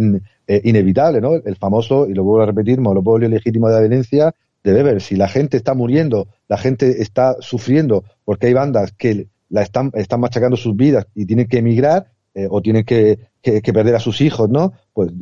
inevitable, 0.46 1.20
¿no? 1.20 1.34
El 1.34 1.56
famoso, 1.56 2.08
y 2.08 2.14
lo 2.14 2.22
vuelvo 2.22 2.44
a 2.44 2.46
repetir, 2.46 2.80
monopolio 2.80 3.28
legítimo 3.28 3.66
de 3.66 3.74
la 3.74 3.80
violencia 3.80 4.34
debe 4.62 4.82
ver. 4.82 5.00
Si 5.00 5.16
la 5.16 5.28
gente 5.28 5.56
está 5.56 5.74
muriendo, 5.74 6.28
la 6.50 6.58
gente 6.58 7.00
está 7.00 7.36
sufriendo 7.38 8.02
porque 8.24 8.48
hay 8.48 8.54
bandas 8.54 8.92
que 8.98 9.28
la 9.50 9.62
están, 9.62 9.92
están 9.94 10.18
machacando 10.18 10.56
sus 10.56 10.74
vidas 10.74 11.06
y 11.14 11.24
tienen 11.24 11.46
que 11.46 11.58
emigrar 11.58 12.10
eh, 12.34 12.48
o 12.50 12.60
tienen 12.60 12.84
que, 12.84 13.20
perder 13.40 13.94
a 13.94 14.00
sus 14.00 14.20
hijos, 14.20 14.50
¿no? 14.50 14.72
Pues, 14.92 15.12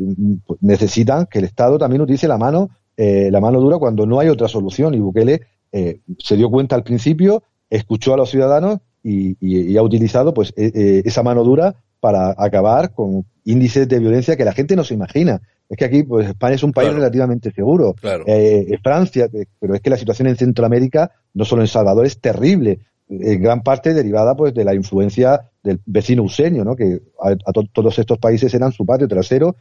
pues, 0.47 0.59
necesitan 0.63 1.27
que 1.27 1.41
el 1.41 1.45
Estado 1.45 1.77
también 1.77 2.01
utilice 2.01 2.27
la 2.29 2.39
mano, 2.39 2.71
eh, 2.97 3.29
la 3.31 3.41
mano 3.43 3.61
dura 3.61 3.77
cuando 3.77 4.07
no 4.07 4.19
hay 4.19 4.31
otra 4.31 4.49
solución. 4.49 4.95
Y 4.95 5.01
Bukele 5.01 5.43
eh, 5.71 6.01
se 6.19 6.35
dio 6.35 6.51
cuenta 6.51 6.77
al 6.77 6.83
principio, 6.83 7.43
escuchó 7.69 8.15
a 8.15 8.17
los 8.17 8.31
ciudadanos 8.31 8.79
y, 9.03 9.77
ha 9.77 9.83
utilizado 9.83 10.33
pues 10.33 10.55
esa 10.57 11.23
mano 11.23 11.45
dura 11.45 11.75
para 12.01 12.35
acabar 12.39 12.95
con 12.95 13.27
índices 13.45 13.87
de 13.87 13.99
violencia 13.99 14.37
que 14.37 14.47
la 14.47 14.53
gente 14.53 14.77
no 14.77 14.85
se 14.85 14.95
imagina. 14.95 15.43
Es 15.69 15.77
que 15.77 15.85
aquí, 15.85 16.03
pues 16.03 16.29
España 16.29 16.55
es 16.55 16.63
un 16.63 16.73
país 16.73 16.93
relativamente 16.93 17.51
seguro. 17.53 17.95
Claro. 17.95 18.25
Francia, 18.83 19.29
pero 19.61 19.75
es 19.75 19.81
que 19.81 19.91
la 19.91 19.99
situación 19.99 20.29
en 20.29 20.37
Centroamérica, 20.37 21.11
no 21.35 21.45
solo 21.45 21.63
en 21.63 21.69
Salvador, 21.69 22.07
es 22.07 22.19
terrible 22.21 22.81
en 23.09 23.43
gran 23.43 23.63
parte 23.63 23.95
derivada 23.95 24.37
pues 24.37 24.55
de 24.55 24.65
la 24.65 24.75
influencia 24.75 25.51
del 25.63 25.81
vecino 25.87 26.23
usenio, 26.23 26.65
¿no? 26.65 26.77
que 26.77 27.01
a, 27.21 27.53
todos 27.73 27.99
estos 27.99 28.19
países 28.19 28.53
eran 28.55 28.73
su 28.73 28.85
patio 28.85 29.09
trasero, 29.09 29.57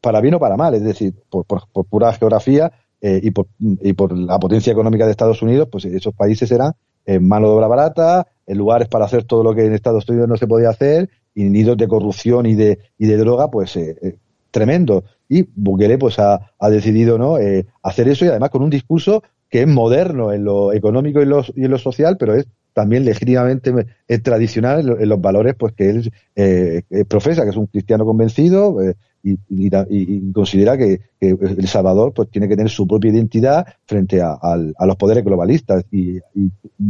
para 0.00 0.20
bien 0.20 0.34
o 0.34 0.38
para 0.38 0.56
mal, 0.56 0.74
es 0.74 0.82
decir, 0.82 1.14
por, 1.30 1.46
pura 1.88 2.12
geografía 2.12 2.70
eh, 3.00 3.20
y, 3.22 3.30
por, 3.30 3.46
y 3.58 3.92
por 3.94 4.16
la 4.16 4.38
potencia 4.38 4.72
económica 4.72 5.06
de 5.06 5.12
Estados 5.12 5.40
Unidos, 5.40 5.68
pues 5.70 5.86
esos 5.86 6.14
países 6.14 6.50
eran 6.52 6.72
en 7.06 7.26
mano 7.26 7.48
de 7.48 7.54
obra 7.54 7.66
barata, 7.66 8.26
en 8.46 8.58
lugares 8.58 8.88
para 8.88 9.06
hacer 9.06 9.24
todo 9.24 9.42
lo 9.42 9.54
que 9.54 9.64
en 9.64 9.72
Estados 9.72 10.06
Unidos 10.08 10.28
no 10.28 10.36
se 10.36 10.46
podía 10.46 10.68
hacer, 10.68 11.08
y 11.34 11.44
nidos 11.44 11.78
de 11.78 11.88
corrupción 11.88 12.44
y 12.44 12.54
de, 12.54 12.78
y 12.98 13.06
de 13.06 13.16
droga, 13.16 13.50
pues 13.50 13.74
eh, 13.76 13.96
eh, 14.02 14.16
tremendo. 14.50 15.04
Y 15.30 15.46
Bukele 15.54 15.96
pues 15.96 16.18
ha, 16.18 16.50
decidido 16.68 17.16
¿no? 17.16 17.36
hacer 17.82 18.08
eso 18.08 18.26
y 18.26 18.28
además 18.28 18.50
con 18.50 18.62
un 18.62 18.68
discurso 18.68 19.22
que 19.48 19.62
es 19.62 19.66
moderno 19.66 20.32
en 20.32 20.44
lo 20.44 20.72
económico 20.74 21.22
y, 21.22 21.24
y 21.56 21.64
en 21.64 21.70
lo 21.70 21.78
social, 21.78 22.16
pero 22.18 22.34
es 22.34 22.46
también 22.72 23.04
legítimamente 23.04 23.72
es 24.06 24.22
tradicional 24.22 24.96
en 25.00 25.08
los 25.08 25.20
valores 25.20 25.54
pues 25.58 25.72
que 25.74 25.90
él 25.90 26.12
eh, 26.36 26.82
profesa, 27.08 27.42
que 27.44 27.50
es 27.50 27.56
un 27.56 27.66
cristiano 27.66 28.04
convencido 28.04 28.82
eh, 28.82 28.94
y, 29.22 30.32
considera 30.32 30.78
que, 30.78 31.00
El 31.20 31.68
Salvador 31.68 32.14
pues 32.14 32.30
tiene 32.30 32.48
que 32.48 32.56
tener 32.56 32.70
su 32.70 32.86
propia 32.86 33.10
identidad 33.10 33.66
frente 33.84 34.22
a, 34.22 34.56
los 34.56 34.96
poderes 34.96 35.24
globalistas. 35.24 35.84
Y, 35.90 36.20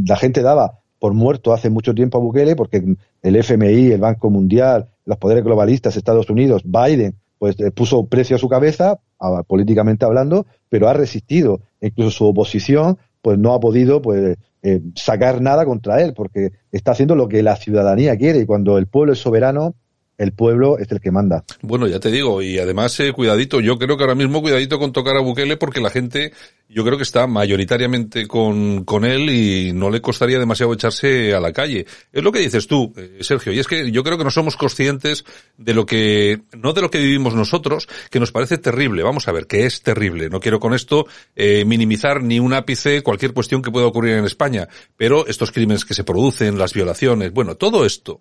la 0.07 0.17
gente 0.17 0.43
daba 0.43 0.79
por 1.01 1.13
muerto 1.13 1.53
hace 1.53 1.71
mucho 1.71 1.95
tiempo 1.95 2.19
a 2.19 2.21
Bukele 2.21 2.55
porque 2.55 2.85
el 3.23 3.37
FMI, 3.37 3.93
el 3.93 4.01
Banco 4.01 4.31
Mundial, 4.31 4.89
los 5.07 5.19
poderes 5.19 5.43
globalistas, 5.43 5.97
Estados 5.97 6.31
Unidos, 6.31 6.63
Biden, 6.65 7.17
pues 7.41 7.59
eh, 7.59 7.71
puso 7.71 8.05
precio 8.05 8.37
a 8.37 8.39
su 8.39 8.51
cabeza, 8.51 9.01
políticamente 9.47 10.05
hablando, 10.05 10.45
pero 10.69 10.91
ha 10.91 10.93
resistido. 10.93 11.63
Incluso 11.81 12.11
su 12.11 12.27
oposición 12.27 12.99
pues 13.23 13.39
no 13.39 13.55
ha 13.55 13.61
podido 13.61 14.03
pues 14.03 14.37
eh, 14.63 14.83
sacar 14.95 15.41
nada 15.41 15.65
contra 15.65 16.03
él, 16.03 16.13
porque 16.13 16.53
está 16.71 16.93
haciendo 16.93 17.17
lo 17.17 17.29
que 17.29 17.43
la 17.43 17.57
ciudadanía 17.57 18.15
quiere 18.19 18.41
y 18.41 18.47
cuando 18.47 18.77
el 18.77 18.89
pueblo 18.89 19.15
es 19.15 19.21
soberano, 19.21 19.75
el 20.21 20.33
pueblo 20.33 20.79
es 20.79 20.93
el 20.93 21.01
que 21.01 21.11
manda. 21.11 21.45
Bueno, 21.63 21.87
ya 21.89 21.99
te 21.99 22.11
digo, 22.11 22.43
y 22.43 22.59
además, 22.59 23.01
eh, 23.01 23.11
cuidadito, 23.15 23.59
yo 23.61 23.79
creo 23.79 23.97
que 23.97 24.03
ahora 24.03 24.15
mismo 24.15 24.43
cuidadito 24.43 24.79
con 24.79 24.93
tocar 24.93 25.17
a 25.17 25.21
Bukele 25.21 25.57
porque 25.57 25.81
la 25.81 25.89
gente, 25.89 26.35
yo 26.69 26.85
creo 26.85 26.99
que 26.99 27.05
está 27.05 27.27
mayoritariamente 27.27 28.29
con, 28.29 28.85
con 28.85 29.07
él 29.07 29.31
y 29.31 29.73
no 29.73 29.89
le 29.89 30.03
costaría 30.03 30.39
demasiado 30.39 30.75
echarse 30.75 31.35
a 31.35 31.41
la 31.41 31.55
calle. 31.55 31.87
Es 32.13 32.23
lo 32.23 32.33
que 32.33 32.41
dices 32.41 32.67
tú, 32.67 32.93
eh, 32.99 33.21
Sergio, 33.23 33.51
y 33.51 33.61
es 33.61 33.67
que 33.67 33.91
yo 33.91 34.05
creo 34.05 34.19
que 34.19 34.25
no 34.25 34.31
somos 34.31 34.59
conscientes 34.59 35.25
de 35.57 35.73
lo 35.73 35.87
que, 35.87 36.43
no 36.53 36.75
de 36.75 36.83
lo 36.83 36.91
que 36.91 36.99
vivimos 36.99 37.35
nosotros, 37.35 37.89
que 38.11 38.21
nos 38.21 38.31
parece 38.31 38.59
terrible. 38.59 39.03
Vamos 39.03 39.27
a 39.27 39.33
ver, 39.33 39.47
que 39.47 39.65
es 39.65 39.81
terrible. 39.81 40.29
No 40.29 40.41
quiero 40.41 40.61
con 40.61 40.75
esto 40.75 41.07
eh, 41.35 41.65
minimizar 41.65 42.23
ni 42.23 42.39
un 42.39 42.53
ápice 42.53 43.03
cualquier 43.03 43.33
cuestión 43.33 43.63
que 43.63 43.71
pueda 43.71 43.87
ocurrir 43.87 44.17
en 44.17 44.27
España, 44.27 44.69
pero 44.99 45.27
estos 45.27 45.51
crímenes 45.51 45.87
que 45.87 45.95
se 45.95 46.05
producen, 46.05 46.59
las 46.59 46.75
violaciones, 46.75 47.33
bueno, 47.33 47.55
todo 47.55 47.87
esto, 47.87 48.21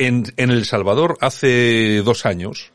en, 0.00 0.24
en 0.36 0.50
El 0.50 0.64
Salvador 0.64 1.18
hace 1.20 2.02
dos 2.02 2.26
años 2.26 2.72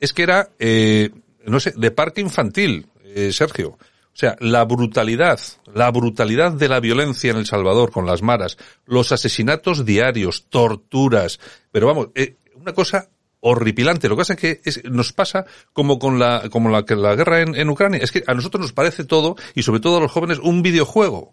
es 0.00 0.12
que 0.12 0.22
era, 0.22 0.50
eh, 0.58 1.10
no 1.46 1.60
sé, 1.60 1.72
de 1.76 1.90
parque 1.90 2.20
infantil, 2.20 2.86
eh, 3.04 3.32
Sergio. 3.32 3.70
O 3.70 4.18
sea, 4.18 4.36
la 4.40 4.64
brutalidad, 4.64 5.38
la 5.72 5.90
brutalidad 5.90 6.52
de 6.52 6.68
la 6.68 6.80
violencia 6.80 7.30
en 7.30 7.36
El 7.36 7.46
Salvador 7.46 7.90
con 7.92 8.06
las 8.06 8.22
maras, 8.22 8.56
los 8.84 9.12
asesinatos 9.12 9.84
diarios, 9.84 10.46
torturas, 10.48 11.38
pero 11.70 11.86
vamos, 11.86 12.08
eh, 12.14 12.36
una 12.54 12.72
cosa 12.72 13.08
horripilante. 13.40 14.08
Lo 14.08 14.16
que 14.16 14.20
pasa 14.20 14.32
es 14.32 14.40
que 14.40 14.60
es, 14.64 14.84
nos 14.84 15.12
pasa 15.12 15.46
como 15.72 15.98
con 15.98 16.18
la, 16.18 16.48
como 16.50 16.68
la, 16.68 16.84
la 16.88 17.14
guerra 17.14 17.42
en, 17.42 17.54
en 17.54 17.68
Ucrania. 17.68 18.00
Es 18.02 18.10
que 18.10 18.24
a 18.26 18.34
nosotros 18.34 18.60
nos 18.60 18.72
parece 18.72 19.04
todo, 19.04 19.36
y 19.54 19.62
sobre 19.62 19.80
todo 19.80 19.98
a 19.98 20.00
los 20.00 20.10
jóvenes, 20.10 20.38
un 20.38 20.62
videojuego. 20.62 21.32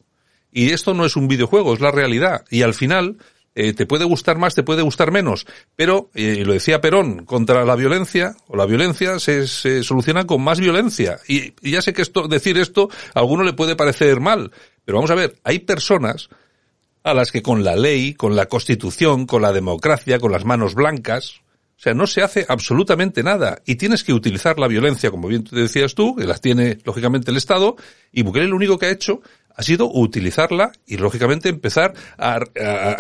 Y 0.52 0.72
esto 0.72 0.94
no 0.94 1.06
es 1.06 1.16
un 1.16 1.28
videojuego, 1.28 1.74
es 1.74 1.80
la 1.80 1.92
realidad. 1.92 2.46
Y 2.52 2.62
al 2.62 2.76
final, 2.76 3.18
eh, 3.56 3.74
te 3.74 3.86
puede 3.86 4.06
gustar 4.06 4.38
más, 4.38 4.56
te 4.56 4.64
puede 4.64 4.82
gustar 4.82 5.12
menos, 5.12 5.46
pero, 5.76 6.10
eh, 6.16 6.38
y 6.40 6.44
lo 6.44 6.54
decía 6.54 6.82
Perón, 6.82 7.26
contra 7.26 7.66
la 7.66 7.76
violencia, 7.76 8.36
o 8.48 8.58
la 8.58 8.66
violencia 8.66 9.20
se, 9.20 9.48
se 9.48 9.84
soluciona 9.84 10.26
con 10.26 10.42
más 10.42 10.60
violencia. 10.60 11.20
Y, 11.28 11.54
ya 11.70 11.82
sé 11.82 11.94
que 11.94 12.02
esto, 12.02 12.28
decir 12.28 12.58
esto 12.58 12.90
a 13.14 13.20
alguno 13.20 13.44
le 13.44 13.54
puede 13.54 13.76
parecer 13.76 14.20
mal, 14.20 14.52
pero 14.86 14.98
vamos 14.98 15.12
a 15.12 15.16
ver, 15.16 15.36
hay 15.44 15.60
personas 15.60 16.30
a 17.04 17.14
las 17.14 17.32
que 17.32 17.44
con 17.44 17.64
la 17.64 17.76
ley, 17.76 18.14
con 18.14 18.36
la 18.36 18.48
constitución, 18.48 19.26
con 19.26 19.42
la 19.42 19.52
democracia, 19.52 20.20
con 20.20 20.32
las 20.32 20.46
manos 20.46 20.74
blancas, 20.74 21.42
o 21.78 21.82
sea, 21.84 21.94
no 21.94 22.08
se 22.08 22.22
hace 22.22 22.46
absolutamente 22.48 23.24
nada 23.24 23.62
y 23.66 23.76
tienes 23.76 24.06
que 24.06 24.14
utilizar 24.14 24.58
la 24.58 24.70
violencia, 24.70 25.12
como 25.12 25.28
bien 25.28 25.44
decías 25.52 25.96
tú, 25.96 26.16
que 26.16 26.26
las 26.26 26.40
tiene 26.40 26.78
lógicamente 26.86 27.30
el 27.30 27.38
Estado, 27.38 27.76
y 28.12 28.24
Bukele 28.24 28.48
lo 28.48 28.56
único 28.56 28.80
que 28.80 28.86
ha 28.86 28.92
hecho 28.92 29.22
ha 29.56 29.64
sido 29.64 29.90
utilizarla 29.92 30.72
y 30.86 30.98
lógicamente 30.98 31.50
empezar 31.50 31.94
a, 32.18 32.40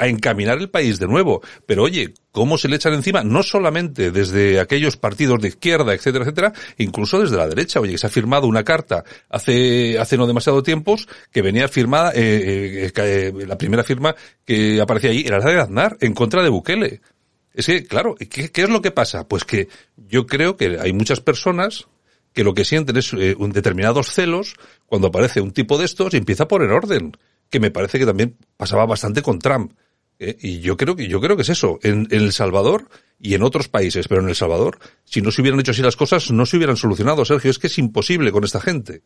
encaminar 0.07 0.59
el 0.59 0.69
país 0.69 0.99
de 0.99 1.07
nuevo. 1.07 1.41
Pero 1.65 1.83
oye, 1.83 2.13
¿cómo 2.31 2.57
se 2.57 2.67
le 2.67 2.75
echan 2.75 2.93
encima? 2.93 3.23
No 3.23 3.43
solamente 3.43 4.11
desde 4.11 4.59
aquellos 4.59 4.97
partidos 4.97 5.41
de 5.41 5.49
izquierda, 5.49 5.93
etcétera, 5.93 6.23
etcétera, 6.23 6.53
incluso 6.77 7.19
desde 7.19 7.37
la 7.37 7.47
derecha. 7.47 7.79
Oye, 7.79 7.93
que 7.93 7.97
se 7.97 8.07
ha 8.07 8.09
firmado 8.09 8.47
una 8.47 8.63
carta 8.63 9.03
hace, 9.29 9.97
hace 9.99 10.17
no 10.17 10.27
demasiado 10.27 10.63
tiempos 10.63 11.07
que 11.31 11.41
venía 11.41 11.67
firmada, 11.67 12.11
eh, 12.13 12.85
eh, 12.85 12.91
eh 12.95 13.33
la 13.47 13.57
primera 13.57 13.83
firma 13.83 14.15
que 14.45 14.79
aparecía 14.81 15.11
ahí 15.11 15.23
era 15.25 15.39
la 15.39 15.49
de 15.49 15.61
Aznar 15.61 15.97
en 16.01 16.13
contra 16.13 16.43
de 16.43 16.49
Bukele. 16.49 17.01
Es 17.53 17.67
que, 17.67 17.85
claro, 17.85 18.15
¿qué, 18.15 18.49
¿qué, 18.51 18.63
es 18.63 18.69
lo 18.69 18.81
que 18.81 18.89
pasa? 18.91 19.27
Pues 19.27 19.45
que 19.45 19.67
yo 19.95 20.25
creo 20.25 20.57
que 20.57 20.79
hay 20.81 20.91
muchas 20.91 21.21
personas 21.21 21.87
que 22.33 22.43
lo 22.43 22.53
que 22.53 22.65
sienten 22.65 22.97
es 22.97 23.13
eh, 23.13 23.35
un 23.37 23.51
determinados 23.51 24.11
celos 24.11 24.55
cuando 24.85 25.07
aparece 25.07 25.41
un 25.41 25.51
tipo 25.51 25.77
de 25.77 25.85
estos 25.85 26.13
y 26.13 26.17
empieza 26.17 26.43
a 26.43 26.47
poner 26.47 26.71
orden, 26.71 27.13
que 27.49 27.59
me 27.59 27.71
parece 27.71 27.99
que 27.99 28.05
también 28.05 28.35
pasaba 28.57 28.85
bastante 28.85 29.21
con 29.21 29.39
Trump. 29.39 29.73
¿eh? 30.19 30.35
Y 30.41 30.59
yo 30.59 30.75
creo 30.77 30.95
que 30.95 31.07
yo 31.07 31.21
creo 31.21 31.35
que 31.35 31.43
es 31.43 31.49
eso. 31.49 31.79
En, 31.83 32.07
El 32.11 32.31
Salvador 32.33 32.87
y 33.19 33.35
en 33.35 33.43
otros 33.43 33.69
países, 33.69 34.07
pero 34.07 34.21
en 34.21 34.29
El 34.29 34.35
Salvador, 34.35 34.79
si 35.03 35.21
no 35.21 35.31
se 35.31 35.41
hubieran 35.41 35.59
hecho 35.59 35.71
así 35.71 35.81
las 35.81 35.95
cosas, 35.95 36.31
no 36.31 36.45
se 36.45 36.57
hubieran 36.57 36.77
solucionado, 36.77 37.23
Sergio. 37.25 37.51
Es 37.51 37.59
que 37.59 37.67
es 37.67 37.77
imposible 37.77 38.31
con 38.31 38.43
esta 38.43 38.59
gente. 38.59 39.01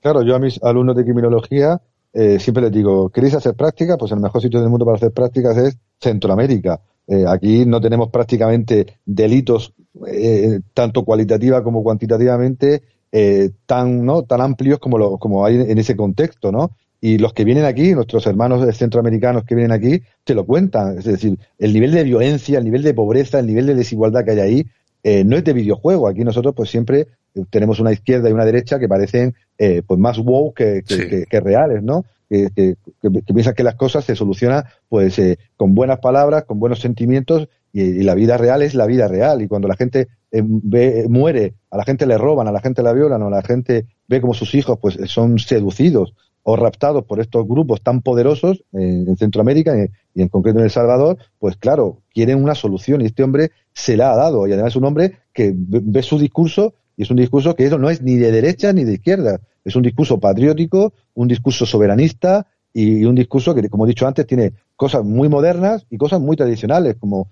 Claro, 0.00 0.22
yo 0.22 0.36
a 0.36 0.38
mis 0.38 0.62
alumnos 0.62 0.96
de 0.96 1.04
criminología 1.04 1.80
eh, 2.12 2.38
siempre 2.38 2.62
les 2.62 2.72
digo, 2.72 3.08
¿queréis 3.08 3.34
hacer 3.34 3.54
práctica? 3.54 3.96
Pues 3.96 4.12
el 4.12 4.20
mejor 4.20 4.40
sitio 4.40 4.60
del 4.60 4.68
mundo 4.68 4.84
para 4.84 4.98
hacer 4.98 5.12
prácticas 5.12 5.56
es 5.56 5.78
Centroamérica. 5.98 6.80
Eh, 7.06 7.24
aquí 7.28 7.66
no 7.66 7.80
tenemos 7.80 8.10
prácticamente 8.10 8.98
delitos 9.04 9.74
eh, 10.06 10.60
tanto 10.72 11.04
cualitativa 11.04 11.62
como 11.62 11.82
cuantitativamente 11.82 12.82
eh, 13.12 13.50
tan 13.66 14.04
no 14.06 14.22
tan 14.22 14.40
amplios 14.40 14.78
como 14.78 14.98
lo, 14.98 15.18
como 15.18 15.44
hay 15.44 15.56
en 15.56 15.78
ese 15.78 15.96
contexto, 15.96 16.50
¿no? 16.50 16.70
Y 17.00 17.18
los 17.18 17.34
que 17.34 17.44
vienen 17.44 17.66
aquí, 17.66 17.94
nuestros 17.94 18.26
hermanos 18.26 18.74
centroamericanos 18.76 19.44
que 19.44 19.54
vienen 19.54 19.72
aquí, 19.72 20.02
te 20.24 20.34
lo 20.34 20.46
cuentan. 20.46 20.98
Es 20.98 21.04
decir, 21.04 21.38
el 21.58 21.74
nivel 21.74 21.92
de 21.92 22.02
violencia, 22.02 22.58
el 22.58 22.64
nivel 22.64 22.82
de 22.82 22.94
pobreza, 22.94 23.38
el 23.38 23.46
nivel 23.46 23.66
de 23.66 23.74
desigualdad 23.74 24.24
que 24.24 24.30
hay 24.30 24.40
ahí, 24.40 25.24
no 25.26 25.36
es 25.36 25.44
de 25.44 25.52
videojuego. 25.52 26.08
Aquí 26.08 26.24
nosotros 26.24 26.54
pues 26.56 26.70
siempre 26.70 27.08
tenemos 27.50 27.80
una 27.80 27.92
izquierda 27.92 28.28
y 28.28 28.32
una 28.32 28.44
derecha 28.44 28.78
que 28.78 28.88
parecen 28.88 29.34
pues 29.56 30.00
más 30.00 30.18
wow 30.18 30.52
que, 30.52 30.82
que 30.84 31.40
reales, 31.40 31.82
¿no? 31.82 32.04
que, 32.28 32.50
que, 32.54 32.76
que, 33.00 33.34
piensan 33.34 33.54
que 33.54 33.62
las 33.62 33.74
cosas 33.74 34.04
se 34.04 34.16
solucionan 34.16 34.64
pues 34.88 35.18
eh, 35.18 35.38
con 35.56 35.74
buenas 35.74 35.98
palabras, 36.00 36.44
con 36.44 36.58
buenos 36.58 36.80
sentimientos 36.80 37.48
y, 37.72 38.02
la 38.02 38.14
vida 38.14 38.36
real 38.36 38.62
es 38.62 38.74
la 38.74 38.86
vida 38.86 39.08
real 39.08 39.42
y 39.42 39.48
cuando 39.48 39.68
la 39.68 39.76
gente 39.76 40.08
eh, 40.30 40.42
ve, 40.44 41.06
muere, 41.08 41.54
a 41.70 41.76
la 41.76 41.84
gente 41.84 42.06
le 42.06 42.18
roban, 42.18 42.48
a 42.48 42.52
la 42.52 42.60
gente 42.60 42.82
la 42.82 42.92
violan 42.92 43.22
o 43.22 43.28
a 43.28 43.30
la 43.30 43.42
gente 43.42 43.86
ve 44.08 44.20
como 44.20 44.34
sus 44.34 44.54
hijos 44.54 44.78
pues 44.80 44.98
son 45.06 45.38
seducidos 45.38 46.14
o 46.46 46.56
raptados 46.56 47.04
por 47.04 47.20
estos 47.20 47.46
grupos 47.46 47.82
tan 47.82 48.02
poderosos 48.02 48.64
en 48.72 49.16
Centroamérica 49.16 49.74
y 50.14 50.20
en 50.20 50.28
concreto 50.28 50.58
en 50.58 50.66
El 50.66 50.70
Salvador, 50.70 51.16
pues 51.38 51.56
claro, 51.56 52.02
quieren 52.12 52.42
una 52.42 52.54
solución 52.54 53.00
y 53.00 53.06
este 53.06 53.22
hombre 53.22 53.50
se 53.72 53.96
la 53.96 54.12
ha 54.12 54.16
dado 54.16 54.46
y 54.46 54.52
además 54.52 54.72
es 54.72 54.76
un 54.76 54.84
hombre 54.84 55.20
que 55.32 55.54
ve 55.56 56.02
su 56.02 56.18
discurso 56.18 56.74
y 56.96 57.02
es 57.02 57.10
un 57.10 57.16
discurso 57.16 57.54
que 57.54 57.64
eso 57.64 57.78
no 57.78 57.90
es 57.90 58.02
ni 58.02 58.16
de 58.16 58.30
derecha 58.30 58.72
ni 58.72 58.84
de 58.84 58.94
izquierda, 58.94 59.40
es 59.64 59.76
un 59.76 59.82
discurso 59.82 60.18
patriótico, 60.20 60.92
un 61.14 61.28
discurso 61.28 61.66
soberanista 61.66 62.46
y 62.72 63.04
un 63.04 63.14
discurso 63.14 63.54
que, 63.54 63.68
como 63.68 63.86
he 63.86 63.88
dicho 63.88 64.06
antes, 64.06 64.26
tiene 64.26 64.52
cosas 64.76 65.04
muy 65.04 65.28
modernas 65.28 65.86
y 65.90 65.96
cosas 65.96 66.20
muy 66.20 66.36
tradicionales, 66.36 66.96
como 66.98 67.28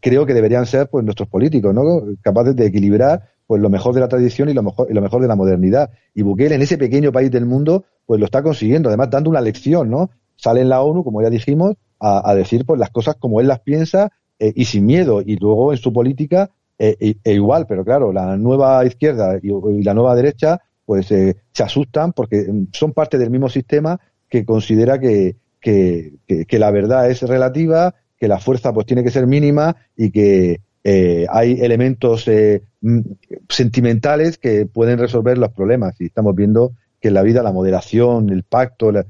creo 0.00 0.26
que 0.26 0.34
deberían 0.34 0.66
ser 0.66 0.88
pues 0.88 1.04
nuestros 1.04 1.28
políticos, 1.28 1.74
¿no? 1.74 1.82
Capaces 2.22 2.56
de 2.56 2.66
equilibrar 2.66 3.28
pues 3.46 3.62
lo 3.62 3.70
mejor 3.70 3.94
de 3.94 4.00
la 4.00 4.08
tradición 4.08 4.48
y 4.48 4.54
lo 4.54 4.62
mejor 4.62 4.88
y 4.90 4.94
lo 4.94 5.02
mejor 5.02 5.22
de 5.22 5.28
la 5.28 5.36
modernidad. 5.36 5.90
Y 6.14 6.22
Bukele 6.22 6.56
en 6.56 6.62
ese 6.62 6.78
pequeño 6.78 7.12
país 7.12 7.30
del 7.30 7.46
mundo 7.46 7.84
pues 8.06 8.18
lo 8.18 8.26
está 8.26 8.42
consiguiendo, 8.42 8.88
además 8.88 9.10
dando 9.10 9.30
una 9.30 9.40
lección, 9.40 9.90
¿no? 9.90 10.10
Sale 10.36 10.60
en 10.60 10.68
la 10.68 10.82
ONU, 10.82 11.04
como 11.04 11.22
ya 11.22 11.30
dijimos, 11.30 11.76
a, 11.98 12.34
decir 12.34 12.66
pues 12.66 12.78
las 12.78 12.90
cosas 12.90 13.16
como 13.16 13.40
él 13.40 13.46
las 13.46 13.60
piensa 13.60 14.12
eh, 14.38 14.52
y 14.54 14.66
sin 14.66 14.84
miedo 14.84 15.22
y 15.24 15.36
luego 15.36 15.72
en 15.72 15.78
su 15.78 15.92
política 15.92 16.50
eh, 16.78 17.16
e, 17.22 17.32
igual, 17.32 17.66
pero 17.66 17.84
claro, 17.84 18.12
la 18.12 18.36
nueva 18.36 18.84
izquierda 18.84 19.38
y, 19.42 19.82
la 19.82 19.94
nueva 19.94 20.14
derecha 20.14 20.60
pues 20.84 21.10
eh, 21.10 21.36
se 21.52 21.62
asustan 21.62 22.12
porque 22.12 22.46
mm, 22.48 22.68
son 22.72 22.92
parte 22.92 23.18
del 23.18 23.30
mismo 23.30 23.48
sistema 23.48 23.98
que 24.28 24.44
considera 24.44 24.98
que, 24.98 25.36
que, 25.60 26.14
que, 26.46 26.58
la 26.58 26.70
verdad 26.70 27.10
es 27.10 27.22
relativa, 27.22 27.94
que 28.16 28.28
la 28.28 28.38
fuerza 28.38 28.72
pues 28.72 28.86
tiene 28.86 29.02
que 29.02 29.10
ser 29.10 29.26
mínima 29.26 29.76
y 29.96 30.10
que 30.10 30.60
eh, 30.88 31.26
hay 31.28 31.60
elementos 31.60 32.28
eh, 32.28 32.62
mm, 32.80 33.00
sentimentales 33.48 34.38
que 34.38 34.66
pueden 34.66 35.00
resolver 35.00 35.36
los 35.36 35.50
problemas. 35.50 36.00
Y 36.00 36.04
estamos 36.06 36.32
viendo 36.36 36.74
que 37.00 37.08
en 37.08 37.14
la 37.14 37.22
vida 37.22 37.42
la 37.42 37.50
moderación, 37.50 38.30
el 38.30 38.44
pacto, 38.44 38.96
eh, 38.96 39.04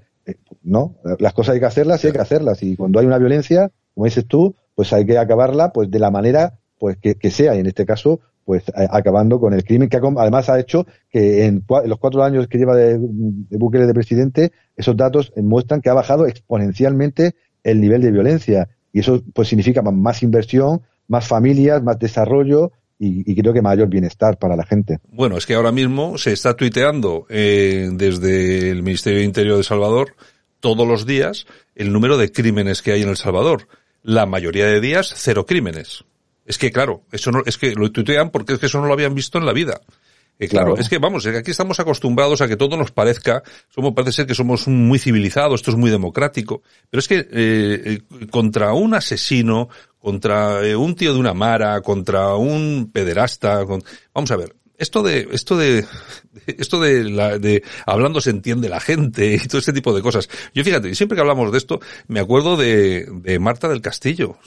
no, 0.62 0.96
las 1.18 1.34
cosas 1.34 1.52
hay 1.52 1.60
que 1.60 1.66
hacerlas 1.66 2.02
y 2.02 2.06
hay 2.06 2.12
que 2.14 2.20
hacerlas. 2.20 2.62
Y 2.62 2.76
cuando 2.76 2.98
hay 2.98 3.04
una 3.04 3.18
violencia, 3.18 3.70
como 3.94 4.06
dices 4.06 4.26
tú, 4.26 4.54
pues 4.74 4.90
hay 4.94 5.04
que 5.04 5.18
acabarla 5.18 5.74
pues 5.74 5.90
de 5.90 5.98
la 5.98 6.10
manera 6.10 6.58
pues 6.78 6.96
que, 6.98 7.14
que 7.14 7.30
sea. 7.30 7.54
Y 7.54 7.60
en 7.60 7.66
este 7.66 7.84
caso, 7.86 8.20
pues 8.44 8.64
acabando 8.74 9.40
con 9.40 9.54
el 9.54 9.64
crimen 9.64 9.88
que 9.88 9.96
además 9.96 10.48
ha 10.48 10.60
hecho 10.60 10.86
que 11.10 11.46
en, 11.46 11.64
los 11.86 11.98
cuatro 11.98 12.22
años 12.22 12.46
que 12.46 12.58
lleva 12.58 12.76
de, 12.76 12.98
de 12.98 13.56
Bukele 13.58 13.86
de 13.86 13.94
presidente, 13.94 14.52
esos 14.76 14.96
datos 14.96 15.32
muestran 15.36 15.80
que 15.80 15.90
ha 15.90 15.94
bajado 15.94 16.26
exponencialmente 16.26 17.34
el 17.64 17.80
nivel 17.80 18.02
de 18.02 18.12
violencia 18.12 18.68
y 18.92 19.00
eso 19.00 19.22
pues 19.34 19.48
significa 19.48 19.82
más 19.82 20.22
inversión, 20.22 20.82
más 21.08 21.26
familias, 21.26 21.82
más 21.82 21.98
desarrollo 21.98 22.72
y, 22.98 23.34
creo 23.34 23.52
que 23.52 23.60
mayor 23.60 23.88
bienestar 23.88 24.38
para 24.38 24.56
la 24.56 24.64
gente. 24.64 25.00
Bueno, 25.10 25.36
es 25.36 25.44
que 25.44 25.54
ahora 25.54 25.72
mismo 25.72 26.16
se 26.16 26.32
está 26.32 26.54
tuiteando 26.54 27.26
eh, 27.28 27.90
desde 27.92 28.70
el 28.70 28.82
Ministerio 28.82 29.18
de 29.18 29.26
Interior 29.26 29.58
de 29.58 29.64
Salvador 29.64 30.14
todos 30.60 30.88
los 30.88 31.04
días 31.04 31.46
el 31.74 31.92
número 31.92 32.16
de 32.16 32.32
crímenes 32.32 32.80
que 32.80 32.92
hay 32.92 33.02
en 33.02 33.10
El 33.10 33.16
Salvador. 33.16 33.68
La 34.02 34.24
mayoría 34.24 34.66
de 34.66 34.80
días 34.80 35.12
cero 35.14 35.44
crímenes. 35.44 36.04
Es 36.46 36.58
que 36.58 36.70
claro, 36.70 37.02
eso 37.12 37.30
no, 37.32 37.42
es 37.44 37.58
que 37.58 37.74
lo 37.74 37.90
tuitean 37.90 38.30
porque 38.30 38.54
es 38.54 38.58
que 38.58 38.66
eso 38.66 38.80
no 38.80 38.86
lo 38.86 38.92
habían 38.92 39.14
visto 39.14 39.38
en 39.38 39.46
la 39.46 39.52
vida. 39.52 39.80
Eh, 40.38 40.48
claro, 40.48 40.76
es 40.76 40.88
que 40.90 40.98
vamos, 40.98 41.26
aquí 41.26 41.50
estamos 41.50 41.80
acostumbrados 41.80 42.42
a 42.42 42.48
que 42.48 42.56
todo 42.56 42.76
nos 42.76 42.90
parezca, 42.90 43.42
somos, 43.70 43.94
parece 43.94 44.12
ser 44.12 44.26
que 44.26 44.34
somos 44.34 44.68
muy 44.68 44.98
civilizados, 44.98 45.60
esto 45.60 45.70
es 45.70 45.78
muy 45.78 45.90
democrático, 45.90 46.62
pero 46.90 46.98
es 46.98 47.08
que 47.08 47.20
eh, 47.20 47.26
eh 47.30 48.26
contra 48.30 48.74
un 48.74 48.92
asesino, 48.92 49.70
contra 49.98 50.62
eh, 50.66 50.76
un 50.76 50.94
tío 50.94 51.14
de 51.14 51.20
una 51.20 51.32
mara, 51.32 51.80
contra 51.80 52.34
un 52.34 52.90
pederasta, 52.92 53.64
vamos 54.12 54.30
a 54.30 54.36
ver, 54.36 54.55
esto 54.78 55.02
de, 55.02 55.28
esto 55.32 55.56
de, 55.56 55.84
esto 56.46 56.80
de, 56.80 57.04
la, 57.04 57.38
de 57.38 57.62
hablando 57.86 58.20
se 58.20 58.30
entiende 58.30 58.68
la 58.68 58.80
gente 58.80 59.34
y 59.34 59.38
todo 59.46 59.58
este 59.58 59.72
tipo 59.72 59.94
de 59.94 60.02
cosas. 60.02 60.28
Yo 60.54 60.64
fíjate, 60.64 60.94
siempre 60.94 61.16
que 61.16 61.20
hablamos 61.20 61.50
de 61.52 61.58
esto, 61.58 61.80
me 62.08 62.20
acuerdo 62.20 62.56
de, 62.56 63.06
de 63.10 63.38
Marta 63.38 63.68
del 63.68 63.80
Castillo. 63.80 64.38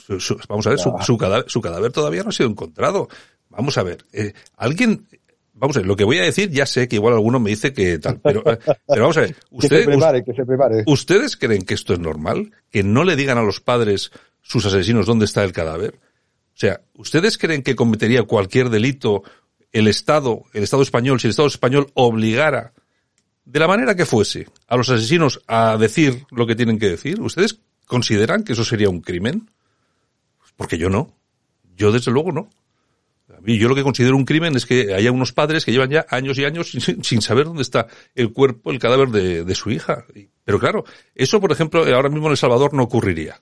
vamos 0.48 0.66
a 0.66 0.70
ver, 0.70 0.78
su, 0.78 0.94
su, 1.02 1.18
cadáver, 1.18 1.44
su, 1.48 1.60
cadáver, 1.60 1.92
todavía 1.92 2.22
no 2.22 2.30
ha 2.30 2.32
sido 2.32 2.48
encontrado. 2.48 3.08
Vamos 3.48 3.76
a 3.78 3.82
ver, 3.82 4.04
eh, 4.12 4.32
alguien, 4.56 5.06
vamos 5.54 5.76
a 5.76 5.80
ver, 5.80 5.86
lo 5.86 5.96
que 5.96 6.04
voy 6.04 6.18
a 6.18 6.22
decir 6.22 6.50
ya 6.50 6.66
sé 6.66 6.86
que 6.86 6.96
igual 6.96 7.14
alguno 7.14 7.40
me 7.40 7.50
dice 7.50 7.72
que 7.72 7.98
tal, 7.98 8.20
pero, 8.20 8.42
eh, 8.46 8.58
pero 8.86 9.02
vamos 9.02 9.16
a 9.16 9.22
ver, 9.22 9.36
ustedes, 9.50 9.86
que 9.86 9.92
se 9.92 9.98
prepare, 9.98 10.24
que 10.24 10.32
se 10.34 10.46
prepare. 10.46 10.82
¿ustedes 10.86 11.36
creen 11.36 11.62
que 11.62 11.74
esto 11.74 11.92
es 11.92 11.98
normal? 11.98 12.52
Que 12.70 12.84
no 12.84 13.02
le 13.02 13.16
digan 13.16 13.38
a 13.38 13.42
los 13.42 13.60
padres, 13.60 14.12
sus 14.40 14.64
asesinos, 14.66 15.06
dónde 15.06 15.24
está 15.24 15.42
el 15.42 15.52
cadáver? 15.52 15.98
O 16.54 16.60
sea, 16.60 16.82
¿ustedes 16.94 17.38
creen 17.38 17.62
que 17.62 17.74
cometería 17.74 18.22
cualquier 18.22 18.68
delito 18.68 19.22
el 19.72 19.86
Estado, 19.86 20.44
el 20.52 20.62
Estado 20.62 20.82
español, 20.82 21.20
si 21.20 21.26
el 21.26 21.30
Estado 21.30 21.48
español 21.48 21.90
obligara, 21.94 22.72
de 23.44 23.60
la 23.60 23.68
manera 23.68 23.94
que 23.94 24.06
fuese, 24.06 24.46
a 24.68 24.76
los 24.76 24.88
asesinos 24.88 25.40
a 25.46 25.76
decir 25.76 26.24
lo 26.30 26.46
que 26.46 26.54
tienen 26.54 26.78
que 26.78 26.88
decir, 26.88 27.20
¿ustedes 27.20 27.58
consideran 27.86 28.44
que 28.44 28.52
eso 28.52 28.64
sería 28.64 28.88
un 28.88 29.00
crimen? 29.00 29.50
Porque 30.56 30.78
yo 30.78 30.88
no. 30.88 31.16
Yo 31.76 31.90
desde 31.90 32.12
luego 32.12 32.32
no. 32.32 32.50
Y 33.46 33.58
yo 33.58 33.68
lo 33.68 33.74
que 33.74 33.82
considero 33.82 34.16
un 34.16 34.24
crimen 34.24 34.54
es 34.56 34.66
que 34.66 34.94
haya 34.94 35.10
unos 35.10 35.32
padres 35.32 35.64
que 35.64 35.72
llevan 35.72 35.90
ya 35.90 36.06
años 36.10 36.38
y 36.38 36.44
años 36.44 36.70
sin, 37.02 37.22
saber 37.22 37.46
dónde 37.46 37.62
está 37.62 37.86
el 38.14 38.32
cuerpo, 38.32 38.70
el 38.70 38.78
cadáver 38.78 39.08
de, 39.08 39.54
su 39.54 39.70
hija. 39.70 40.04
Pero 40.44 40.58
claro, 40.58 40.84
eso, 41.14 41.40
por 41.40 41.52
ejemplo, 41.52 41.84
ahora 41.94 42.08
mismo 42.08 42.26
en 42.26 42.32
El 42.32 42.36
Salvador 42.36 42.74
no 42.74 42.82
ocurriría. 42.82 43.40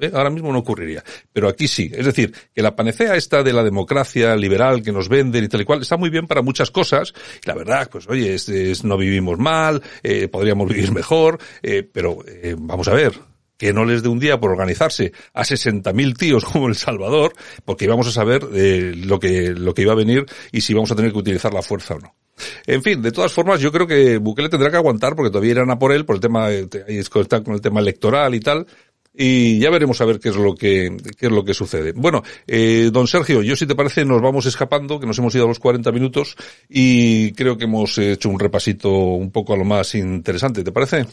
¿Eh? 0.00 0.10
Ahora 0.12 0.30
mismo 0.30 0.52
no 0.52 0.60
ocurriría. 0.60 1.02
Pero 1.32 1.48
aquí 1.48 1.68
sí. 1.68 1.90
Es 1.94 2.06
decir, 2.06 2.34
que 2.54 2.62
la 2.62 2.74
panacea 2.74 3.16
esta 3.16 3.42
de 3.42 3.52
la 3.52 3.62
democracia 3.62 4.34
liberal 4.36 4.82
que 4.82 4.92
nos 4.92 5.08
venden 5.08 5.44
y 5.44 5.48
tal 5.48 5.60
y 5.60 5.64
cual 5.64 5.82
está 5.82 5.96
muy 5.96 6.10
bien 6.10 6.26
para 6.26 6.42
muchas 6.42 6.70
cosas. 6.70 7.12
Y 7.44 7.48
la 7.48 7.54
verdad, 7.54 7.88
pues 7.90 8.08
oye, 8.08 8.34
es, 8.34 8.84
no 8.84 8.96
vivimos 8.96 9.38
mal, 9.38 9.82
eh, 10.02 10.28
podríamos 10.28 10.68
vivir 10.68 10.92
mejor, 10.92 11.38
eh, 11.62 11.82
pero 11.82 12.18
eh, 12.26 12.54
vamos 12.58 12.88
a 12.88 12.94
ver, 12.94 13.12
que 13.60 13.74
no 13.74 13.84
les 13.84 14.02
dé 14.02 14.08
un 14.08 14.18
día 14.18 14.40
por 14.40 14.50
organizarse 14.52 15.12
a 15.34 15.42
60.000 15.42 16.16
tíos 16.16 16.46
como 16.46 16.68
El 16.68 16.76
Salvador, 16.76 17.34
porque 17.66 17.84
íbamos 17.84 18.08
a 18.08 18.10
saber 18.10 18.48
eh, 18.54 18.94
lo 18.96 19.20
que 19.20 19.50
lo 19.50 19.74
que 19.74 19.82
iba 19.82 19.92
a 19.92 19.96
venir 19.96 20.24
y 20.50 20.62
si 20.62 20.72
vamos 20.72 20.90
a 20.90 20.96
tener 20.96 21.12
que 21.12 21.18
utilizar 21.18 21.52
la 21.52 21.60
fuerza 21.60 21.96
o 21.96 21.98
no. 21.98 22.14
En 22.66 22.82
fin, 22.82 23.02
de 23.02 23.12
todas 23.12 23.34
formas, 23.34 23.60
yo 23.60 23.70
creo 23.70 23.86
que 23.86 24.16
Bukele 24.16 24.48
tendrá 24.48 24.70
que 24.70 24.78
aguantar 24.78 25.14
porque 25.14 25.28
todavía 25.28 25.50
irán 25.50 25.70
a 25.70 25.78
por 25.78 25.92
él 25.92 26.06
por 26.06 26.16
el 26.16 26.22
tema, 26.22 26.46
ahí 26.46 26.68
está 26.88 27.44
con 27.44 27.52
el 27.52 27.60
tema 27.60 27.80
electoral 27.80 28.34
y 28.34 28.40
tal, 28.40 28.66
y 29.12 29.58
ya 29.58 29.70
veremos 29.70 30.00
a 30.00 30.04
ver 30.04 30.20
qué 30.20 30.30
es 30.30 30.36
lo 30.36 30.54
que 30.54 30.96
qué 31.18 31.26
es 31.26 31.32
lo 31.32 31.44
que 31.44 31.54
sucede. 31.54 31.92
Bueno, 31.92 32.22
eh, 32.46 32.90
don 32.92 33.06
Sergio, 33.06 33.42
yo 33.42 33.56
si 33.56 33.66
te 33.66 33.74
parece 33.74 34.04
nos 34.04 34.22
vamos 34.22 34.46
escapando, 34.46 35.00
que 35.00 35.06
nos 35.06 35.18
hemos 35.18 35.34
ido 35.34 35.44
a 35.44 35.48
los 35.48 35.58
40 35.58 35.90
minutos 35.92 36.36
y 36.68 37.32
creo 37.32 37.58
que 37.58 37.64
hemos 37.64 37.98
hecho 37.98 38.28
un 38.28 38.38
repasito 38.38 38.90
un 38.90 39.30
poco 39.30 39.54
a 39.54 39.56
lo 39.56 39.64
más 39.64 39.94
interesante, 39.94 40.62
¿te 40.62 40.72
parece? 40.72 41.06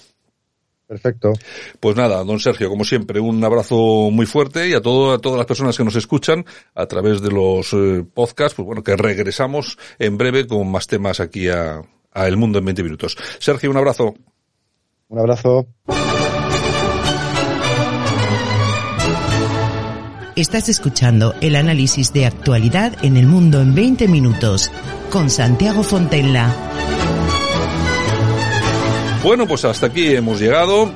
Perfecto. 0.88 1.34
Pues 1.82 1.98
nada, 1.98 2.24
don 2.24 2.40
Sergio, 2.40 2.70
como 2.70 2.86
siempre, 2.86 3.20
un 3.20 3.44
abrazo 3.44 3.76
muy 4.10 4.26
fuerte 4.26 4.70
y 4.70 4.74
a, 4.74 4.82
todo, 4.82 5.12
a 5.12 5.20
todas 5.20 5.38
las 5.38 5.46
personas 5.46 5.76
que 5.76 5.84
nos 5.84 5.98
escuchan 5.98 6.46
a 6.74 6.86
través 6.86 7.22
de 7.22 7.30
los 7.30 7.74
eh, 7.74 8.06
podcasts, 8.14 8.56
pues 8.56 8.66
bueno, 8.66 8.84
que 8.84 8.96
regresamos 8.96 9.78
en 10.00 10.18
breve 10.18 10.48
con 10.48 10.72
más 10.72 10.88
temas 10.88 11.20
aquí 11.20 11.50
a, 11.50 11.82
a 12.14 12.28
El 12.28 12.38
Mundo 12.38 12.60
en 12.60 12.66
20 12.66 12.84
Minutos. 12.84 13.18
Sergio, 13.40 13.70
un 13.70 13.78
abrazo. 13.78 14.16
Un 15.10 15.20
abrazo. 15.20 15.68
Estás 20.38 20.70
escuchando 20.70 21.34
el 21.42 21.56
análisis 21.56 22.14
de 22.14 22.28
actualidad 22.28 23.04
en 23.04 23.18
el 23.18 23.26
mundo 23.26 23.60
en 23.60 23.74
20 23.74 24.08
minutos 24.08 24.70
con 25.10 25.32
Santiago 25.32 25.82
Fontenla. 25.82 26.54
Bueno, 29.24 29.48
pues 29.48 29.66
hasta 29.66 29.88
aquí 29.88 30.16
hemos 30.16 30.40
llegado 30.40 30.92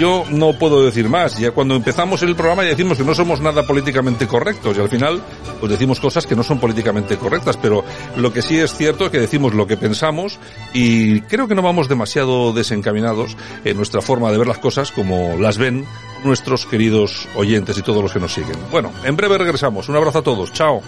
yo 0.00 0.24
no 0.30 0.54
puedo 0.54 0.82
decir 0.82 1.10
más. 1.10 1.38
Ya 1.38 1.50
cuando 1.50 1.76
empezamos 1.76 2.22
el 2.22 2.34
programa 2.34 2.62
ya 2.62 2.70
decimos 2.70 2.96
que 2.96 3.04
no 3.04 3.14
somos 3.14 3.42
nada 3.42 3.66
políticamente 3.66 4.26
correctos 4.26 4.78
y 4.78 4.80
al 4.80 4.88
final 4.88 5.20
pues 5.60 5.70
decimos 5.70 6.00
cosas 6.00 6.26
que 6.26 6.34
no 6.34 6.42
son 6.42 6.58
políticamente 6.58 7.18
correctas, 7.18 7.58
pero 7.58 7.84
lo 8.16 8.32
que 8.32 8.40
sí 8.40 8.58
es 8.58 8.74
cierto 8.74 9.04
es 9.04 9.10
que 9.10 9.20
decimos 9.20 9.52
lo 9.52 9.66
que 9.66 9.76
pensamos 9.76 10.38
y 10.72 11.20
creo 11.22 11.46
que 11.46 11.54
no 11.54 11.60
vamos 11.60 11.88
demasiado 11.88 12.54
desencaminados 12.54 13.36
en 13.64 13.76
nuestra 13.76 14.00
forma 14.00 14.32
de 14.32 14.38
ver 14.38 14.46
las 14.46 14.58
cosas 14.58 14.90
como 14.90 15.36
las 15.38 15.58
ven 15.58 15.84
nuestros 16.24 16.64
queridos 16.64 17.28
oyentes 17.36 17.76
y 17.76 17.82
todos 17.82 18.02
los 18.02 18.12
que 18.12 18.20
nos 18.20 18.32
siguen. 18.32 18.56
Bueno, 18.70 18.90
en 19.04 19.16
breve 19.16 19.36
regresamos. 19.36 19.90
Un 19.90 19.96
abrazo 19.96 20.20
a 20.20 20.22
todos. 20.22 20.50
Chao. 20.52 20.80